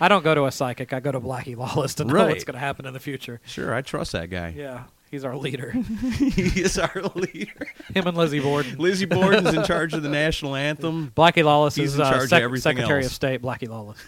I 0.00 0.06
don't 0.08 0.22
go 0.22 0.34
to 0.34 0.44
a 0.46 0.52
psychic. 0.52 0.92
I 0.92 1.00
go 1.00 1.10
to 1.12 1.20
Blackie 1.20 1.56
Lawless 1.56 1.94
to 1.96 2.04
know 2.04 2.14
Right. 2.14 2.28
what's 2.28 2.44
going 2.44 2.54
to 2.54 2.60
happen 2.60 2.86
in 2.86 2.92
the 2.94 3.00
future. 3.00 3.40
sure, 3.44 3.74
I 3.74 3.82
trust 3.82 4.12
that 4.12 4.30
guy. 4.30 4.54
Yeah, 4.56 4.84
he's 5.10 5.24
our 5.24 5.36
leader. 5.36 5.72
he 6.18 6.60
is 6.62 6.78
our 6.78 7.02
leader. 7.14 7.66
Him 7.92 8.06
and 8.06 8.16
Lizzie 8.16 8.38
Borden. 8.40 8.76
Lizzie 8.78 9.04
Borden's 9.06 9.52
in 9.52 9.64
charge 9.64 9.92
of 9.92 10.02
the 10.02 10.08
national 10.08 10.54
anthem. 10.54 11.12
Blackie 11.16 11.44
Lawless 11.44 11.74
He's 11.74 11.92
is 11.92 11.96
in 11.96 12.02
uh, 12.02 12.10
charge 12.10 12.22
of 12.24 12.28
sec- 12.30 12.42
everything 12.42 12.76
Secretary 12.76 13.02
else. 13.02 13.06
of 13.10 13.14
State. 13.14 13.42
Blackie 13.42 13.68
Lawless. 13.68 13.98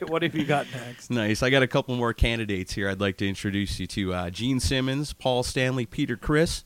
Right, 0.00 0.08
what 0.10 0.22
have 0.22 0.34
you 0.34 0.44
got 0.44 0.66
next? 0.74 1.10
Nice. 1.10 1.42
I 1.42 1.50
got 1.50 1.62
a 1.62 1.66
couple 1.68 1.94
more 1.96 2.12
candidates 2.14 2.72
here. 2.72 2.88
I'd 2.88 3.00
like 3.00 3.16
to 3.18 3.28
introduce 3.28 3.78
you 3.78 3.86
to 3.88 4.14
uh, 4.14 4.30
Gene 4.30 4.58
Simmons, 4.60 5.12
Paul 5.12 5.42
Stanley, 5.42 5.86
Peter 5.86 6.16
Criss, 6.16 6.64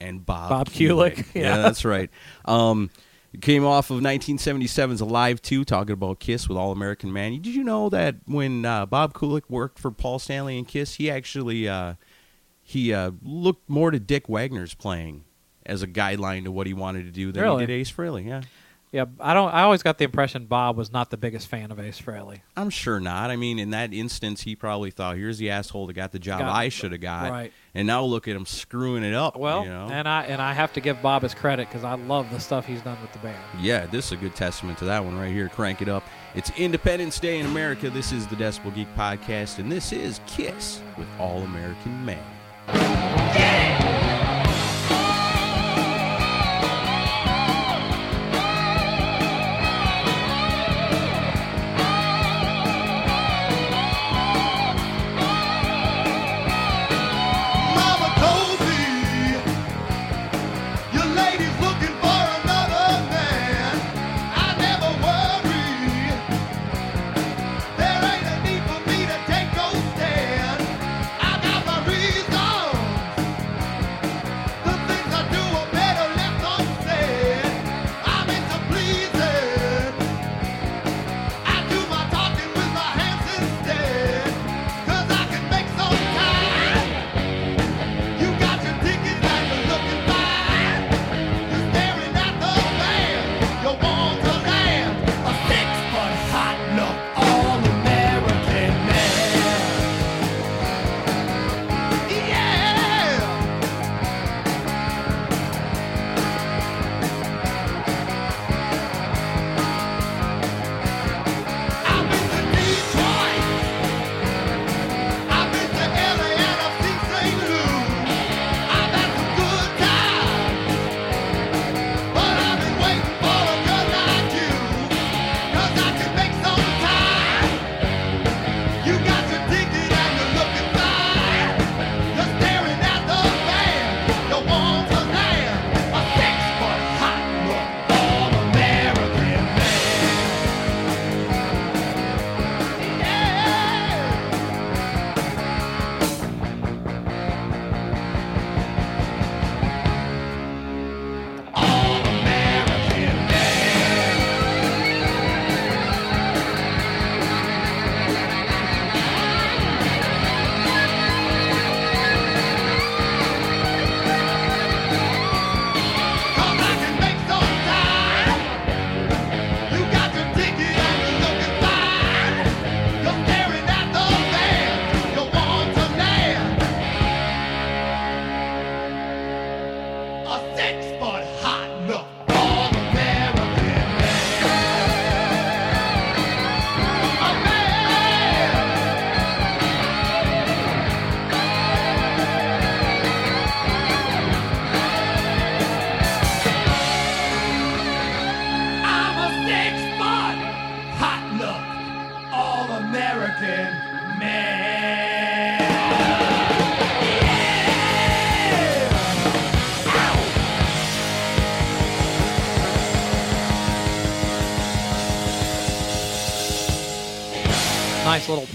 and 0.00 0.24
Bob. 0.24 0.50
Bob 0.50 0.68
Kulick. 0.70 1.26
Yeah, 1.34 1.42
Yeah. 1.42 1.56
that's 1.58 1.84
right. 1.84 2.10
Um, 2.44 2.90
came 3.40 3.64
off 3.64 3.90
of 3.90 4.00
1977's 4.00 5.00
Alive 5.00 5.40
2, 5.42 5.64
talking 5.64 5.92
about 5.92 6.18
Kiss 6.20 6.48
with 6.48 6.56
All 6.58 6.72
American 6.72 7.12
Man. 7.12 7.32
Did 7.40 7.54
you 7.54 7.64
know 7.64 7.88
that 7.90 8.16
when 8.26 8.64
uh, 8.64 8.86
Bob 8.86 9.12
Kulick 9.14 9.42
worked 9.48 9.78
for 9.78 9.90
Paul 9.90 10.18
Stanley 10.18 10.56
and 10.58 10.66
Kiss, 10.66 10.94
he 10.94 11.10
actually 11.10 11.68
uh, 11.68 11.94
he 12.62 12.92
uh, 12.92 13.12
looked 13.22 13.68
more 13.68 13.90
to 13.90 13.98
Dick 13.98 14.28
Wagner's 14.28 14.74
playing 14.74 15.24
as 15.66 15.82
a 15.82 15.86
guideline 15.86 16.44
to 16.44 16.50
what 16.50 16.66
he 16.66 16.72
wanted 16.74 17.04
to 17.04 17.10
do 17.10 17.30
than 17.32 17.42
Really? 17.42 17.62
he 17.62 17.66
did 17.66 17.72
Ace 17.74 17.92
Frehley. 17.92 18.26
Yeah. 18.26 18.42
Yeah, 18.90 19.04
I 19.20 19.34
don't. 19.34 19.52
I 19.52 19.62
always 19.64 19.82
got 19.82 19.98
the 19.98 20.04
impression 20.04 20.46
Bob 20.46 20.76
was 20.78 20.90
not 20.90 21.10
the 21.10 21.18
biggest 21.18 21.46
fan 21.48 21.70
of 21.70 21.78
Ace 21.78 22.00
Frehley. 22.00 22.40
I'm 22.56 22.70
sure 22.70 22.98
not. 23.00 23.30
I 23.30 23.36
mean, 23.36 23.58
in 23.58 23.68
that 23.70 23.92
instance, 23.92 24.40
he 24.42 24.56
probably 24.56 24.90
thought, 24.90 25.16
"Here's 25.16 25.36
the 25.36 25.50
asshole 25.50 25.86
that 25.88 25.92
got 25.92 26.12
the 26.12 26.18
job 26.18 26.40
Got- 26.40 26.54
I 26.54 26.70
should 26.70 26.92
have 26.92 27.00
got," 27.02 27.30
right. 27.30 27.52
and 27.74 27.86
now 27.86 28.02
look 28.02 28.26
at 28.28 28.34
him 28.34 28.46
screwing 28.46 29.04
it 29.04 29.12
up. 29.12 29.36
Well, 29.36 29.64
you 29.64 29.68
know? 29.68 29.88
and 29.92 30.08
I 30.08 30.22
and 30.24 30.40
I 30.40 30.54
have 30.54 30.72
to 30.72 30.80
give 30.80 31.02
Bob 31.02 31.20
his 31.22 31.34
credit 31.34 31.68
because 31.68 31.84
I 31.84 31.96
love 31.96 32.30
the 32.30 32.40
stuff 32.40 32.64
he's 32.64 32.80
done 32.80 32.96
with 33.02 33.12
the 33.12 33.18
band. 33.18 33.36
yeah, 33.60 33.84
this 33.84 34.06
is 34.06 34.12
a 34.12 34.16
good 34.16 34.34
testament 34.34 34.78
to 34.78 34.86
that 34.86 35.04
one 35.04 35.18
right 35.18 35.32
here. 35.32 35.50
Crank 35.50 35.82
it 35.82 35.88
up. 35.90 36.02
It's 36.34 36.50
Independence 36.56 37.20
Day 37.20 37.40
in 37.40 37.44
America. 37.46 37.90
This 37.90 38.10
is 38.10 38.26
the 38.26 38.36
Decibel 38.36 38.74
Geek 38.74 38.88
podcast, 38.96 39.58
and 39.58 39.70
this 39.70 39.92
is 39.92 40.20
Kiss 40.26 40.80
with 40.96 41.08
All 41.18 41.42
American 41.42 42.06
Man. 42.06 42.24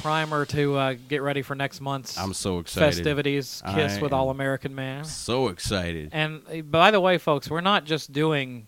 Primer 0.04 0.46
to 0.46 0.76
uh, 0.76 0.96
get 1.08 1.22
ready 1.22 1.42
for 1.42 1.56
next 1.56 1.82
month's 1.82 2.18
I'm 2.18 2.34
so 2.34 2.60
excited. 2.60 2.96
festivities. 2.96 3.64
Kiss 3.74 3.98
I 3.98 4.02
with 4.02 4.14
All 4.14 4.30
American 4.30 4.76
Man. 4.76 5.06
So 5.06 5.48
excited. 5.48 6.10
And 6.12 6.44
uh, 6.52 6.62
by 6.62 6.92
the 6.92 7.00
way, 7.00 7.18
folks, 7.18 7.50
we're 7.50 7.62
not 7.62 7.86
just 7.86 8.12
doing 8.12 8.68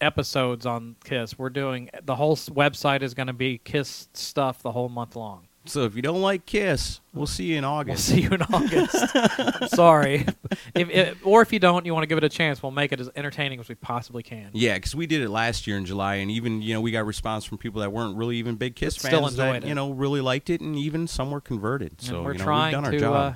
episodes 0.00 0.64
on 0.64 0.96
Kiss. 1.04 1.38
We're 1.38 1.50
doing 1.50 1.90
the 2.04 2.14
whole 2.14 2.36
website 2.36 3.02
is 3.02 3.14
going 3.14 3.26
to 3.26 3.32
be 3.32 3.58
Kiss 3.58 4.08
stuff 4.14 4.62
the 4.62 4.72
whole 4.72 4.88
month 4.88 5.16
long. 5.16 5.45
So 5.68 5.84
if 5.84 5.94
you 5.96 6.02
don't 6.02 6.20
like 6.22 6.46
Kiss, 6.46 7.00
we'll 7.12 7.26
see 7.26 7.44
you 7.44 7.58
in 7.58 7.64
August. 7.64 8.10
We'll 8.10 8.18
August. 8.18 8.18
see 8.18 8.20
you 8.22 8.30
in 8.30 8.42
August. 8.42 9.60
I'm 9.62 9.68
sorry, 9.68 10.26
if, 10.74 10.90
if, 10.90 11.26
or 11.26 11.42
if 11.42 11.52
you 11.52 11.58
don't, 11.58 11.84
you 11.86 11.92
want 11.92 12.02
to 12.04 12.06
give 12.06 12.18
it 12.18 12.24
a 12.24 12.28
chance, 12.28 12.62
we'll 12.62 12.72
make 12.72 12.92
it 12.92 13.00
as 13.00 13.10
entertaining 13.16 13.60
as 13.60 13.68
we 13.68 13.74
possibly 13.74 14.22
can. 14.22 14.50
Yeah, 14.52 14.74
because 14.74 14.94
we 14.94 15.06
did 15.06 15.22
it 15.22 15.28
last 15.30 15.66
year 15.66 15.76
in 15.76 15.84
July, 15.84 16.16
and 16.16 16.30
even 16.30 16.62
you 16.62 16.74
know 16.74 16.80
we 16.80 16.90
got 16.90 17.04
response 17.06 17.44
from 17.44 17.58
people 17.58 17.80
that 17.80 17.92
weren't 17.92 18.16
really 18.16 18.36
even 18.36 18.56
big 18.56 18.76
Kiss 18.76 18.96
But 18.96 19.02
fans 19.02 19.14
still 19.14 19.26
enjoyed 19.26 19.62
that 19.62 19.66
it. 19.66 19.68
you 19.68 19.74
know 19.74 19.90
really 19.92 20.20
liked 20.20 20.50
it, 20.50 20.60
and 20.60 20.76
even 20.76 21.06
some 21.06 21.30
were 21.30 21.40
converted. 21.40 22.00
So 22.00 22.16
and 22.16 22.24
we're 22.24 22.32
you 22.32 22.38
know, 22.38 22.44
trying 22.44 22.66
we've 22.66 22.72
done 22.72 22.84
our 22.86 22.90
to 22.92 22.98
job. 22.98 23.14
uh, 23.14 23.32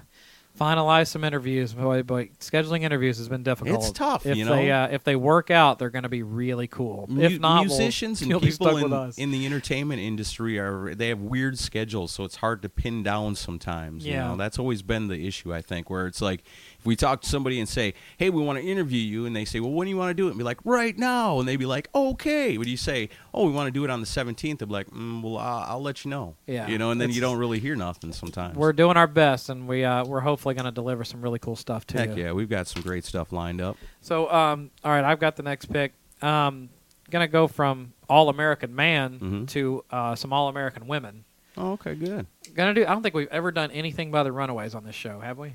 finalize 0.59 1.09
some 1.09 1.25
interviews. 1.25 1.73
Boy, 1.73 2.03
boy, 2.03 2.31
scheduling 2.41 2.83
interviews 2.83 3.19
has 3.19 3.29
been 3.29 3.43
difficult. 3.43 3.77
It's 3.83 3.93
tough, 3.93 4.27
If 4.27 4.37
you 4.37 4.45
they 4.45 4.67
know. 4.69 4.85
uh, 4.85 4.89
if 4.91 5.05
they 5.05 5.17
work 5.17 5.51
out, 5.51 5.79
they're 5.79 5.91
going 5.91 6.03
to 6.03 6.09
be 6.09 6.23
really 6.23 6.67
cool. 6.67 7.07
Mu- 7.09 7.23
if 7.23 7.41
not, 7.41 7.67
musicians 7.67 8.21
you'll 8.27 8.43
and 8.43 8.51
people 8.51 8.77
in, 8.77 9.13
in 9.17 9.31
the 9.31 9.47
entertainment 9.47 10.01
industry 10.01 10.59
are 10.59 10.95
they 10.95 11.09
have 11.09 11.21
weird 11.21 11.59
schedules, 11.59 12.13
so 12.13 12.25
it's 12.25 12.37
hard 12.37 12.63
to 12.63 12.69
pin 12.69 13.03
down 13.03 13.35
sometimes. 13.37 14.05
You 14.05 14.13
Yeah. 14.15 14.29
know, 14.29 14.37
that's 14.37 14.59
always 14.59 14.83
been 14.83 15.09
the 15.09 15.27
issue 15.27 15.53
I 15.55 15.63
think, 15.63 15.89
where 15.89 16.07
it's 16.07 16.21
like 16.21 16.43
we 16.85 16.97
talk 16.97 17.23
to 17.23 17.29
somebody 17.29 17.59
and 17.61 17.69
say, 17.69 17.95
"Hey, 18.17 18.31
we 18.31 18.43
want 18.43 18.59
to 18.59 18.65
interview 18.65 19.01
you," 19.01 19.27
and 19.27 19.35
they 19.35 19.45
say, 19.45 19.61
"Well, 19.61 19.71
when 19.73 19.87
do 19.87 19.91
you 19.91 19.97
want 19.97 20.11
to 20.11 20.15
do 20.15 20.27
it?" 20.27 20.31
and 20.31 20.39
be 20.39 20.45
like, 20.45 20.59
"Right 20.65 20.97
now," 20.99 21.39
and 21.39 21.49
they'd 21.49 21.57
be 21.57 21.67
like, 21.67 21.89
"Okay." 21.95 22.57
What 22.59 22.65
do 22.65 22.71
you 22.71 22.77
say? 22.77 23.09
"Oh, 23.35 23.47
we 23.47 23.53
want 23.53 23.67
to 23.69 23.71
do 23.71 23.85
it 23.85 23.91
on 23.91 24.01
the 24.01 24.07
17th." 24.07 24.59
They'd 24.59 24.67
be 24.69 24.73
like, 24.73 24.89
mm, 24.91 25.23
"Well, 25.23 25.37
I'll, 25.39 25.65
I'll 25.75 25.83
let 25.83 26.05
you 26.05 26.11
know." 26.11 26.37
Yeah, 26.47 26.67
you 26.69 26.79
know, 26.79 26.91
and 26.91 27.01
then 27.01 27.11
you 27.11 27.21
don't 27.21 27.39
really 27.39 27.59
hear 27.59 27.77
nothing 27.77 28.13
sometimes. 28.13 28.57
we're 28.57 28.73
doing 28.73 28.97
our 28.97 29.07
best, 29.07 29.49
and 29.49 29.67
we 29.69 29.85
uh, 29.85 30.05
we're 30.05 30.21
hopefully 30.21 30.55
going 30.55 30.65
to 30.67 30.71
deliver 30.73 31.05
some 31.05 31.21
really 31.23 31.39
cool 31.39 31.57
stuff 31.57 31.87
too. 31.87 31.99
Heck 31.99 32.17
yeah, 32.17 32.33
we've 32.33 32.49
got 32.51 32.67
some 32.67 32.83
great 32.83 33.05
stuff 33.05 33.33
lined 33.33 33.61
up. 33.61 33.77
So, 34.01 34.31
um, 34.33 34.71
all 34.85 34.93
right, 34.93 35.05
I've 35.05 35.21
got 35.21 35.37
the 35.37 35.43
next 35.43 35.67
pick. 35.67 35.93
Um, 36.23 36.69
gonna 37.11 37.27
go 37.29 37.49
from 37.49 37.93
All 38.09 38.29
American 38.29 38.75
Man 38.75 39.19
Mhm. 39.19 39.49
to 39.49 39.85
uh, 39.91 40.15
some 40.15 40.33
All 40.33 40.49
American 40.49 40.87
Women. 40.87 41.25
Oh, 41.57 41.73
okay, 41.73 41.95
good. 41.95 42.27
Gonna 42.55 42.73
do. 42.75 42.83
I 42.87 42.91
don't 42.91 43.03
think 43.03 43.15
we've 43.15 43.29
ever 43.29 43.51
done 43.51 43.71
anything 43.73 44.11
by 44.11 44.23
the 44.23 44.31
Runaways 44.33 44.75
on 44.75 44.85
this 44.85 44.95
show, 44.95 45.19
have 45.21 45.37
we? 45.39 45.55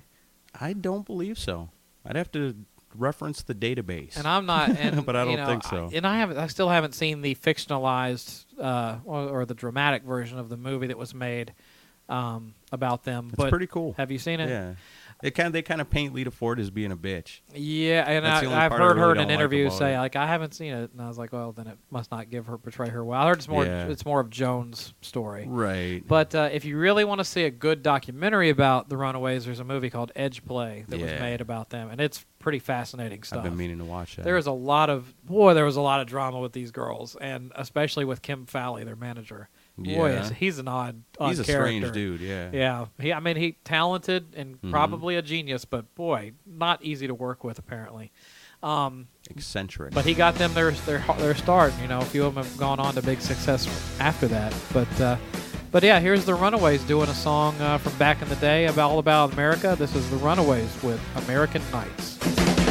I 0.60 0.74
don't 0.74 1.06
believe 1.06 1.38
so. 1.38 1.70
I'd 2.06 2.16
have 2.16 2.32
to 2.34 2.56
reference 2.95 3.43
the 3.43 3.56
database. 3.56 4.16
And 4.18 4.28
I'm 4.28 4.45
not. 4.45 4.70
And, 4.80 5.06
But 5.06 5.16
I 5.16 5.26
don't 5.26 5.36
know, 5.38 5.45
think 5.47 5.64
so. 5.64 5.89
I- 5.91 5.95
and 5.97 6.06
I 6.08 6.18
haven't. 6.18 6.38
I 6.38 6.47
still 6.47 6.70
haven't 6.70 6.93
seen 6.93 7.22
the 7.22 7.36
fictionalized 7.36 8.45
uh, 8.60 8.97
or, 9.06 9.28
or 9.41 9.45
the 9.45 9.53
dramatic 9.53 10.03
version 10.03 10.39
of 10.39 10.49
the 10.49 10.58
movie 10.58 10.88
that 10.88 10.97
was 10.97 11.14
made 11.14 11.53
um, 12.10 12.53
about 12.72 13.03
them. 13.03 13.28
it's 13.30 13.36
but 13.38 13.49
pretty 13.49 13.68
cool. 13.68 13.93
have 13.97 14.12
you 14.12 14.20
seen 14.20 14.39
it? 14.39 14.49
Yeah. 14.49 14.74
It 15.26 15.32
kind 15.32 15.47
of, 15.47 15.53
they 15.53 15.61
kind 15.63 15.82
of 15.82 15.89
paint 15.89 16.13
Lita 16.13 16.30
Ford 16.30 16.59
as 16.59 16.69
being 16.69 16.91
a 16.91 16.97
bitch. 16.97 17.41
Yeah, 17.53 18.03
and 18.07 18.23
That's 18.23 18.45
I, 18.45 18.65
I 18.65 18.69
heard 18.69 18.97
her 18.97 19.11
in 19.11 19.19
an 19.19 19.32
interview 19.32 19.65
about 19.65 19.78
say 19.80 19.97
like 19.97 20.15
I 20.15 20.28
haven't 20.28 20.53
seen 20.53 20.73
it, 20.73 20.91
and 20.91 21.01
I 21.01 21.07
was 21.07 21.17
like, 21.17 21.34
well, 21.34 21.51
then 21.51 21.65
it 21.67 21.78
must 21.89 22.11
not 22.11 22.30
give 22.30 22.45
her 22.45 22.57
portray 22.59 22.89
her 22.89 23.03
well. 23.03 23.19
I 23.21 23.28
heard 23.28 23.38
it's 23.38 23.47
more 23.47 23.65
Yeah. 23.65 23.88
it's 23.88 24.05
more 24.05 24.19
of 24.19 24.30
Joan's 24.30 24.93
story. 25.01 25.45
Right. 25.47 26.03
But 26.07 26.36
uh, 26.36 26.49
if 26.51 26.63
you 26.63 26.78
really 26.78 27.03
want 27.05 27.19
to 27.19 27.26
see 27.26 27.43
a 27.43 27.49
good 27.49 27.82
documentary 27.82 28.49
about 28.49 28.88
the 28.88 28.97
Runaways, 28.97 29.45
there's 29.45 29.59
a 29.59 29.63
movie 29.63 29.89
called 29.89 30.11
Edgeplay 30.15 30.86
that 30.88 30.99
was 30.99 31.11
made 31.19 31.41
about 31.41 31.71
them, 31.71 31.89
and 31.89 31.99
it's 31.99 32.23
pretty 32.38 32.59
fascinating 32.59 33.23
stuff. 33.23 33.39
I've 33.39 33.45
been 33.45 33.57
meaning 33.57 33.80
to 33.80 33.86
watch 33.86 34.17
that. 34.17 34.26
There 34.26 34.36
was 34.36 34.45
a 34.45 34.51
lot 34.51 34.91
of 34.91 35.11
boy, 35.26 35.55
there 35.55 35.65
was 35.65 35.78
a 35.78 35.82
lot 35.82 36.01
of 36.01 36.07
drama 36.07 36.39
with 36.39 36.53
these 36.53 36.69
girls, 36.69 37.15
and 37.19 37.51
especially 37.55 38.05
with 38.05 38.21
Kim 38.21 38.45
Fowley, 38.45 38.84
their 38.84 38.95
manager. 38.95 39.49
Boy, 39.78 40.13
Yeah. 40.13 40.30
he's 40.30 40.57
an 40.57 40.67
odd, 40.69 41.03
odd 41.19 41.30
He's 41.30 41.39
a 41.39 41.43
character. 41.43 41.80
strange 41.88 41.93
dude, 41.93 42.21
yeah. 42.21 42.49
Yeah, 42.53 42.86
he. 42.99 43.11
I 43.11 43.19
mean, 43.19 43.36
he 43.36 43.57
talented 43.65 44.34
and 44.38 44.61
Mhm. 44.61 44.71
probably 44.71 45.15
a 45.17 45.21
genius, 45.21 45.65
but 45.65 45.93
boy, 45.95 46.32
not 46.45 46.82
easy 46.84 47.07
to 47.07 47.13
work 47.13 47.43
with 47.43 47.59
apparently. 47.59 48.11
Um, 48.63 49.07
Eccentric. 49.30 49.93
but 49.93 50.05
he 50.05 50.13
got 50.13 50.36
them 50.36 50.53
their 50.53 50.71
their 50.71 51.03
their 51.17 51.36
start. 51.36 51.73
You 51.82 51.88
know, 51.89 51.99
a 51.99 52.05
few 52.05 52.26
of 52.26 52.36
them 52.36 52.43
have 52.45 52.57
gone 52.57 52.80
on 52.80 52.95
to 52.95 53.01
big 53.01 53.19
success 53.19 53.67
after 53.99 54.28
that. 54.30 54.53
But 54.73 55.01
uh, 55.01 55.17
but 55.71 55.84
yeah, 55.84 55.99
here's 55.99 56.23
the 56.26 56.34
Runaways 56.36 56.82
doing 56.84 57.09
a 57.09 57.13
song 57.13 57.59
uh, 57.59 57.78
from 57.78 57.93
back 57.97 58.21
in 58.21 58.30
the 58.30 58.36
day 58.38 58.67
about 58.67 58.91
all 58.91 58.99
about 58.99 59.34
America. 59.34 59.76
This 59.78 59.93
is 59.93 60.09
the 60.09 60.17
Runaways 60.17 60.82
with 60.82 61.01
American 61.26 61.61
Nights. 61.73 62.64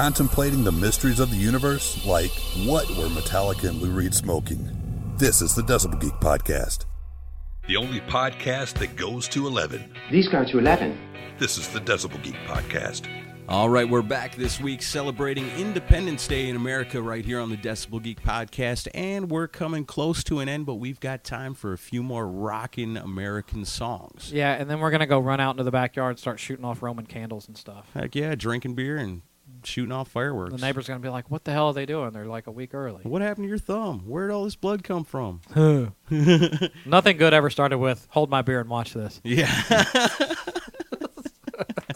Contemplating 0.00 0.64
the 0.64 0.72
mysteries 0.72 1.20
of 1.20 1.28
the 1.30 1.36
universe? 1.36 2.06
Like, 2.06 2.30
what 2.64 2.88
were 2.96 3.08
Metallica 3.08 3.68
and 3.68 3.82
Lou 3.82 3.90
Reed 3.90 4.14
smoking? 4.14 4.66
This 5.18 5.42
is 5.42 5.54
the 5.54 5.60
Decibel 5.60 6.00
Geek 6.00 6.14
Podcast. 6.14 6.86
The 7.68 7.76
only 7.76 8.00
podcast 8.00 8.78
that 8.78 8.96
goes 8.96 9.28
to 9.28 9.46
11. 9.46 9.94
These 10.10 10.28
go 10.28 10.42
to 10.42 10.58
11. 10.58 10.98
This 11.38 11.58
is 11.58 11.68
the 11.68 11.80
Decibel 11.80 12.22
Geek 12.22 12.36
Podcast. 12.46 13.08
All 13.46 13.68
right, 13.68 13.86
we're 13.86 14.00
back 14.00 14.36
this 14.36 14.58
week 14.58 14.80
celebrating 14.80 15.46
Independence 15.58 16.26
Day 16.26 16.48
in 16.48 16.56
America 16.56 17.02
right 17.02 17.24
here 17.24 17.38
on 17.38 17.50
the 17.50 17.58
Decibel 17.58 18.02
Geek 18.02 18.22
podcast, 18.22 18.88
and 18.94 19.30
we're 19.30 19.48
coming 19.48 19.84
close 19.84 20.24
to 20.24 20.38
an 20.38 20.48
end, 20.48 20.64
but 20.64 20.76
we've 20.76 21.00
got 21.00 21.24
time 21.24 21.52
for 21.52 21.74
a 21.74 21.78
few 21.78 22.02
more 22.02 22.26
rockin' 22.26 22.96
American 22.96 23.66
songs. 23.66 24.32
Yeah, 24.32 24.54
and 24.54 24.70
then 24.70 24.80
we're 24.80 24.92
gonna 24.92 25.06
go 25.06 25.18
run 25.18 25.40
out 25.40 25.50
into 25.50 25.64
the 25.64 25.70
backyard 25.70 26.12
and 26.12 26.18
start 26.18 26.40
shooting 26.40 26.64
off 26.64 26.80
Roman 26.80 27.04
candles 27.04 27.48
and 27.48 27.58
stuff. 27.58 27.90
Heck 27.92 28.14
yeah, 28.14 28.34
drinking 28.34 28.76
beer 28.76 28.96
and 28.96 29.20
shooting 29.64 29.92
off 29.92 30.08
fireworks. 30.08 30.54
The 30.54 30.60
neighbor's 30.60 30.86
gonna 30.86 31.00
be 31.00 31.08
like, 31.08 31.30
"What 31.30 31.44
the 31.44 31.52
hell 31.52 31.68
are 31.68 31.74
they 31.74 31.86
doing?" 31.86 32.10
They're 32.10 32.26
like 32.26 32.46
a 32.46 32.50
week 32.50 32.74
early. 32.74 33.02
What 33.04 33.22
happened 33.22 33.44
to 33.44 33.48
your 33.48 33.58
thumb? 33.58 34.00
Where'd 34.06 34.30
all 34.30 34.44
this 34.44 34.56
blood 34.56 34.82
come 34.84 35.04
from? 35.04 35.40
Nothing 36.86 37.16
good 37.16 37.34
ever 37.34 37.50
started 37.50 37.78
with 37.78 38.06
"Hold 38.10 38.30
my 38.30 38.42
beer 38.42 38.60
and 38.60 38.68
watch 38.68 38.92
this." 38.94 39.20
Yeah. 39.30 39.50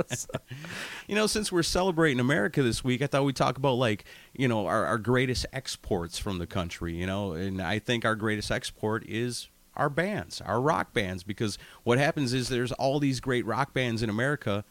you 1.06 1.14
know, 1.14 1.26
since 1.26 1.50
we're 1.52 1.62
celebrating 1.62 2.20
America 2.20 2.62
this 2.62 2.82
week, 2.84 3.02
I 3.02 3.06
thought 3.06 3.24
we'd 3.24 3.36
talk 3.36 3.56
about 3.56 3.74
like, 3.74 4.04
you 4.32 4.48
know, 4.48 4.66
our, 4.66 4.84
our 4.86 4.98
greatest 4.98 5.46
exports 5.52 6.18
from 6.18 6.38
the 6.38 6.46
country, 6.46 6.94
you 6.94 7.06
know, 7.06 7.32
and 7.32 7.60
I 7.60 7.78
think 7.78 8.04
our 8.04 8.14
greatest 8.14 8.50
export 8.50 9.04
is 9.06 9.48
our 9.76 9.90
bands, 9.90 10.40
our 10.40 10.60
rock 10.60 10.92
bands, 10.92 11.22
because 11.22 11.58
what 11.82 11.98
happens 11.98 12.32
is 12.32 12.48
there's 12.48 12.72
all 12.72 13.00
these 13.00 13.20
great 13.20 13.44
rock 13.44 13.72
bands 13.74 14.02
in 14.02 14.10
America, 14.10 14.64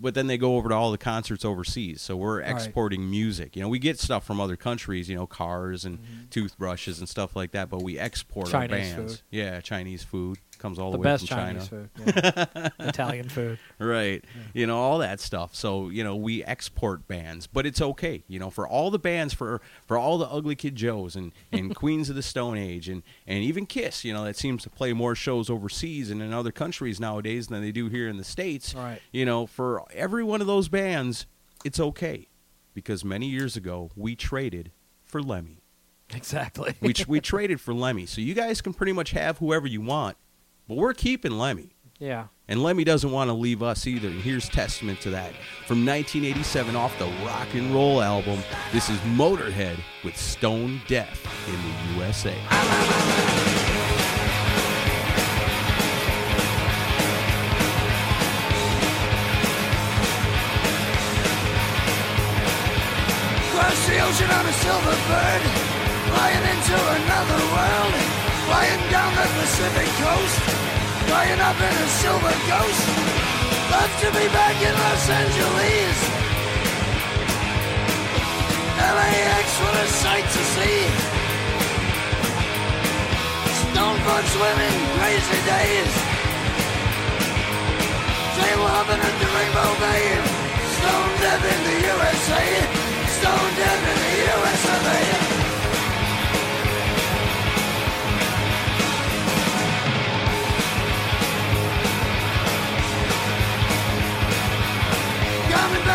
but 0.00 0.14
then 0.14 0.26
they 0.26 0.38
go 0.38 0.56
over 0.56 0.68
to 0.70 0.74
all 0.74 0.90
the 0.90 0.98
concerts 0.98 1.44
overseas. 1.44 2.00
So 2.00 2.16
we're 2.16 2.40
Right. 2.40 2.50
exporting 2.50 3.10
music. 3.10 3.54
You 3.56 3.62
know, 3.62 3.68
we 3.68 3.78
get 3.78 3.98
stuff 3.98 4.24
from 4.24 4.40
other 4.40 4.56
countries, 4.56 5.08
you 5.08 5.16
know, 5.16 5.26
cars 5.26 5.84
and 5.84 5.98
toothbrushes 6.30 6.98
and 7.00 7.08
stuff 7.08 7.36
like 7.36 7.52
that, 7.52 7.68
but 7.70 7.82
we 7.82 7.98
export 7.98 8.46
Mm-hmm. 8.46 8.52
Chinese 8.52 8.90
our 8.92 8.96
bands. 8.96 9.12
food. 9.16 9.22
Yeah, 9.30 9.60
Chinese 9.60 10.02
food 10.02 10.38
comes 10.60 10.78
all 10.78 10.90
the, 10.92 10.98
The 10.98 11.00
way 11.00 11.04
best 11.04 11.26
from 11.28 11.36
Chinese 11.38 11.68
China. 11.68 11.88
food, 11.96 12.12
yeah. 12.54 12.68
Italian 12.88 13.28
food. 13.28 13.58
right 13.80 14.24
you 14.54 14.66
know 14.66 14.78
all 14.78 14.98
that 14.98 15.18
stuff 15.18 15.54
so 15.54 15.88
you 15.88 16.04
know 16.04 16.14
we 16.14 16.44
export 16.44 17.08
bands 17.08 17.46
but 17.48 17.66
it's 17.66 17.80
okay 17.80 18.22
you 18.28 18.38
know 18.38 18.50
for 18.50 18.68
all 18.68 18.90
the 18.90 18.98
bands 18.98 19.34
for 19.34 19.60
for 19.86 19.96
all 19.98 20.18
the 20.18 20.26
ugly 20.28 20.54
kid 20.54 20.76
joes 20.76 21.16
and 21.16 21.32
and 21.50 21.74
queens 21.82 22.08
of 22.10 22.16
the 22.16 22.22
stone 22.22 22.56
age 22.56 22.88
and 22.88 23.02
and 23.26 23.42
even 23.42 23.66
kiss 23.66 24.04
you 24.04 24.12
know 24.12 24.22
that 24.24 24.36
seems 24.36 24.62
to 24.62 24.70
play 24.70 24.92
more 24.92 25.14
shows 25.14 25.50
overseas 25.50 26.10
and 26.10 26.22
in 26.22 26.32
other 26.32 26.52
countries 26.52 27.00
nowadays 27.00 27.46
than 27.48 27.60
they 27.62 27.72
do 27.72 27.88
here 27.88 28.06
in 28.08 28.16
the 28.18 28.24
states 28.24 28.74
Right. 28.74 29.00
you 29.12 29.24
know 29.24 29.46
for 29.46 29.82
every 29.94 30.22
one 30.22 30.40
of 30.40 30.46
those 30.46 30.68
bands 30.68 31.26
it's 31.64 31.80
okay 31.80 32.28
because 32.74 33.04
many 33.04 33.26
years 33.26 33.56
ago 33.56 33.90
we 33.96 34.14
traded 34.14 34.70
for 35.04 35.22
lemmy 35.22 35.56
Exactly. 36.12 36.74
we, 36.80 36.92
we 37.06 37.20
traded 37.32 37.60
for 37.60 37.72
lemmy 37.72 38.04
so 38.06 38.20
you 38.20 38.34
guys 38.34 38.60
can 38.60 38.72
pretty 38.74 38.92
much 38.92 39.12
have 39.12 39.38
whoever 39.38 39.66
you 39.66 39.80
want 39.80 40.16
but 40.70 40.78
we're 40.78 40.94
keeping 40.94 41.32
lemmy 41.32 41.72
yeah. 41.98 42.28
and 42.46 42.62
Lemmy 42.62 42.84
doesn't 42.84 43.10
want 43.10 43.28
to 43.28 43.34
leave 43.34 43.60
us 43.60 43.88
either. 43.88 44.06
And 44.06 44.20
here's 44.20 44.48
testament 44.48 45.00
to 45.00 45.10
that. 45.10 45.32
From 45.66 45.84
1987 45.84 46.76
off 46.76 46.96
the 46.96 47.06
rock 47.26 47.52
and 47.54 47.74
roll 47.74 48.00
album, 48.00 48.38
this 48.72 48.88
is 48.88 48.96
Motorhead 49.00 49.80
with 50.04 50.16
Stone 50.16 50.80
Deaf 50.86 51.26
in 51.48 51.54
the 51.54 51.94
USA. 51.96 52.34
Cross 63.50 63.88
the 63.88 63.98
ocean 63.98 64.30
on 64.30 64.46
a 64.46 64.52
silver 64.52 64.96
bird, 65.10 65.42
flying 66.06 66.44
into 66.48 66.76
another 67.02 67.40
world, 67.52 68.19
flying 68.50 68.82
down 68.90 69.14
the 69.14 69.28
Pacific 69.38 69.86
coast, 70.02 70.38
flying 71.06 71.38
up 71.38 71.54
in 71.54 71.74
a 71.86 71.88
silver 72.02 72.34
ghost. 72.50 72.84
Love 73.70 73.92
to 74.02 74.08
be 74.10 74.26
back 74.34 74.56
in 74.58 74.74
Los 74.74 75.06
Angeles. 75.06 75.96
LAX, 78.98 79.46
what 79.62 79.74
a 79.78 79.86
sight 80.02 80.26
to 80.34 80.42
see. 80.54 80.80
Stone 83.62 83.98
front 84.02 84.26
swimming, 84.34 84.78
crazy 84.98 85.40
days. 85.54 85.92
Sail 88.34 88.62
hopping 88.74 89.02
at 89.08 89.16
the 89.22 89.28
Rainbow 89.36 89.70
Bay. 89.78 90.04
Stone 90.74 91.12
deaf 91.22 91.42
in 91.54 91.60
the 91.68 91.76
USA. 91.92 92.44
Stone 93.14 93.50
deaf 93.60 93.80
in 93.90 93.96
the 94.04 94.14
USA. 94.26 95.39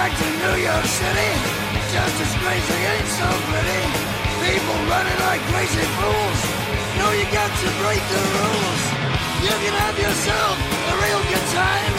Back 0.05 0.17
to 0.21 0.29
New 0.45 0.57
York 0.61 0.85
City, 0.85 1.31
just 1.89 2.15
as 2.21 2.31
crazy 2.37 2.79
ain't 2.93 3.09
so 3.09 3.29
pretty. 3.49 3.81
People 4.45 4.77
running 4.85 5.19
like 5.25 5.41
crazy 5.49 5.85
fools. 5.97 6.41
Know 6.97 7.09
you 7.17 7.25
got 7.33 7.49
to 7.49 7.67
break 7.81 8.03
the 8.13 8.21
rules. 8.37 8.81
You 9.41 9.55
can 9.65 9.73
have 9.81 9.97
yourself 9.97 10.55
a 10.61 10.95
real 11.01 11.21
good 11.31 11.47
time. 11.57 11.95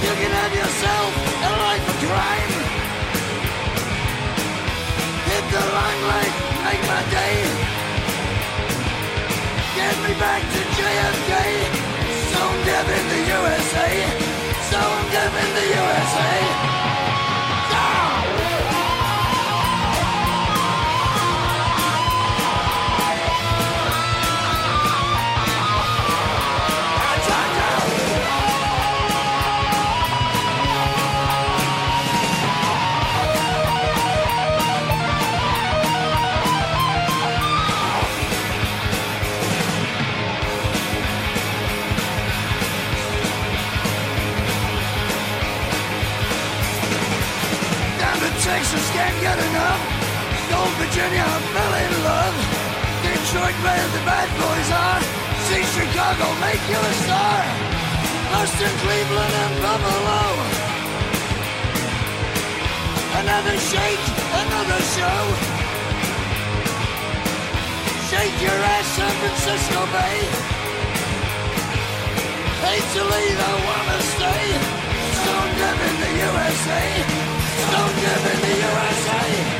You 0.00 0.12
can 0.16 0.32
have 0.40 0.52
yourself 0.60 1.10
a 1.44 1.52
life 1.66 1.84
of 1.92 1.96
crime. 2.08 2.52
Hit 5.28 5.44
the 5.52 5.62
limelight, 5.76 6.34
make 6.64 6.82
my 6.88 7.02
day. 7.12 7.36
Get 9.76 9.94
me 10.08 10.12
back 10.24 10.40
to 10.40 10.60
JFK. 10.76 11.32
Stone 12.32 12.60
deaf 12.64 12.86
in 12.96 13.04
the 13.12 13.20
USA. 13.36 14.29
Stone 14.70 15.10
deaf 15.10 15.34
in 15.34 15.54
the 15.56 15.66
USA. 15.66 16.79
Virginia, 50.80 51.20
I 51.20 51.38
fell 51.52 51.74
in 51.84 51.92
love. 52.08 52.36
Detroit, 53.04 53.56
where 53.60 53.88
the 53.92 54.02
bad 54.08 54.28
boys 54.40 54.70
are. 54.72 55.00
See 55.52 55.64
Chicago, 55.76 56.24
make 56.40 56.62
you 56.72 56.80
a 56.80 56.94
star. 57.04 57.40
Boston, 58.32 58.72
Cleveland, 58.80 59.34
and 59.44 59.54
Buffalo. 59.60 60.24
Another 63.20 63.56
shake, 63.60 64.04
another 64.40 64.80
show. 64.96 65.20
Shake 68.08 68.36
your 68.40 68.60
ass, 68.72 68.86
San 68.96 69.14
Francisco 69.20 69.80
Bay. 69.92 70.16
Hate 72.64 72.88
to 72.96 73.02
leave, 73.04 73.36
I 73.36 73.54
wanna 73.68 73.98
stay. 74.16 74.44
Stone 75.20 75.52
deaf 75.60 75.78
in 75.88 75.96
the 76.04 76.12
USA. 76.24 76.84
Stone 77.68 77.96
deaf 78.00 78.22
in 78.32 78.38
the 78.48 78.54
USA. 78.64 79.59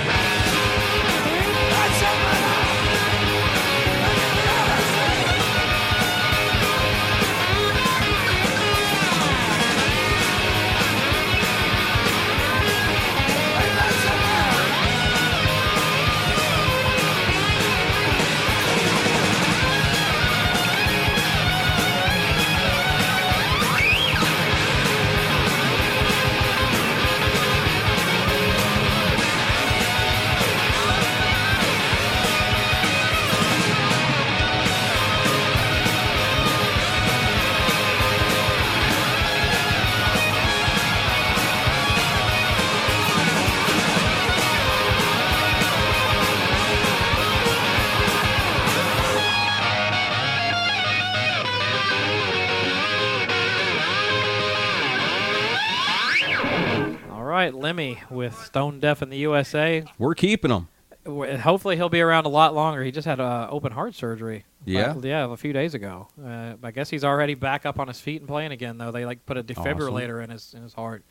Right, 57.40 57.54
Lemmy 57.54 57.98
with 58.10 58.36
Stone 58.36 58.80
Deaf 58.80 59.00
in 59.02 59.08
the 59.08 59.16
USA. 59.18 59.84
We're 59.98 60.14
keeping 60.14 60.50
him. 60.50 60.68
Hopefully, 61.06 61.76
he'll 61.76 61.88
be 61.88 62.02
around 62.02 62.26
a 62.26 62.28
lot 62.28 62.54
longer. 62.54 62.82
He 62.84 62.90
just 62.92 63.06
had 63.06 63.18
uh, 63.20 63.48
open 63.50 63.72
heart 63.72 63.94
surgery. 63.94 64.44
Yeah? 64.66 64.92
Back- 64.92 65.04
yeah, 65.04 65.32
a 65.32 65.36
few 65.36 65.54
days 65.54 65.72
ago. 65.72 66.08
Uh, 66.22 66.54
I 66.62 66.70
guess 66.70 66.90
he's 66.90 67.04
already 67.04 67.34
back 67.34 67.64
up 67.64 67.80
on 67.80 67.88
his 67.88 67.98
feet 67.98 68.20
and 68.20 68.28
playing 68.28 68.52
again. 68.52 68.76
Though 68.76 68.90
they 68.90 69.06
like 69.06 69.24
put 69.24 69.38
a 69.38 69.42
defibrillator 69.42 70.22
in 70.22 70.28
his 70.28 70.52
in 70.52 70.62
his 70.62 70.74
heart. 70.74 71.02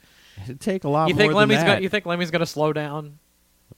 It'd 0.43 0.61
take 0.61 0.83
a 0.83 0.89
lot 0.89 1.09
you 1.09 1.15
more 1.15 1.19
think 1.19 1.31
than 1.31 1.37
Lemmy's 1.37 1.63
gonna, 1.63 1.81
you 1.81 1.89
think 1.89 2.05
Lemmy's 2.05 2.31
going 2.31 2.41
to 2.41 2.45
slow 2.45 2.71
down? 2.71 3.17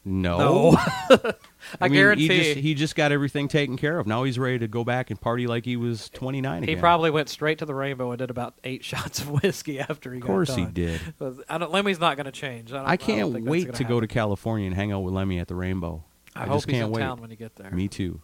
no. 0.03 0.71
No. 1.09 1.31
I, 1.80 1.86
I 1.86 1.88
mean, 1.89 1.97
guarantee 1.99 2.28
he 2.28 2.43
just, 2.43 2.59
he 2.59 2.74
just 2.74 2.95
got 2.95 3.12
everything 3.12 3.47
taken 3.47 3.78
care 3.78 3.99
of. 3.99 4.07
Now 4.07 4.24
he's 4.24 4.39
ready 4.39 4.59
to 4.59 4.68
go 4.68 4.84
back 4.84 5.09
and 5.09 5.20
party 5.20 5.47
like 5.47 5.66
he 5.66 5.78
was 5.78 6.09
29 6.09 6.64
He 6.64 6.76
probably 6.76 7.09
went 7.12 7.30
straight 7.30 7.59
to 7.59 7.66
the 7.66 7.76
rainbow 7.76 8.12
and 8.12 8.20
did 8.20 8.30
about 8.30 8.55
eight 8.64 8.84
shots 8.91 9.20
of 9.22 9.30
whiskey 9.43 9.80
after 9.80 10.14
he 10.14 10.20
got 10.20 10.28
there. 10.28 10.41
Of 10.41 10.47
course 10.47 10.55
he 10.55 10.66
did. 10.66 10.99
But 11.18 11.36
I 11.49 11.57
don't, 11.57 11.72
Lemmy's 11.72 11.99
not 11.99 12.18
going 12.18 12.26
to 12.26 12.32
change. 12.32 12.74
I, 12.74 12.84
I 12.84 12.91
I 12.91 12.97
can't 12.97 13.34
think 13.34 13.47
wait 13.47 13.74
to 13.76 13.84
go 13.84 13.99
to. 13.99 14.07
California 14.07 14.66
and 14.68 14.76
hang 14.76 14.91
out 14.91 15.01
with 15.01 15.14
Lemmy 15.14 15.39
at 15.39 15.47
the 15.47 15.55
Rainbow. 15.55 16.03
I, 16.36 16.43
I, 16.43 16.45
hope 16.47 16.57
just 16.57 16.66
he's 16.68 16.74
can't 16.76 16.88
in 16.88 16.91
wait. 16.93 17.01
town 17.01 17.22
when 17.22 17.30
you 17.30 17.36
get 17.36 17.55
there. 17.55 17.72
Me 17.72 17.88
too. 17.88 18.22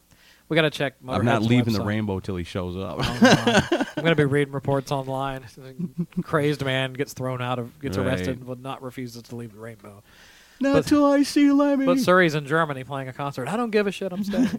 We 0.50 0.56
got 0.56 0.62
to 0.62 0.70
check. 0.70 0.96
I'm 1.08 1.26
not 1.26 1.42
Motorhead's 1.42 1.50
leaving 1.50 1.74
the. 1.74 1.84
Rainbow 1.84 2.20
till 2.22 2.38
he 2.38 2.46
shows 2.46 2.78
up. 2.78 2.98
Oh, 3.00 3.02
online. 3.02 3.64
I'm 3.98 4.04
going 4.04 4.06
to 4.08 4.16
be 4.16 4.24
reading 4.26 4.54
reports 4.54 4.92
online. 4.94 5.44
Crazed 6.24 6.64
man 6.64 6.94
gets 6.94 7.12
thrown 7.14 7.42
out 7.42 7.60
of, 7.60 7.78
gets 7.82 7.98
Right. 7.98 8.08
arrested, 8.08 8.46
but 8.48 8.60
not 8.62 8.82
refuses 8.82 9.24
to 9.24 9.36
leave 9.36 9.52
the 9.54 9.60
rainbow. 9.60 10.04
Not 10.60 10.74
But- 10.74 10.86
till 10.88 11.06
I 11.06 11.24
see 11.24 11.52
Lemmy. 11.52 11.86
But 11.86 12.00
Surrey's 12.00 12.36
in 12.36 12.46
Germany 12.46 12.84
playing 12.84 13.08
a 13.10 13.14
concert. 13.14 13.48
I 13.48 13.58
don't 13.58 13.72
give 13.72 13.88
a 13.88 13.92
shit. 13.92 14.12
I'm 14.12 14.24
staying. 14.24 14.50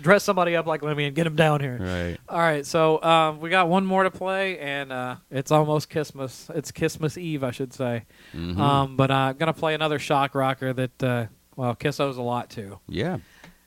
Dress 0.00 0.22
somebody 0.24 0.54
up 0.56 0.66
like 0.66 0.82
Lemmy 0.82 1.04
and 1.06 1.14
get 1.14 1.26
him 1.26 1.34
down 1.36 1.60
here. 1.60 1.76
right. 1.80 2.16
All 2.28 2.38
right, 2.38 2.64
so 2.64 3.02
um, 3.02 3.40
we 3.40 3.50
got 3.50 3.68
one 3.68 3.84
more 3.84 4.04
to 4.04 4.10
play, 4.10 4.58
and 4.58 4.92
uh, 4.92 5.16
it's 5.30 5.50
almost 5.50 5.90
Christmas. 5.90 6.48
It's 6.54 6.70
Christmas 6.72 7.18
Eve, 7.18 7.42
I 7.44 7.50
should 7.50 7.72
say. 7.72 8.04
Mhm. 8.34 8.58
Um, 8.58 8.96
but 8.96 9.10
uh, 9.10 9.14
I'm 9.14 9.36
gonna 9.36 9.52
play 9.52 9.74
another 9.74 9.98
shock 9.98 10.34
rocker 10.34 10.72
that 10.72 11.02
uh, 11.02 11.26
well, 11.56 11.74
Kiss 11.74 11.98
owes 12.00 12.16
a 12.16 12.22
lot 12.22 12.48
to. 12.50 12.78
yeah, 12.88 13.18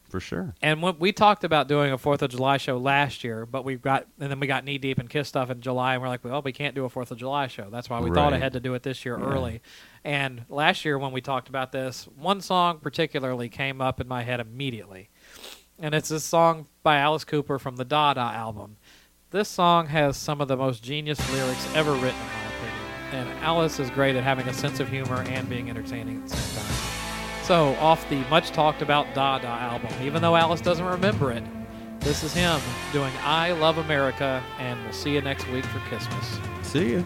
for 0.09 0.19
sure. 0.19 0.53
And 0.61 0.81
when 0.81 0.97
we 0.99 1.11
talked 1.11 1.43
about 1.43 1.67
doing 1.67 1.91
a 1.91 1.97
Fourth 1.97 2.21
of 2.21 2.29
July 2.31 2.57
show 2.57 2.77
last 2.77 3.23
year, 3.23 3.45
but 3.45 3.65
we 3.65 3.75
got 3.75 4.07
and 4.19 4.29
then 4.31 4.39
we 4.39 4.47
got 4.47 4.63
knee 4.63 4.77
deep 4.77 4.99
in 4.99 5.07
Kiss 5.07 5.27
stuff 5.27 5.49
in 5.49 5.61
July, 5.61 5.93
and 5.93 6.01
we're 6.01 6.07
like, 6.09 6.23
well, 6.23 6.41
we 6.41 6.51
can't 6.51 6.75
do 6.75 6.85
a 6.85 6.89
Fourth 6.89 7.11
of 7.11 7.17
July 7.17 7.47
show. 7.47 7.69
That's 7.69 7.89
why 7.89 7.99
we 7.99 8.09
thought 8.11 8.31
Right. 8.31 8.37
ahead 8.37 8.53
to 8.53 8.59
do 8.59 8.73
it 8.75 8.83
this 8.83 9.03
year 9.05 9.17
Yeah. 9.19 9.25
early. 9.25 9.61
And 10.03 10.45
last 10.49 10.85
year 10.85 10.97
when 10.99 11.11
we 11.11 11.21
talked 11.21 11.49
about 11.49 11.71
this, 11.71 12.07
one 12.17 12.39
song 12.41 12.79
particularly 12.79 13.49
came 13.49 13.81
up 13.81 13.99
in 13.99 14.07
my 14.07 14.23
head 14.23 14.39
immediately, 14.39 15.09
and 15.79 15.93
it's 15.95 16.09
this 16.09 16.23
song 16.23 16.67
by 16.83 16.97
Alice 16.97 17.23
Cooper 17.25 17.57
from 17.59 17.75
the 17.75 17.85
Dada 17.85 18.21
album. 18.21 18.77
This 19.31 19.49
song 19.49 19.87
has 19.87 20.15
some 20.15 20.39
of 20.39 20.47
the 20.47 20.55
most 20.55 20.83
genius 20.83 21.19
lyrics 21.33 21.67
ever 21.75 21.91
written, 21.93 22.07
in 22.09 22.27
my 22.27 22.45
opinion. 22.45 23.27
And 23.27 23.43
Alice 23.43 23.79
is 23.79 23.89
great 23.89 24.15
at 24.15 24.23
having 24.23 24.47
a 24.47 24.53
sense 24.53 24.79
of 24.79 24.87
humor 24.87 25.23
and 25.27 25.49
being 25.49 25.69
entertaining 25.69 26.21
at 26.23 26.29
the 26.29 26.37
same 26.37 26.63
time. 26.63 26.84
So, 27.45 27.75
off 27.75 28.09
the 28.09 28.23
much 28.31 28.49
talked 28.49 28.81
about 28.81 29.13
Dada 29.13 29.45
album, 29.45 29.91
even 30.01 30.19
though 30.19 30.35
Alice 30.35 30.61
doesn't 30.61 30.83
remember 30.83 31.31
it, 31.31 31.43
this 31.99 32.23
is 32.23 32.33
him 32.33 32.59
doing 32.91 33.13
I 33.21 33.51
Love 33.51 33.77
America, 33.77 34.41
and 34.57 34.81
we'll 34.81 34.93
see 34.93 35.13
you 35.13 35.21
next 35.21 35.47
week 35.49 35.63
for 35.65 35.77
Christmas. 35.81 36.39
See 36.63 36.93
ya. 36.93 37.03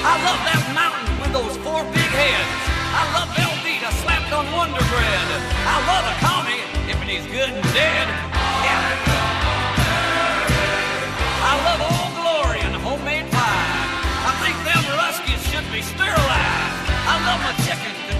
I 0.00 0.16
love 0.24 0.40
that 0.48 0.72
mountain 0.72 1.20
with 1.20 1.32
those 1.34 1.58
four 1.58 1.84
big 1.92 2.08
heads. 2.16 2.48
I 2.96 3.04
love 3.12 3.28
Velveeta 3.36 3.92
slapped 4.00 4.32
on 4.32 4.50
Wonder 4.50 4.80
Bread. 4.88 5.28
I 5.68 5.76
love 5.92 6.08
a 6.08 6.16
commie 6.24 6.64
if 6.90 6.98
he's 7.02 7.26
good 7.30 7.50
and 7.50 7.74
dead. 7.74 8.35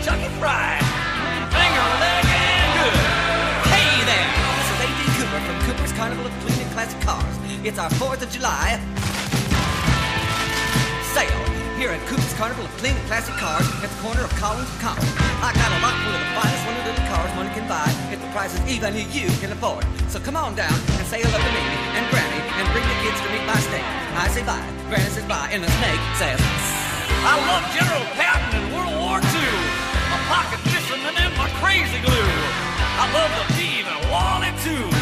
Kentucky 0.06 0.30
fried. 0.38 0.78
Finger, 1.50 1.88
leg, 1.98 2.22
and 2.30 2.70
good. 2.78 2.94
Hey 3.74 3.90
there, 4.06 4.30
this 4.54 4.68
is 4.70 4.78
A.D. 4.86 5.02
Cooper 5.18 5.40
from 5.42 5.56
Cooper's 5.66 5.90
Carnival 5.98 6.26
of 6.30 6.34
Cleaning 6.46 6.70
Classic 6.70 7.00
Cars. 7.02 7.34
It's 7.66 7.74
our 7.74 7.90
4th 7.98 8.22
of 8.22 8.30
July 8.30 8.78
sale 11.10 11.42
here 11.74 11.90
at 11.90 11.98
Cooper's 12.06 12.34
Carnival 12.38 12.70
of 12.70 12.70
Clean 12.78 12.94
and 12.94 13.06
Classic 13.10 13.34
Cars 13.34 13.66
at 13.82 13.90
the 13.90 13.98
corner 13.98 14.22
of 14.22 14.30
Collins 14.38 14.70
and 14.70 14.78
Common. 14.78 15.02
I 15.42 15.50
got 15.58 15.74
a 15.74 15.80
lot 15.82 15.98
full 15.98 16.14
of 16.14 16.22
the 16.22 16.32
finest 16.38 16.62
one 16.70 16.78
little 16.86 17.06
cars 17.10 17.30
money 17.34 17.50
can 17.50 17.66
buy 17.66 17.90
if 18.14 18.22
the 18.22 18.30
price 18.30 18.54
is 18.54 18.62
even 18.70 18.94
you 18.94 19.26
can 19.42 19.50
afford. 19.50 19.82
So 20.06 20.22
come 20.22 20.38
on 20.38 20.54
down 20.54 20.78
and 21.02 21.04
say 21.10 21.18
hello 21.18 21.34
to 21.34 21.50
me 21.50 21.66
and 21.98 22.06
Granny 22.14 22.46
and 22.62 22.64
bring 22.70 22.86
the 22.86 22.98
kids 23.02 23.18
to 23.26 23.28
meet 23.34 23.42
my 23.42 23.58
stand. 23.58 23.90
I 24.14 24.30
say 24.30 24.46
bye, 24.46 24.62
Granny 24.86 25.10
says 25.10 25.26
bye, 25.26 25.50
and 25.50 25.66
the 25.66 25.72
snake 25.82 25.98
says, 26.14 26.38
I 27.26 27.34
love 27.50 27.66
General 27.74 28.06
Patton 28.14 28.54
in 28.54 28.64
World 28.70 28.94
War 29.02 29.18
II, 29.18 29.55
my 30.36 30.42
pocket 30.42 30.60
fisherman 30.70 31.14
and 31.16 31.36
my 31.36 31.48
crazy 31.60 31.98
glue. 32.00 32.30
I 33.00 33.08
love 33.12 33.32
the 33.38 33.46
Beav 33.56 33.86
and 33.88 34.10
Wally 34.10 34.52
too, 34.64 34.95